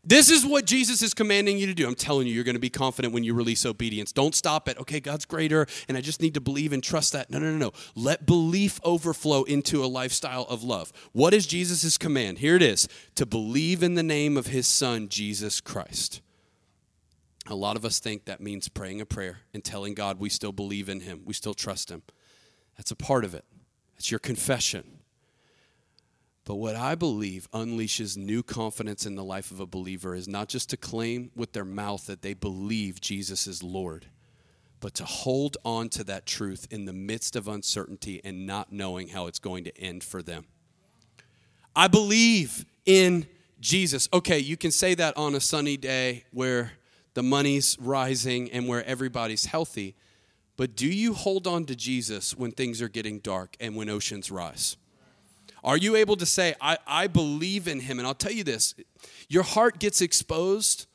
This 0.04 0.30
is 0.30 0.44
what 0.44 0.64
Jesus 0.64 1.00
is 1.00 1.14
commanding 1.14 1.58
you 1.58 1.66
to 1.68 1.74
do. 1.74 1.86
I'm 1.86 1.94
telling 1.94 2.26
you, 2.26 2.34
you're 2.34 2.42
going 2.42 2.56
to 2.56 2.60
be 2.60 2.70
confident 2.70 3.14
when 3.14 3.22
you 3.22 3.34
release 3.34 3.64
obedience. 3.64 4.10
Don't 4.10 4.34
stop 4.34 4.68
at, 4.68 4.76
okay, 4.80 4.98
God's 4.98 5.24
greater, 5.24 5.64
and 5.86 5.96
I 5.96 6.00
just 6.00 6.20
need 6.20 6.34
to 6.34 6.40
believe 6.40 6.72
and 6.72 6.82
trust 6.82 7.12
that. 7.12 7.30
No, 7.30 7.38
no, 7.38 7.52
no, 7.52 7.56
no. 7.56 7.72
Let 7.94 8.26
belief 8.26 8.80
overflow 8.82 9.44
into 9.44 9.84
a 9.84 9.86
lifestyle 9.86 10.42
of 10.48 10.64
love. 10.64 10.92
What 11.12 11.32
is 11.32 11.46
Jesus' 11.46 11.96
command? 11.98 12.38
Here 12.38 12.56
it 12.56 12.62
is 12.62 12.88
to 13.14 13.24
believe 13.24 13.80
in 13.84 13.94
the 13.94 14.02
name 14.02 14.36
of 14.36 14.48
his 14.48 14.66
son, 14.66 15.08
Jesus 15.08 15.60
Christ. 15.60 16.20
A 17.48 17.54
lot 17.54 17.76
of 17.76 17.84
us 17.84 17.98
think 17.98 18.26
that 18.26 18.40
means 18.40 18.68
praying 18.68 19.00
a 19.00 19.06
prayer 19.06 19.40
and 19.52 19.64
telling 19.64 19.94
God 19.94 20.20
we 20.20 20.28
still 20.28 20.52
believe 20.52 20.88
in 20.88 21.00
Him, 21.00 21.22
we 21.24 21.34
still 21.34 21.54
trust 21.54 21.90
Him. 21.90 22.02
That's 22.76 22.90
a 22.90 22.96
part 22.96 23.24
of 23.24 23.34
it, 23.34 23.44
it's 23.96 24.10
your 24.10 24.20
confession. 24.20 24.98
But 26.44 26.56
what 26.56 26.74
I 26.74 26.96
believe 26.96 27.48
unleashes 27.52 28.16
new 28.16 28.42
confidence 28.42 29.06
in 29.06 29.14
the 29.14 29.22
life 29.22 29.52
of 29.52 29.60
a 29.60 29.66
believer 29.66 30.12
is 30.12 30.26
not 30.26 30.48
just 30.48 30.70
to 30.70 30.76
claim 30.76 31.30
with 31.36 31.52
their 31.52 31.64
mouth 31.64 32.06
that 32.06 32.22
they 32.22 32.34
believe 32.34 33.00
Jesus 33.00 33.46
is 33.46 33.62
Lord, 33.62 34.06
but 34.80 34.92
to 34.94 35.04
hold 35.04 35.56
on 35.64 35.88
to 35.90 36.04
that 36.04 36.26
truth 36.26 36.66
in 36.68 36.84
the 36.84 36.92
midst 36.92 37.36
of 37.36 37.46
uncertainty 37.46 38.20
and 38.24 38.44
not 38.44 38.72
knowing 38.72 39.08
how 39.08 39.28
it's 39.28 39.38
going 39.38 39.62
to 39.64 39.78
end 39.78 40.02
for 40.02 40.20
them. 40.20 40.46
I 41.76 41.86
believe 41.86 42.66
in 42.84 43.28
Jesus. 43.60 44.08
Okay, 44.12 44.40
you 44.40 44.56
can 44.56 44.72
say 44.72 44.94
that 44.94 45.16
on 45.16 45.36
a 45.36 45.40
sunny 45.40 45.76
day 45.76 46.24
where 46.32 46.72
the 47.14 47.22
money's 47.22 47.76
rising, 47.80 48.50
and 48.50 48.66
where 48.66 48.84
everybody's 48.84 49.46
healthy. 49.46 49.94
But 50.56 50.76
do 50.76 50.86
you 50.86 51.14
hold 51.14 51.46
on 51.46 51.64
to 51.66 51.74
Jesus 51.74 52.36
when 52.36 52.52
things 52.52 52.80
are 52.82 52.88
getting 52.88 53.18
dark 53.18 53.56
and 53.60 53.74
when 53.74 53.88
oceans 53.88 54.30
rise? 54.30 54.76
Are 55.64 55.76
you 55.76 55.96
able 55.96 56.16
to 56.16 56.26
say, 56.26 56.54
I, 56.60 56.78
I 56.86 57.06
believe 57.06 57.68
in 57.68 57.80
him? 57.80 57.98
And 57.98 58.06
I'll 58.06 58.14
tell 58.14 58.32
you 58.32 58.44
this 58.44 58.74
your 59.28 59.42
heart 59.42 59.78
gets 59.78 60.00
exposed 60.00 60.86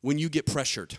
when 0.00 0.18
you 0.18 0.28
get 0.28 0.46
pressured. 0.46 0.98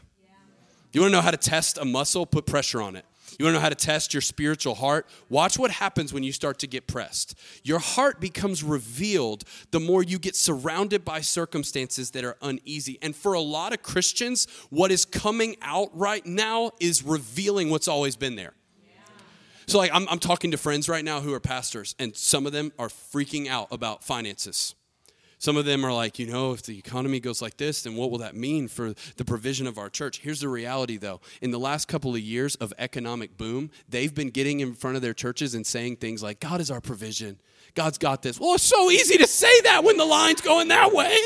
You 0.94 1.02
wanna 1.02 1.12
know 1.12 1.22
how 1.22 1.32
to 1.32 1.38
test 1.38 1.78
a 1.78 1.86
muscle? 1.86 2.26
Put 2.26 2.46
pressure 2.46 2.82
on 2.82 2.96
it. 2.96 3.06
You 3.38 3.46
want 3.46 3.54
to 3.54 3.58
know 3.60 3.64
how 3.64 3.70
to 3.70 3.76
test 3.76 4.14
your 4.14 4.22
spiritual 4.22 4.76
heart? 4.76 5.08
Watch 5.30 5.58
what 5.58 5.72
happens 5.72 6.14
when 6.14 6.24
you 6.24 6.32
start 6.32 6.60
to 6.60 6.68
get 6.68 6.88
pressed. 6.88 7.38
Your 7.64 7.80
heart 7.80 8.22
becomes 8.22 8.64
revealed 8.64 9.44
the 9.72 9.80
more 9.80 10.04
you 10.04 10.20
get 10.20 10.36
surrounded 10.36 11.04
by 11.04 11.22
circumstances 11.22 12.12
that 12.12 12.24
are 12.24 12.38
uneasy. 12.42 12.98
And 13.02 13.16
for 13.16 13.34
a 13.34 13.42
lot 13.42 13.74
of 13.74 13.82
Christians, 13.82 14.48
what 14.70 14.92
is 14.92 15.06
coming 15.06 15.56
out 15.62 15.90
right 15.94 16.26
now 16.26 16.72
is 16.80 17.04
revealing 17.04 17.70
what's 17.70 17.88
always 17.88 18.16
been 18.16 18.36
there. 18.36 18.54
So, 19.68 19.80
like, 19.80 19.92
I'm, 19.94 20.08
I'm 20.10 20.20
talking 20.20 20.52
to 20.52 20.58
friends 20.58 20.88
right 20.88 21.04
now 21.04 21.22
who 21.22 21.34
are 21.34 21.40
pastors, 21.40 21.96
and 21.98 22.16
some 22.16 22.46
of 22.46 22.52
them 22.52 22.72
are 22.78 22.88
freaking 22.88 23.48
out 23.48 23.68
about 23.72 24.04
finances. 24.04 24.76
Some 25.38 25.58
of 25.58 25.66
them 25.66 25.86
are 25.86 25.94
like, 25.94 26.18
you 26.18 26.28
know, 26.28 26.54
if 26.54 26.64
the 26.64 26.78
economy 26.78 27.20
goes 27.20 27.42
like 27.42 27.58
this, 27.58 27.84
then 27.84 27.96
what 27.96 28.12
will 28.12 28.20
that 28.20 28.36
mean 28.36 28.68
for 28.68 28.94
the 29.18 29.26
provision 29.26 29.68
of 29.68 29.78
our 29.78 29.90
church? 29.90 30.20
Here's 30.20 30.40
the 30.40 30.50
reality, 30.50 30.98
though. 30.98 31.22
In 31.42 31.52
the 31.52 31.60
last 31.60 31.88
couple 31.88 32.16
of 32.16 32.22
years 32.22 32.56
of 32.56 32.74
economic 32.78 33.38
boom, 33.38 33.70
they've 33.90 34.14
been 34.14 34.30
getting 34.30 34.62
in 34.62 34.74
front 34.74 34.96
of 34.96 35.02
their 35.02 35.14
churches 35.14 35.54
and 35.54 35.66
saying 35.66 35.98
things 35.98 36.24
like, 36.24 36.40
God 36.40 36.62
is 36.62 36.72
our 36.72 36.82
provision. 36.82 37.40
God's 37.74 37.98
got 37.98 38.22
this. 38.22 38.40
Well, 38.40 38.56
it's 38.56 38.64
so 38.64 38.90
easy 38.90 39.18
to 39.18 39.28
say 39.28 39.62
that 39.62 39.84
when 39.84 39.98
the 39.98 40.06
line's 40.06 40.42
going 40.42 40.70
that 40.70 40.94
way. 40.94 41.18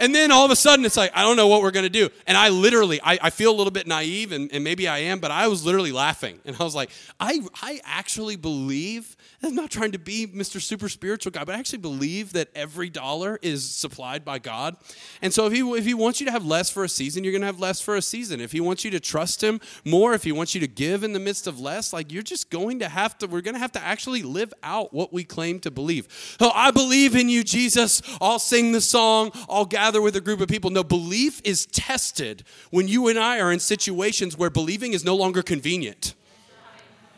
And 0.00 0.14
then 0.14 0.32
all 0.32 0.44
of 0.44 0.50
a 0.50 0.56
sudden, 0.56 0.84
it's 0.84 0.96
like, 0.96 1.12
I 1.14 1.22
don't 1.22 1.36
know 1.36 1.46
what 1.46 1.62
we're 1.62 1.70
going 1.70 1.84
to 1.84 1.90
do. 1.90 2.08
And 2.26 2.36
I 2.36 2.48
literally, 2.48 3.00
I, 3.02 3.18
I 3.22 3.30
feel 3.30 3.52
a 3.52 3.56
little 3.56 3.70
bit 3.70 3.86
naive, 3.86 4.32
and, 4.32 4.50
and 4.52 4.64
maybe 4.64 4.88
I 4.88 4.98
am, 4.98 5.20
but 5.20 5.30
I 5.30 5.46
was 5.46 5.64
literally 5.64 5.92
laughing. 5.92 6.40
And 6.44 6.56
I 6.58 6.64
was 6.64 6.74
like, 6.74 6.90
I, 7.20 7.40
I 7.62 7.80
actually 7.84 8.36
believe 8.36 9.16
I'm 9.42 9.54
not 9.54 9.70
trying 9.70 9.92
to 9.92 9.98
be 9.98 10.26
Mr. 10.26 10.60
Super 10.60 10.88
Spiritual 10.88 11.32
guy, 11.32 11.44
but 11.44 11.54
I 11.54 11.58
actually 11.58 11.78
believe 11.78 12.34
that 12.34 12.48
every 12.54 12.90
dollar 12.90 13.38
is 13.40 13.68
supplied 13.68 14.22
by 14.22 14.38
God. 14.38 14.76
And 15.22 15.32
so 15.32 15.46
if 15.46 15.52
he, 15.52 15.60
if 15.60 15.86
he 15.86 15.94
wants 15.94 16.20
you 16.20 16.26
to 16.26 16.32
have 16.32 16.44
less 16.44 16.68
for 16.68 16.84
a 16.84 16.88
season, 16.88 17.24
you're 17.24 17.32
going 17.32 17.40
to 17.40 17.46
have 17.46 17.58
less 17.58 17.80
for 17.80 17.96
a 17.96 18.02
season. 18.02 18.40
If 18.40 18.52
he 18.52 18.60
wants 18.60 18.84
you 18.84 18.90
to 18.90 19.00
trust 19.00 19.42
him 19.42 19.58
more, 19.84 20.12
if 20.12 20.24
he 20.24 20.32
wants 20.32 20.54
you 20.54 20.60
to 20.60 20.68
give 20.68 21.04
in 21.04 21.14
the 21.14 21.18
midst 21.18 21.46
of 21.46 21.58
less, 21.58 21.92
like 21.92 22.12
you're 22.12 22.22
just 22.22 22.50
going 22.50 22.80
to 22.80 22.88
have 22.88 23.16
to, 23.18 23.26
we're 23.26 23.40
going 23.40 23.54
to 23.54 23.60
have 23.60 23.72
to 23.72 23.82
actually 23.82 24.22
live 24.22 24.52
out 24.62 24.92
what 24.92 25.10
we 25.10 25.24
claim 25.24 25.58
to 25.60 25.70
believe. 25.70 26.36
Oh, 26.38 26.52
I 26.54 26.70
believe 26.70 27.16
in 27.16 27.30
you, 27.30 27.42
Jesus. 27.42 28.02
I'll 28.20 28.38
sing 28.38 28.72
the 28.72 28.80
song. 28.82 29.32
I'll 29.48 29.64
gather 29.90 30.00
with 30.00 30.14
a 30.14 30.20
group 30.20 30.40
of 30.40 30.46
people. 30.46 30.70
No, 30.70 30.84
belief 30.84 31.40
is 31.42 31.66
tested 31.66 32.44
when 32.70 32.86
you 32.86 33.08
and 33.08 33.18
I 33.18 33.40
are 33.40 33.50
in 33.50 33.58
situations 33.58 34.38
where 34.38 34.48
believing 34.48 34.92
is 34.92 35.04
no 35.04 35.16
longer 35.16 35.42
convenient. 35.42 36.14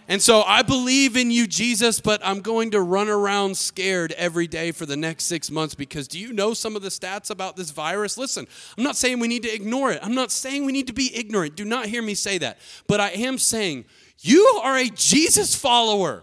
And 0.08 0.22
so 0.22 0.40
I 0.40 0.62
believe 0.62 1.14
in 1.14 1.30
you, 1.30 1.46
Jesus, 1.46 2.00
but 2.00 2.22
I'm 2.24 2.40
going 2.40 2.70
to 2.70 2.80
run 2.80 3.10
around 3.10 3.58
scared 3.58 4.12
every 4.12 4.46
day 4.46 4.72
for 4.72 4.86
the 4.86 4.96
next 4.96 5.24
six 5.24 5.50
months 5.50 5.74
because 5.74 6.08
do 6.08 6.18
you 6.18 6.32
know 6.32 6.54
some 6.54 6.74
of 6.74 6.80
the 6.80 6.88
stats 6.88 7.30
about 7.30 7.56
this 7.56 7.70
virus? 7.70 8.16
Listen, 8.16 8.46
I'm 8.78 8.84
not 8.84 8.96
saying 8.96 9.20
we 9.20 9.28
need 9.28 9.42
to 9.42 9.54
ignore 9.54 9.92
it. 9.92 10.00
I'm 10.02 10.14
not 10.14 10.30
saying 10.30 10.64
we 10.64 10.72
need 10.72 10.86
to 10.86 10.94
be 10.94 11.14
ignorant. 11.14 11.56
Do 11.56 11.66
not 11.66 11.86
hear 11.86 12.00
me 12.00 12.14
say 12.14 12.38
that. 12.38 12.56
But 12.88 13.00
I 13.00 13.10
am 13.10 13.36
saying 13.36 13.84
you 14.20 14.60
are 14.64 14.78
a 14.78 14.88
Jesus 14.88 15.54
follower. 15.54 16.22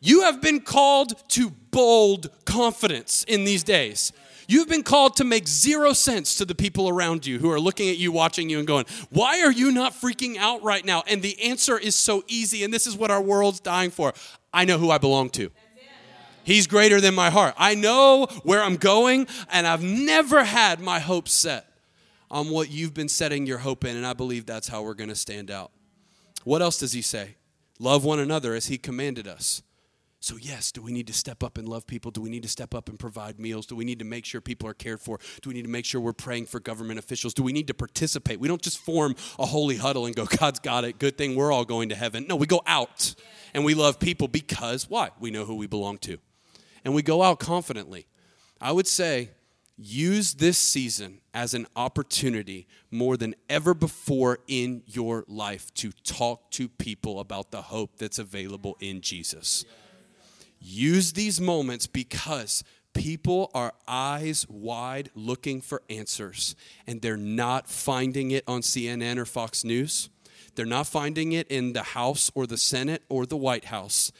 You 0.00 0.22
have 0.22 0.40
been 0.40 0.60
called 0.60 1.28
to 1.28 1.50
bold 1.70 2.30
confidence 2.46 3.24
in 3.28 3.44
these 3.44 3.62
days. 3.62 4.10
You've 4.46 4.68
been 4.68 4.82
called 4.82 5.16
to 5.16 5.24
make 5.24 5.48
zero 5.48 5.92
sense 5.92 6.36
to 6.36 6.44
the 6.44 6.54
people 6.54 6.88
around 6.88 7.26
you 7.26 7.38
who 7.38 7.50
are 7.50 7.60
looking 7.60 7.88
at 7.88 7.96
you, 7.96 8.12
watching 8.12 8.48
you, 8.48 8.58
and 8.58 8.66
going, 8.66 8.84
Why 9.10 9.42
are 9.42 9.52
you 9.52 9.72
not 9.72 9.92
freaking 9.92 10.36
out 10.36 10.62
right 10.62 10.84
now? 10.84 11.02
And 11.06 11.22
the 11.22 11.40
answer 11.42 11.78
is 11.78 11.94
so 11.94 12.22
easy, 12.26 12.64
and 12.64 12.72
this 12.72 12.86
is 12.86 12.96
what 12.96 13.10
our 13.10 13.22
world's 13.22 13.60
dying 13.60 13.90
for. 13.90 14.12
I 14.52 14.64
know 14.64 14.78
who 14.78 14.90
I 14.90 14.98
belong 14.98 15.30
to. 15.30 15.50
He's 16.44 16.66
greater 16.66 17.00
than 17.00 17.14
my 17.14 17.30
heart. 17.30 17.54
I 17.56 17.74
know 17.74 18.26
where 18.42 18.62
I'm 18.62 18.76
going, 18.76 19.26
and 19.50 19.66
I've 19.66 19.82
never 19.82 20.44
had 20.44 20.78
my 20.78 20.98
hope 20.98 21.28
set 21.28 21.66
on 22.30 22.50
what 22.50 22.70
you've 22.70 22.92
been 22.92 23.08
setting 23.08 23.46
your 23.46 23.58
hope 23.58 23.84
in, 23.84 23.96
and 23.96 24.06
I 24.06 24.12
believe 24.12 24.44
that's 24.44 24.68
how 24.68 24.82
we're 24.82 24.94
going 24.94 25.08
to 25.08 25.16
stand 25.16 25.50
out. 25.50 25.70
What 26.44 26.60
else 26.60 26.78
does 26.78 26.92
he 26.92 27.00
say? 27.00 27.36
Love 27.78 28.04
one 28.04 28.18
another 28.18 28.54
as 28.54 28.66
he 28.66 28.76
commanded 28.76 29.26
us. 29.26 29.62
So, 30.24 30.38
yes, 30.38 30.72
do 30.72 30.80
we 30.80 30.90
need 30.90 31.06
to 31.08 31.12
step 31.12 31.42
up 31.42 31.58
and 31.58 31.68
love 31.68 31.86
people? 31.86 32.10
Do 32.10 32.22
we 32.22 32.30
need 32.30 32.44
to 32.44 32.48
step 32.48 32.74
up 32.74 32.88
and 32.88 32.98
provide 32.98 33.38
meals? 33.38 33.66
Do 33.66 33.76
we 33.76 33.84
need 33.84 33.98
to 33.98 34.06
make 34.06 34.24
sure 34.24 34.40
people 34.40 34.66
are 34.66 34.72
cared 34.72 35.02
for? 35.02 35.18
Do 35.42 35.50
we 35.50 35.54
need 35.54 35.64
to 35.64 35.68
make 35.68 35.84
sure 35.84 36.00
we're 36.00 36.14
praying 36.14 36.46
for 36.46 36.60
government 36.60 36.98
officials? 36.98 37.34
Do 37.34 37.42
we 37.42 37.52
need 37.52 37.66
to 37.66 37.74
participate? 37.74 38.40
We 38.40 38.48
don't 38.48 38.62
just 38.62 38.78
form 38.78 39.16
a 39.38 39.44
holy 39.44 39.76
huddle 39.76 40.06
and 40.06 40.16
go, 40.16 40.24
God's 40.24 40.60
got 40.60 40.84
it, 40.84 40.98
good 40.98 41.18
thing 41.18 41.36
we're 41.36 41.52
all 41.52 41.66
going 41.66 41.90
to 41.90 41.94
heaven. 41.94 42.24
No, 42.26 42.36
we 42.36 42.46
go 42.46 42.62
out 42.66 43.14
and 43.52 43.66
we 43.66 43.74
love 43.74 44.00
people 44.00 44.26
because 44.26 44.88
why? 44.88 45.10
We 45.20 45.30
know 45.30 45.44
who 45.44 45.56
we 45.56 45.66
belong 45.66 45.98
to. 45.98 46.16
And 46.86 46.94
we 46.94 47.02
go 47.02 47.22
out 47.22 47.38
confidently. 47.38 48.06
I 48.62 48.72
would 48.72 48.86
say 48.86 49.28
use 49.76 50.32
this 50.32 50.56
season 50.56 51.20
as 51.34 51.52
an 51.52 51.66
opportunity 51.76 52.66
more 52.90 53.18
than 53.18 53.34
ever 53.50 53.74
before 53.74 54.38
in 54.48 54.84
your 54.86 55.26
life 55.28 55.74
to 55.74 55.92
talk 56.02 56.50
to 56.52 56.66
people 56.70 57.20
about 57.20 57.50
the 57.50 57.60
hope 57.60 57.98
that's 57.98 58.18
available 58.18 58.78
in 58.80 59.02
Jesus. 59.02 59.66
Use 60.66 61.12
these 61.12 61.42
moments 61.42 61.86
because 61.86 62.64
people 62.94 63.50
are 63.52 63.74
eyes 63.86 64.46
wide 64.48 65.10
looking 65.14 65.60
for 65.60 65.82
answers 65.90 66.56
and 66.86 67.02
they're 67.02 67.18
not 67.18 67.68
finding 67.68 68.30
it 68.30 68.44
on 68.48 68.62
CNN 68.62 69.18
or 69.18 69.26
Fox 69.26 69.62
News. 69.62 70.08
They're 70.54 70.64
not 70.64 70.86
finding 70.86 71.32
it 71.32 71.48
in 71.48 71.74
the 71.74 71.82
House 71.82 72.30
or 72.34 72.46
the 72.46 72.56
Senate 72.56 73.02
or 73.10 73.26
the 73.26 73.36
White 73.36 73.66
House. 73.66 74.10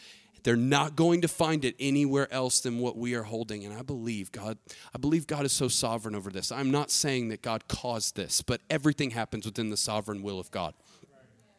They're 0.42 0.54
not 0.54 0.96
going 0.96 1.22
to 1.22 1.28
find 1.28 1.64
it 1.64 1.76
anywhere 1.80 2.30
else 2.30 2.60
than 2.60 2.78
what 2.78 2.98
we 2.98 3.14
are 3.14 3.22
holding. 3.22 3.64
And 3.64 3.72
I 3.72 3.80
believe 3.80 4.30
God, 4.30 4.58
I 4.94 4.98
believe 4.98 5.26
God 5.26 5.46
is 5.46 5.52
so 5.52 5.68
sovereign 5.68 6.14
over 6.14 6.28
this. 6.28 6.52
I'm 6.52 6.70
not 6.70 6.90
saying 6.90 7.30
that 7.30 7.40
God 7.40 7.68
caused 7.68 8.16
this, 8.16 8.42
but 8.42 8.60
everything 8.68 9.12
happens 9.12 9.46
within 9.46 9.70
the 9.70 9.78
sovereign 9.78 10.22
will 10.22 10.38
of 10.38 10.50
God. 10.50 10.74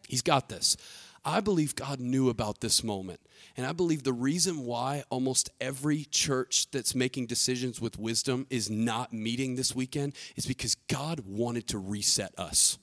He's 0.08 0.22
got 0.22 0.50
this. 0.50 0.78
I 1.26 1.40
believe 1.40 1.76
God 1.76 2.00
knew 2.00 2.30
about 2.30 2.62
this 2.62 2.84
moment. 2.84 3.20
And 3.58 3.66
I 3.66 3.72
believe 3.72 4.04
the 4.04 4.14
reason 4.14 4.66
why 4.66 5.04
almost 5.10 5.50
every 5.60 6.06
church 6.06 6.70
that's 6.72 6.94
making 6.94 7.26
decisions 7.26 7.82
with 7.82 7.98
wisdom 7.98 8.46
is 8.50 8.70
not 8.70 9.12
meeting 9.12 9.56
this 9.56 9.76
weekend 9.76 10.14
is 10.36 10.46
because 10.46 10.76
God 10.88 11.22
wanted 11.22 11.68
to 11.70 11.80
reset 11.80 12.38
us. 12.38 12.78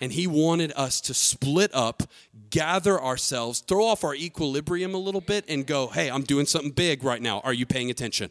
And 0.00 0.12
He 0.12 0.26
wanted 0.26 0.72
us 0.76 1.00
to 1.02 1.14
split 1.14 1.70
up, 1.74 2.02
gather 2.50 3.00
ourselves, 3.00 3.60
throw 3.60 3.84
off 3.84 4.02
our 4.02 4.14
equilibrium 4.14 4.94
a 4.94 4.98
little 4.98 5.20
bit, 5.20 5.44
and 5.48 5.66
go, 5.66 5.88
hey, 5.88 6.10
I'm 6.10 6.22
doing 6.22 6.46
something 6.46 6.70
big 6.70 7.04
right 7.04 7.20
now. 7.20 7.40
Are 7.40 7.52
you 7.52 7.66
paying 7.66 7.90
attention? 7.90 8.30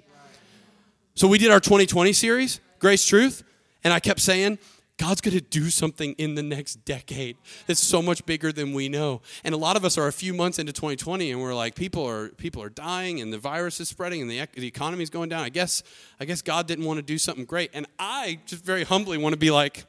So 1.15 1.27
we 1.27 1.37
did 1.37 1.51
our 1.51 1.59
2020 1.59 2.13
series, 2.13 2.59
Grace 2.79 3.05
Truth, 3.05 3.43
and 3.83 3.93
I 3.93 3.99
kept 3.99 4.19
saying, 4.19 4.59
God's 4.97 5.21
going 5.21 5.35
to 5.35 5.41
do 5.41 5.69
something 5.69 6.13
in 6.13 6.33
the 6.33 6.41
next 6.41 6.83
decade 6.83 7.37
that's 7.67 7.79
so 7.79 8.01
much 8.01 8.25
bigger 8.25 8.51
than 8.51 8.73
we 8.73 8.89
know. 8.89 9.21
And 9.43 9.53
a 9.53 9.57
lot 9.57 9.77
of 9.77 9.85
us 9.85 9.95
are 9.95 10.07
a 10.07 10.11
few 10.11 10.33
months 10.33 10.57
into 10.57 10.73
2020 10.73 11.31
and 11.31 11.39
we're 11.39 11.53
like 11.53 11.75
people 11.75 12.03
are 12.03 12.29
people 12.29 12.63
are 12.63 12.69
dying 12.69 13.21
and 13.21 13.31
the 13.31 13.37
virus 13.37 13.79
is 13.79 13.87
spreading 13.87 14.21
and 14.21 14.31
the, 14.31 14.47
the 14.55 14.65
economy 14.67 15.03
is 15.03 15.11
going 15.11 15.29
down. 15.29 15.43
I 15.43 15.49
guess 15.49 15.83
I 16.19 16.25
guess 16.25 16.41
God 16.41 16.67
didn't 16.67 16.85
want 16.85 16.97
to 16.97 17.03
do 17.03 17.19
something 17.19 17.45
great. 17.45 17.69
And 17.73 17.85
I 17.99 18.39
just 18.47 18.65
very 18.65 18.83
humbly 18.83 19.19
want 19.19 19.33
to 19.33 19.39
be 19.39 19.51
like 19.51 19.85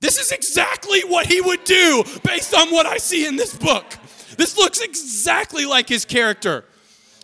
this 0.00 0.18
is 0.18 0.32
exactly 0.32 1.00
what 1.02 1.26
he 1.26 1.40
would 1.40 1.64
do 1.64 2.04
based 2.24 2.54
on 2.54 2.70
what 2.70 2.86
I 2.86 2.98
see 2.98 3.26
in 3.26 3.36
this 3.36 3.56
book. 3.56 3.84
This 4.36 4.56
looks 4.56 4.80
exactly 4.80 5.64
like 5.64 5.88
his 5.88 6.04
character. 6.04 6.64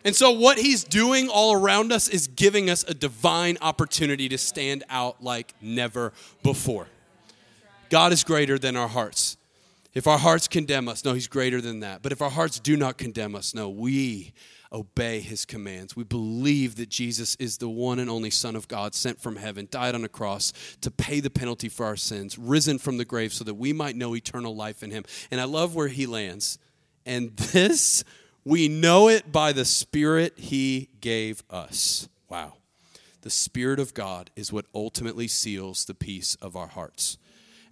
And 0.05 0.15
so, 0.15 0.31
what 0.31 0.59
he's 0.59 0.85
doing 0.85 1.29
all 1.29 1.55
around 1.55 1.91
us 1.91 2.09
is 2.09 2.27
giving 2.27 2.69
us 2.69 2.85
a 2.87 2.93
divine 2.95 3.57
opportunity 3.63 4.29
to 4.29 4.39
stand 4.39 4.85
out 4.91 5.23
like 5.23 5.55
never 5.63 6.13
before. 6.43 6.87
God 7.89 8.13
is 8.13 8.23
greater 8.23 8.59
than 8.59 8.77
our 8.77 8.89
hearts. 8.89 9.39
If 9.95 10.07
our 10.07 10.19
hearts 10.19 10.49
condemn 10.49 10.89
us, 10.89 11.05
no, 11.05 11.15
he's 11.15 11.29
greater 11.29 11.61
than 11.61 11.81
that. 11.81 12.03
But 12.03 12.13
if 12.13 12.21
our 12.21 12.31
hearts 12.31 12.59
do 12.59 12.77
not 12.77 12.99
condemn 12.99 13.35
us, 13.35 13.55
no, 13.55 13.69
we 13.71 14.33
obey 14.73 15.21
his 15.21 15.45
commands. 15.45 15.95
We 15.95 16.03
believe 16.03 16.75
that 16.77 16.89
Jesus 16.89 17.37
is 17.37 17.59
the 17.59 17.69
one 17.69 18.01
and 18.01 18.11
only 18.11 18.31
Son 18.31 18.57
of 18.57 18.67
God, 18.67 18.95
sent 18.95 19.21
from 19.21 19.37
heaven, 19.37 19.69
died 19.71 19.95
on 19.95 20.05
a 20.05 20.09
cross 20.09 20.53
to 20.81 20.91
pay 20.91 21.21
the 21.21 21.31
penalty 21.31 21.69
for 21.69 21.87
our 21.87 21.97
sins, 21.97 22.37
risen 22.37 22.79
from 22.79 22.99
the 22.99 23.05
grave 23.05 23.33
so 23.33 23.45
that 23.45 23.55
we 23.55 23.73
might 23.73 23.95
know 23.95 24.17
eternal 24.17 24.57
life 24.57 24.83
in 24.83 24.91
him. 24.91 25.05
And 25.31 25.41
I 25.41 25.45
love 25.45 25.77
where 25.77 25.89
he 25.89 26.07
lands. 26.07 26.59
And 27.07 27.37
this 27.37 28.03
we 28.45 28.69
know 28.69 29.09
it 29.09 29.33
by 29.33 29.53
the 29.53 29.65
Spirit 29.65 30.35
He 30.37 30.91
gave 31.01 31.43
us. 31.51 32.09
Wow. 32.29 32.55
The 33.23 33.31
Spirit 33.31 33.81
of 33.81 33.95
God 33.95 34.31
is 34.37 34.53
what 34.53 34.67
ultimately 34.75 35.29
seals 35.29 35.87
the 35.87 35.95
peace 35.95 36.35
of 36.43 36.57
our 36.57 36.67
hearts. 36.67 37.17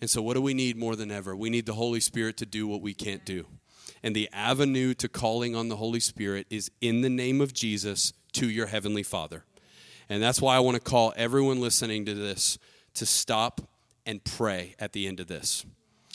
And 0.00 0.08
so, 0.08 0.22
what 0.22 0.34
do 0.34 0.40
we 0.40 0.54
need 0.54 0.76
more 0.76 0.96
than 0.96 1.10
ever? 1.10 1.36
We 1.36 1.50
need 1.50 1.66
the 1.66 1.74
Holy 1.74 2.00
Spirit 2.00 2.36
to 2.38 2.46
do 2.46 2.66
what 2.66 2.80
we 2.80 2.94
can't 2.94 3.24
do. 3.24 3.46
And 4.02 4.16
the 4.16 4.28
avenue 4.32 4.94
to 4.94 5.08
calling 5.08 5.54
on 5.54 5.68
the 5.68 5.76
Holy 5.76 6.00
Spirit 6.00 6.46
is 6.50 6.70
in 6.80 7.02
the 7.02 7.10
name 7.10 7.40
of 7.40 7.52
Jesus 7.52 8.12
to 8.32 8.48
your 8.48 8.66
Heavenly 8.66 9.02
Father. 9.02 9.44
And 10.08 10.22
that's 10.22 10.40
why 10.40 10.56
I 10.56 10.60
want 10.60 10.74
to 10.76 10.80
call 10.80 11.12
everyone 11.16 11.60
listening 11.60 12.04
to 12.06 12.14
this 12.14 12.58
to 12.94 13.06
stop 13.06 13.60
and 14.04 14.24
pray 14.24 14.74
at 14.78 14.92
the 14.92 15.06
end 15.06 15.20
of 15.20 15.28
this. 15.28 15.64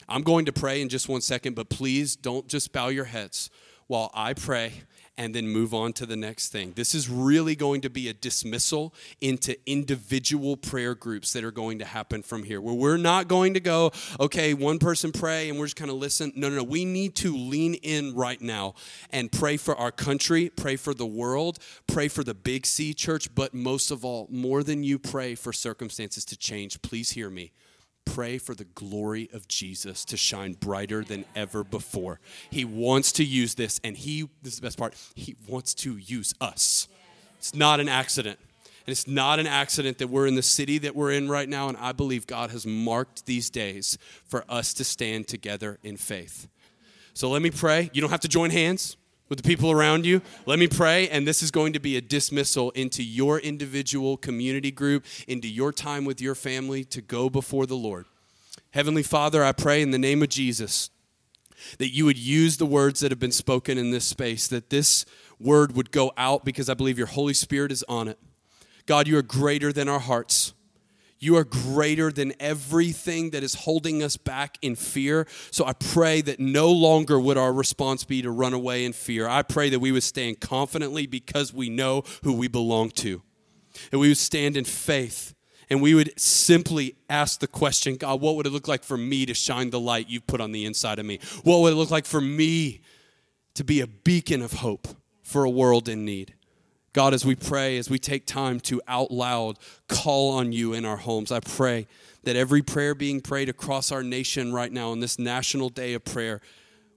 I'm 0.08 0.22
going 0.22 0.46
to 0.46 0.52
pray 0.52 0.82
in 0.82 0.88
just 0.88 1.08
one 1.08 1.20
second, 1.20 1.54
but 1.54 1.68
please 1.68 2.16
don't 2.16 2.48
just 2.48 2.72
bow 2.72 2.88
your 2.88 3.06
heads 3.06 3.50
while 3.88 4.10
I 4.14 4.34
pray 4.34 4.72
and 5.18 5.34
then 5.34 5.48
move 5.48 5.74
on 5.74 5.92
to 5.94 6.06
the 6.06 6.16
next 6.16 6.50
thing. 6.50 6.72
This 6.76 6.94
is 6.94 7.10
really 7.10 7.56
going 7.56 7.80
to 7.80 7.90
be 7.90 8.08
a 8.08 8.14
dismissal 8.14 8.94
into 9.20 9.56
individual 9.68 10.56
prayer 10.56 10.94
groups 10.94 11.32
that 11.32 11.42
are 11.42 11.50
going 11.50 11.80
to 11.80 11.84
happen 11.84 12.22
from 12.22 12.44
here, 12.44 12.60
where 12.60 12.74
we're 12.74 12.96
not 12.96 13.26
going 13.26 13.54
to 13.54 13.60
go, 13.60 13.90
okay, 14.20 14.54
one 14.54 14.78
person 14.78 15.10
pray 15.10 15.50
and 15.50 15.58
we're 15.58 15.66
just 15.66 15.74
kind 15.74 15.90
of 15.90 15.96
listen. 15.96 16.32
No, 16.36 16.48
no, 16.48 16.56
no. 16.56 16.62
We 16.62 16.84
need 16.84 17.16
to 17.16 17.36
lean 17.36 17.74
in 17.74 18.14
right 18.14 18.40
now 18.40 18.74
and 19.10 19.32
pray 19.32 19.56
for 19.56 19.74
our 19.74 19.90
country, 19.90 20.50
pray 20.50 20.76
for 20.76 20.94
the 20.94 21.06
world, 21.06 21.58
pray 21.88 22.06
for 22.06 22.22
the 22.22 22.34
Big 22.34 22.64
C 22.64 22.94
church, 22.94 23.34
but 23.34 23.52
most 23.52 23.90
of 23.90 24.04
all, 24.04 24.28
more 24.30 24.62
than 24.62 24.84
you 24.84 25.00
pray 25.00 25.34
for 25.34 25.52
circumstances 25.52 26.24
to 26.26 26.36
change, 26.36 26.80
please 26.80 27.10
hear 27.10 27.28
me 27.28 27.50
pray 28.14 28.38
for 28.38 28.54
the 28.54 28.64
glory 28.64 29.28
of 29.32 29.48
Jesus 29.48 30.04
to 30.06 30.16
shine 30.16 30.54
brighter 30.54 31.04
than 31.04 31.24
ever 31.34 31.64
before. 31.64 32.20
He 32.50 32.64
wants 32.64 33.12
to 33.12 33.24
use 33.24 33.54
this, 33.54 33.80
and 33.84 33.96
He, 33.96 34.28
this 34.42 34.54
is 34.54 34.60
the 34.60 34.66
best 34.66 34.78
part, 34.78 34.94
He 35.14 35.36
wants 35.46 35.74
to 35.74 35.96
use 35.96 36.34
us. 36.40 36.88
It's 37.38 37.54
not 37.54 37.80
an 37.80 37.88
accident. 37.88 38.38
And 38.86 38.92
it's 38.92 39.06
not 39.06 39.38
an 39.38 39.46
accident 39.46 39.98
that 39.98 40.08
we're 40.08 40.26
in 40.26 40.34
the 40.34 40.42
city 40.42 40.78
that 40.78 40.96
we're 40.96 41.12
in 41.12 41.28
right 41.28 41.48
now, 41.48 41.68
and 41.68 41.76
I 41.76 41.92
believe 41.92 42.26
God 42.26 42.50
has 42.50 42.66
marked 42.66 43.26
these 43.26 43.50
days 43.50 43.98
for 44.24 44.44
us 44.48 44.72
to 44.74 44.84
stand 44.84 45.28
together 45.28 45.78
in 45.82 45.98
faith. 45.98 46.48
So 47.12 47.28
let 47.28 47.42
me 47.42 47.50
pray. 47.50 47.90
You 47.92 48.00
don't 48.00 48.10
have 48.10 48.20
to 48.20 48.28
join 48.28 48.48
hands 48.50 48.96
with 49.28 49.42
the 49.42 49.48
people 49.48 49.70
around 49.70 50.06
you. 50.06 50.22
Let 50.46 50.58
me 50.58 50.68
pray, 50.68 51.08
and 51.08 51.26
this 51.26 51.42
is 51.42 51.50
going 51.50 51.72
to 51.74 51.80
be 51.80 51.96
a 51.96 52.00
dismissal 52.00 52.70
into 52.72 53.02
your 53.02 53.38
individual 53.38 54.16
community 54.16 54.70
group, 54.70 55.04
into 55.26 55.48
your 55.48 55.72
time 55.72 56.04
with 56.04 56.20
your 56.20 56.34
family 56.34 56.84
to 56.84 57.00
go 57.00 57.28
before 57.28 57.66
the 57.66 57.76
Lord. 57.76 58.06
Heavenly 58.72 59.02
Father, 59.02 59.42
I 59.42 59.52
pray 59.52 59.82
in 59.82 59.90
the 59.90 59.98
name 59.98 60.22
of 60.22 60.28
Jesus 60.28 60.90
that 61.78 61.88
you 61.88 62.04
would 62.04 62.18
use 62.18 62.56
the 62.56 62.66
words 62.66 63.00
that 63.00 63.10
have 63.10 63.18
been 63.18 63.32
spoken 63.32 63.78
in 63.78 63.90
this 63.90 64.04
space, 64.04 64.46
that 64.48 64.70
this 64.70 65.04
word 65.40 65.74
would 65.74 65.90
go 65.90 66.12
out 66.16 66.44
because 66.44 66.68
I 66.68 66.74
believe 66.74 66.98
your 66.98 67.08
Holy 67.08 67.34
Spirit 67.34 67.72
is 67.72 67.84
on 67.88 68.08
it. 68.08 68.18
God, 68.86 69.08
you 69.08 69.18
are 69.18 69.22
greater 69.22 69.72
than 69.72 69.88
our 69.88 69.98
hearts. 69.98 70.54
You 71.20 71.36
are 71.36 71.44
greater 71.44 72.12
than 72.12 72.32
everything 72.38 73.30
that 73.30 73.42
is 73.42 73.54
holding 73.54 74.02
us 74.02 74.16
back 74.16 74.56
in 74.62 74.76
fear. 74.76 75.26
So 75.50 75.66
I 75.66 75.72
pray 75.72 76.20
that 76.22 76.38
no 76.38 76.70
longer 76.70 77.18
would 77.18 77.36
our 77.36 77.52
response 77.52 78.04
be 78.04 78.22
to 78.22 78.30
run 78.30 78.54
away 78.54 78.84
in 78.84 78.92
fear. 78.92 79.28
I 79.28 79.42
pray 79.42 79.68
that 79.70 79.80
we 79.80 79.90
would 79.90 80.04
stand 80.04 80.40
confidently 80.40 81.06
because 81.06 81.52
we 81.52 81.70
know 81.70 82.04
who 82.22 82.34
we 82.34 82.48
belong 82.48 82.90
to. 82.90 83.22
And 83.90 84.00
we 84.00 84.08
would 84.08 84.18
stand 84.18 84.56
in 84.56 84.64
faith 84.64 85.34
and 85.70 85.82
we 85.82 85.94
would 85.94 86.18
simply 86.18 86.96
ask 87.10 87.40
the 87.40 87.46
question 87.46 87.96
God, 87.96 88.20
what 88.20 88.36
would 88.36 88.46
it 88.46 88.52
look 88.52 88.68
like 88.68 88.84
for 88.84 88.96
me 88.96 89.26
to 89.26 89.34
shine 89.34 89.70
the 89.70 89.80
light 89.80 90.08
you've 90.08 90.26
put 90.26 90.40
on 90.40 90.52
the 90.52 90.64
inside 90.64 90.98
of 90.98 91.06
me? 91.06 91.20
What 91.44 91.60
would 91.60 91.72
it 91.72 91.76
look 91.76 91.90
like 91.90 92.06
for 92.06 92.20
me 92.20 92.80
to 93.54 93.64
be 93.64 93.80
a 93.80 93.86
beacon 93.86 94.42
of 94.42 94.54
hope 94.54 94.88
for 95.22 95.44
a 95.44 95.50
world 95.50 95.88
in 95.88 96.04
need? 96.04 96.34
God, 96.92 97.14
as 97.14 97.24
we 97.24 97.34
pray, 97.34 97.76
as 97.76 97.90
we 97.90 97.98
take 97.98 98.26
time 98.26 98.60
to 98.60 98.80
out 98.88 99.10
loud 99.10 99.58
call 99.88 100.32
on 100.32 100.52
you 100.52 100.72
in 100.72 100.84
our 100.84 100.96
homes, 100.96 101.30
I 101.30 101.40
pray 101.40 101.86
that 102.24 102.36
every 102.36 102.62
prayer 102.62 102.94
being 102.94 103.20
prayed 103.20 103.48
across 103.48 103.92
our 103.92 104.02
nation 104.02 104.52
right 104.52 104.72
now 104.72 104.90
on 104.90 105.00
this 105.00 105.18
national 105.18 105.68
day 105.68 105.94
of 105.94 106.04
prayer 106.04 106.40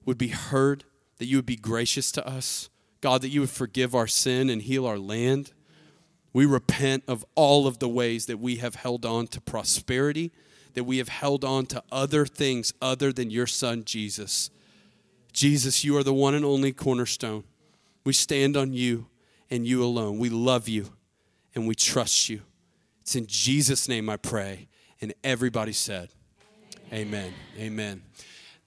would 0.05 0.17
be 0.17 0.29
heard, 0.29 0.83
that 1.17 1.25
you 1.25 1.37
would 1.37 1.45
be 1.45 1.55
gracious 1.55 2.11
to 2.13 2.27
us. 2.27 2.69
God, 3.01 3.21
that 3.21 3.29
you 3.29 3.41
would 3.41 3.49
forgive 3.49 3.93
our 3.95 4.07
sin 4.07 4.49
and 4.49 4.61
heal 4.61 4.85
our 4.85 4.97
land. 4.97 5.51
We 6.33 6.45
repent 6.45 7.03
of 7.07 7.25
all 7.35 7.67
of 7.67 7.79
the 7.79 7.89
ways 7.89 8.27
that 8.27 8.39
we 8.39 8.57
have 8.57 8.75
held 8.75 9.05
on 9.05 9.27
to 9.27 9.41
prosperity, 9.41 10.31
that 10.73 10.85
we 10.85 10.99
have 10.99 11.09
held 11.09 11.43
on 11.43 11.65
to 11.67 11.83
other 11.91 12.25
things 12.25 12.73
other 12.81 13.11
than 13.11 13.29
your 13.29 13.47
son, 13.47 13.83
Jesus. 13.83 14.49
Jesus, 15.33 15.83
you 15.83 15.97
are 15.97 16.03
the 16.03 16.13
one 16.13 16.33
and 16.33 16.45
only 16.45 16.71
cornerstone. 16.71 17.43
We 18.03 18.13
stand 18.13 18.55
on 18.55 18.73
you 18.73 19.07
and 19.51 19.67
you 19.67 19.83
alone. 19.83 20.17
We 20.17 20.29
love 20.29 20.67
you 20.67 20.87
and 21.53 21.67
we 21.67 21.75
trust 21.75 22.29
you. 22.29 22.41
It's 23.01 23.15
in 23.15 23.27
Jesus' 23.27 23.87
name 23.87 24.09
I 24.09 24.17
pray. 24.17 24.67
And 25.01 25.13
everybody 25.23 25.73
said, 25.73 26.09
Amen. 26.93 27.33
Amen. 27.57 27.59
Amen. 27.59 28.01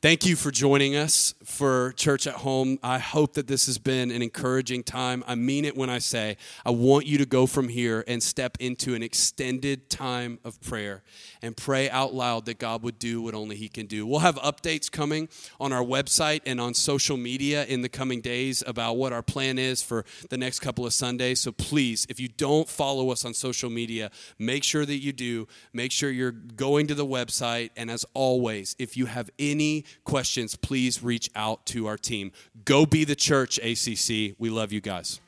Thank 0.04 0.26
you 0.26 0.36
for 0.36 0.50
joining 0.50 0.96
us 0.96 1.32
for 1.44 1.92
Church 1.92 2.26
at 2.26 2.34
Home. 2.34 2.78
I 2.82 2.98
hope 2.98 3.32
that 3.32 3.46
this 3.46 3.64
has 3.64 3.78
been 3.78 4.10
an 4.10 4.20
encouraging 4.20 4.82
time. 4.82 5.24
I 5.26 5.34
mean 5.34 5.64
it 5.64 5.78
when 5.78 5.88
I 5.88 5.98
say 5.98 6.36
I 6.62 6.72
want 6.72 7.06
you 7.06 7.16
to 7.16 7.24
go 7.24 7.46
from 7.46 7.70
here 7.70 8.04
and 8.06 8.22
step 8.22 8.58
into 8.60 8.94
an 8.94 9.02
extended 9.02 9.88
time 9.88 10.40
of 10.44 10.60
prayer 10.60 11.02
and 11.40 11.56
pray 11.56 11.88
out 11.88 12.12
loud 12.12 12.44
that 12.44 12.58
God 12.58 12.82
would 12.82 12.98
do 12.98 13.22
what 13.22 13.32
only 13.32 13.56
He 13.56 13.66
can 13.66 13.86
do. 13.86 14.06
We'll 14.06 14.18
have 14.18 14.36
updates 14.36 14.92
coming 14.92 15.26
on 15.58 15.72
our 15.72 15.82
website 15.82 16.42
and 16.44 16.60
on 16.60 16.74
social 16.74 17.16
media 17.16 17.64
in 17.64 17.80
the 17.80 17.88
coming 17.88 18.20
days 18.20 18.62
about 18.66 18.98
what 18.98 19.14
our 19.14 19.22
plan 19.22 19.58
is 19.58 19.82
for 19.82 20.04
the 20.28 20.36
next 20.36 20.60
couple 20.60 20.84
of 20.84 20.92
Sundays. 20.92 21.40
So 21.40 21.50
please, 21.50 22.06
if 22.10 22.20
you 22.20 22.28
don't 22.28 22.68
follow 22.68 23.08
us 23.08 23.24
on 23.24 23.32
social 23.32 23.70
media, 23.70 24.10
make 24.38 24.64
sure 24.64 24.84
that 24.84 24.98
you 24.98 25.14
do. 25.14 25.48
Make 25.72 25.92
sure 25.92 26.10
you're 26.10 26.30
going 26.30 26.88
to 26.88 26.94
the 26.94 27.06
website. 27.06 27.70
And 27.74 27.90
as 27.90 28.04
always, 28.12 28.76
if 28.78 28.98
you 28.98 29.06
have 29.06 29.30
any 29.38 29.86
questions, 30.04 30.56
please 30.56 31.02
reach 31.02 31.30
out 31.34 31.64
to 31.66 31.86
our 31.86 31.96
team. 31.96 32.32
Go 32.64 32.86
be 32.86 33.04
the 33.04 33.14
church, 33.14 33.58
ACC. 33.58 34.34
We 34.38 34.50
love 34.50 34.72
you 34.72 34.80
guys. 34.80 35.20